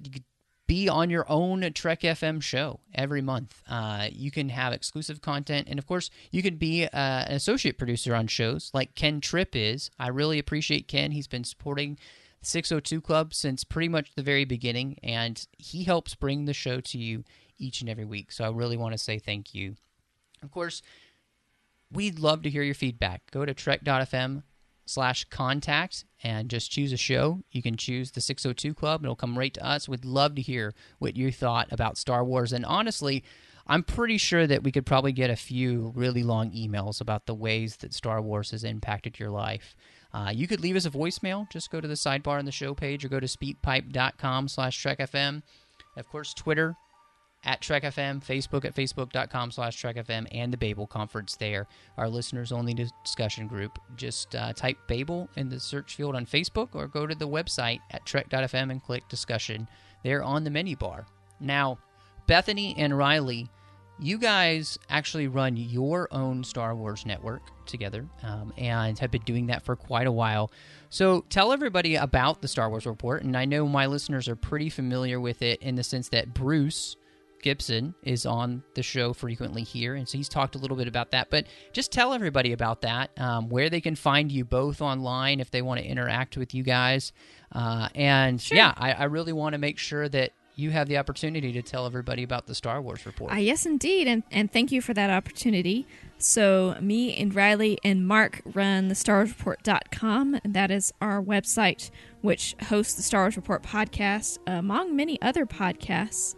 [0.68, 3.62] be on your own Trek FM show every month.
[3.68, 7.78] Uh, you can have exclusive content, and of course, you can be uh, an associate
[7.78, 9.92] producer on shows like Ken Tripp is.
[10.00, 11.12] I really appreciate Ken.
[11.12, 11.98] He's been supporting
[12.42, 16.98] 602 Club since pretty much the very beginning, and he helps bring the show to
[16.98, 17.24] you
[17.58, 18.32] each and every week.
[18.32, 19.76] So I really want to say thank you.
[20.42, 20.82] Of course,
[21.92, 23.30] we'd love to hear your feedback.
[23.32, 24.44] Go to trek.fm
[24.86, 27.42] slash contact and just choose a show.
[27.52, 29.04] You can choose the 602 Club.
[29.04, 29.88] It'll come right to us.
[29.88, 32.54] We'd love to hear what you thought about Star Wars.
[32.54, 33.24] And honestly,
[33.68, 37.36] I'm pretty sure that we could probably get a few really long emails about the
[37.36, 39.76] ways that Star Wars has impacted your life.
[40.14, 41.50] Uh, you could leave us a voicemail.
[41.50, 45.42] Just go to the sidebar on the show page or go to speakpipe.com slash trekfm.
[45.96, 46.76] Of course, Twitter
[47.44, 52.08] at Trek FM, Facebook at facebook.com slash Trek FM, and the Babel Conference there, our
[52.08, 53.80] listeners only discussion group.
[53.96, 57.80] Just uh, type Babel in the search field on Facebook or go to the website
[57.92, 59.68] at Trek.fm and click discussion
[60.04, 61.06] there on the menu bar.
[61.40, 61.80] Now,
[62.28, 63.50] Bethany and Riley,
[64.00, 69.48] you guys actually run your own Star Wars network together um, and have been doing
[69.48, 70.52] that for quite a while.
[70.90, 73.24] So tell everybody about the Star Wars Report.
[73.24, 76.96] And I know my listeners are pretty familiar with it in the sense that Bruce
[77.42, 81.12] Gibson is on the show frequently here, and so he's talked a little bit about
[81.12, 81.30] that.
[81.30, 85.52] But just tell everybody about that, um, where they can find you both online if
[85.52, 87.12] they want to interact with you guys.
[87.52, 88.58] Uh, and Sure.
[88.58, 91.86] yeah, I, I really want to make sure that you have the opportunity to tell
[91.86, 93.32] everybody about the Star Wars report.
[93.32, 95.88] Uh, yes, indeed, and and thank you for that opportunity.
[96.18, 98.94] So, me and Riley and Mark run the
[99.56, 101.90] StarWarsReport.com, and that is our website,
[102.22, 106.36] which hosts the Star Wars Report podcast, among many other podcasts.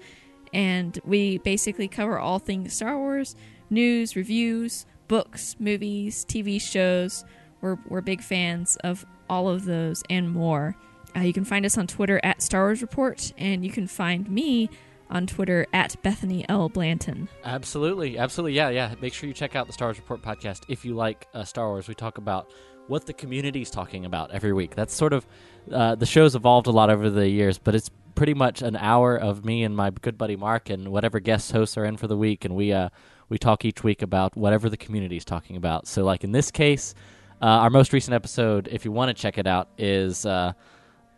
[0.54, 3.36] And we basically cover all things Star Wars
[3.70, 7.26] news, reviews, books, movies, TV shows.
[7.62, 10.76] We're, we're big fans of all of those and more.
[11.16, 14.30] Uh, you can find us on Twitter at Star Wars Report, and you can find
[14.30, 14.70] me
[15.10, 16.70] on Twitter at Bethany L.
[16.70, 17.30] Blanton.
[17.44, 18.94] Absolutely, absolutely, yeah, yeah.
[19.00, 21.68] Make sure you check out the Star Wars Report podcast if you like uh, Star
[21.68, 21.88] Wars.
[21.88, 22.52] We talk about
[22.88, 24.76] what the community's talking about every week.
[24.76, 25.26] That's sort of
[25.72, 29.18] uh, the show's evolved a lot over the years, but it's pretty much an hour
[29.18, 32.18] of me and my good buddy Mark and whatever guest hosts are in for the
[32.18, 32.90] week, and we uh,
[33.30, 35.88] we talk each week about whatever the community is talking about.
[35.88, 36.94] So, like in this case,
[37.42, 40.54] uh, our most recent episode, if you want to check it out, is uh,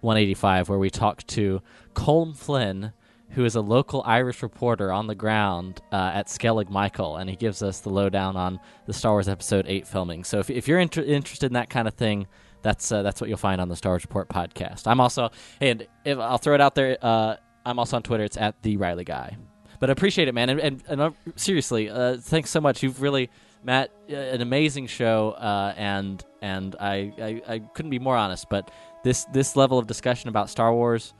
[0.02, 1.62] 185, where we talk to
[1.94, 2.94] Colm Flynn,
[3.32, 7.36] who is a local Irish reporter on the ground uh, at Skellig Michael, and he
[7.36, 10.24] gives us the lowdown on the Star Wars Episode 8 filming.
[10.24, 12.28] So if, if you're inter- interested in that kind of thing,
[12.66, 14.88] that's uh, that's what you'll find on the Star Wars Report podcast.
[14.88, 15.30] I'm also,
[15.62, 18.24] and if, I'll throw it out there, uh, I'm also on Twitter.
[18.24, 19.38] It's at the Riley Guy.
[19.80, 20.50] But I appreciate it, man.
[20.50, 22.82] And, and, and uh, seriously, uh, thanks so much.
[22.82, 23.30] You've really,
[23.64, 28.50] Matt, uh, an amazing show, uh, and and I, I I couldn't be more honest.
[28.50, 28.72] But
[29.04, 31.14] this this level of discussion about Star Wars,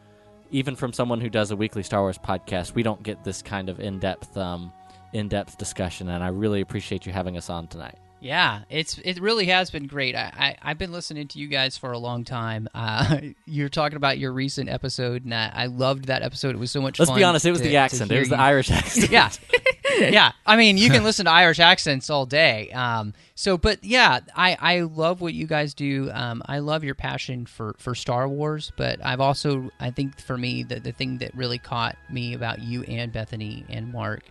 [0.50, 3.70] even from someone who does a weekly Star Wars podcast, we don't get this kind
[3.70, 4.74] of in depth um,
[5.14, 6.10] in depth discussion.
[6.10, 8.00] And I really appreciate you having us on tonight.
[8.26, 10.16] Yeah, it's it really has been great.
[10.16, 12.68] I, I have been listening to you guys for a long time.
[12.74, 16.56] Uh, you're talking about your recent episode, and I, I loved that episode.
[16.56, 16.98] It was so much.
[16.98, 18.12] Let's fun be honest, it was to- the accent.
[18.12, 19.12] It was the you- Irish accent.
[19.12, 19.30] yeah,
[20.00, 20.32] yeah.
[20.44, 22.72] I mean, you can listen to Irish accents all day.
[22.72, 26.10] Um, so, but yeah, I I love what you guys do.
[26.12, 30.36] Um, I love your passion for for Star Wars, but I've also I think for
[30.36, 34.24] me the the thing that really caught me about you and Bethany and Mark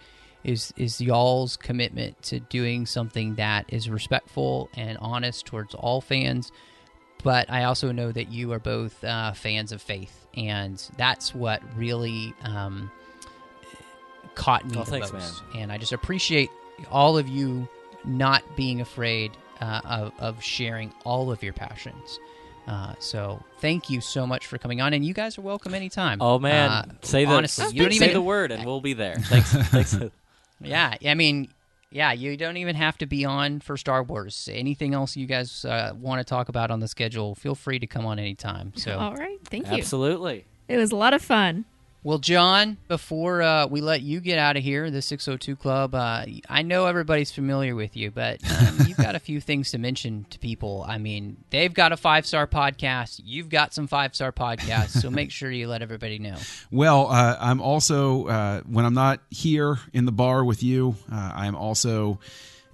[0.45, 6.53] is is y'all's commitment to doing something that is respectful and honest towards all fans.
[7.23, 11.63] But I also know that you are both uh, fans of faith, and that's what
[11.75, 12.91] really um,
[14.35, 15.43] caught me Oh, the thanks, most.
[15.57, 16.51] And I just appreciate
[16.91, 17.67] all of you
[18.05, 22.19] not being afraid uh, of, of sharing all of your passions.
[22.67, 26.19] Uh, so thank you so much for coming on, and you guys are welcome anytime.
[26.21, 29.17] Oh man, Uh, say the honestly, you don't say the word, and we'll be there.
[29.19, 29.53] Thanks.
[29.53, 29.97] thanks.
[30.65, 31.49] Yeah, I mean,
[31.91, 34.49] yeah, you don't even have to be on for Star Wars.
[34.53, 37.87] Anything else you guys uh, want to talk about on the schedule, feel free to
[37.87, 38.73] come on anytime.
[38.75, 39.75] So, All right, thank you.
[39.75, 40.45] Absolutely.
[40.67, 41.65] It was a lot of fun.
[42.05, 46.27] Well, John, before uh, we let you get out of here, the 602 Club, uh,
[46.51, 50.27] I know everybody's familiar with you, but um, you've got a few things to mention
[50.29, 50.85] to people.
[50.87, 55.11] I mean, they've got a five star podcast, you've got some five star podcasts, so
[55.11, 56.37] make sure you let everybody know.
[56.71, 61.33] Well, uh, I'm also uh, when I'm not here in the bar with you, uh,
[61.35, 62.21] I'm also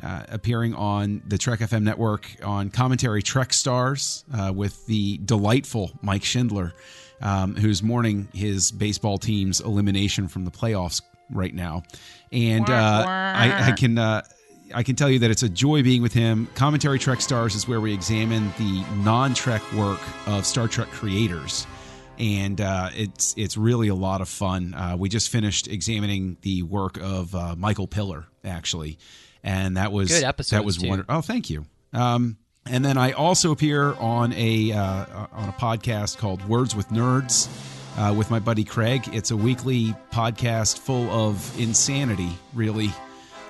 [0.02, 5.92] uh, appearing on the Trek FM network on commentary Trek Stars uh, with the delightful
[6.02, 6.72] Mike Schindler,
[7.20, 11.82] um, who's mourning his baseball team's elimination from the playoffs right now,
[12.32, 13.98] and uh, I, I can.
[13.98, 14.22] Uh,
[14.72, 16.46] I can tell you that it's a joy being with him.
[16.54, 19.98] Commentary Trek Stars is where we examine the non-Trek work
[20.28, 21.66] of Star Trek creators
[22.20, 24.74] and uh, it's it's really a lot of fun.
[24.74, 28.98] Uh, we just finished examining the work of uh, Michael Piller, actually,
[29.42, 31.16] and that was Good episodes, That was wonderful.
[31.16, 31.64] Oh, thank you.
[31.92, 32.36] Um,
[32.70, 37.48] and then I also appear on a uh, on a podcast called Words with Nerds
[37.98, 39.08] uh, with my buddy Craig.
[39.12, 42.90] It's a weekly podcast full of insanity, really.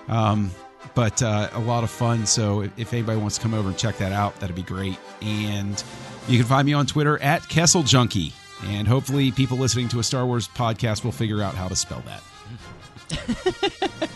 [0.09, 0.51] Um,
[0.95, 2.27] but uh, a lot of fun.
[2.27, 4.99] So if, if anybody wants to come over and check that out, that'd be great.
[5.23, 5.83] And
[6.27, 8.33] you can find me on Twitter at Kessel Junkie.
[8.67, 12.03] And hopefully, people listening to a Star Wars podcast will figure out how to spell
[12.07, 12.23] that.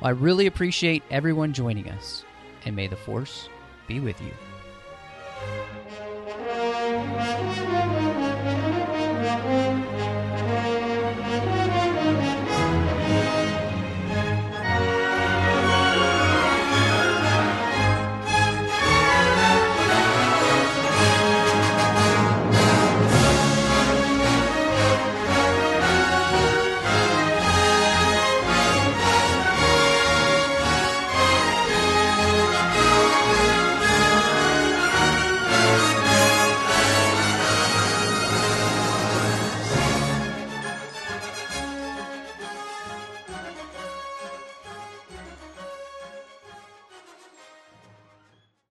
[0.00, 2.24] Well, I really appreciate everyone joining us,
[2.64, 3.48] and may the Force
[3.86, 4.32] be with you.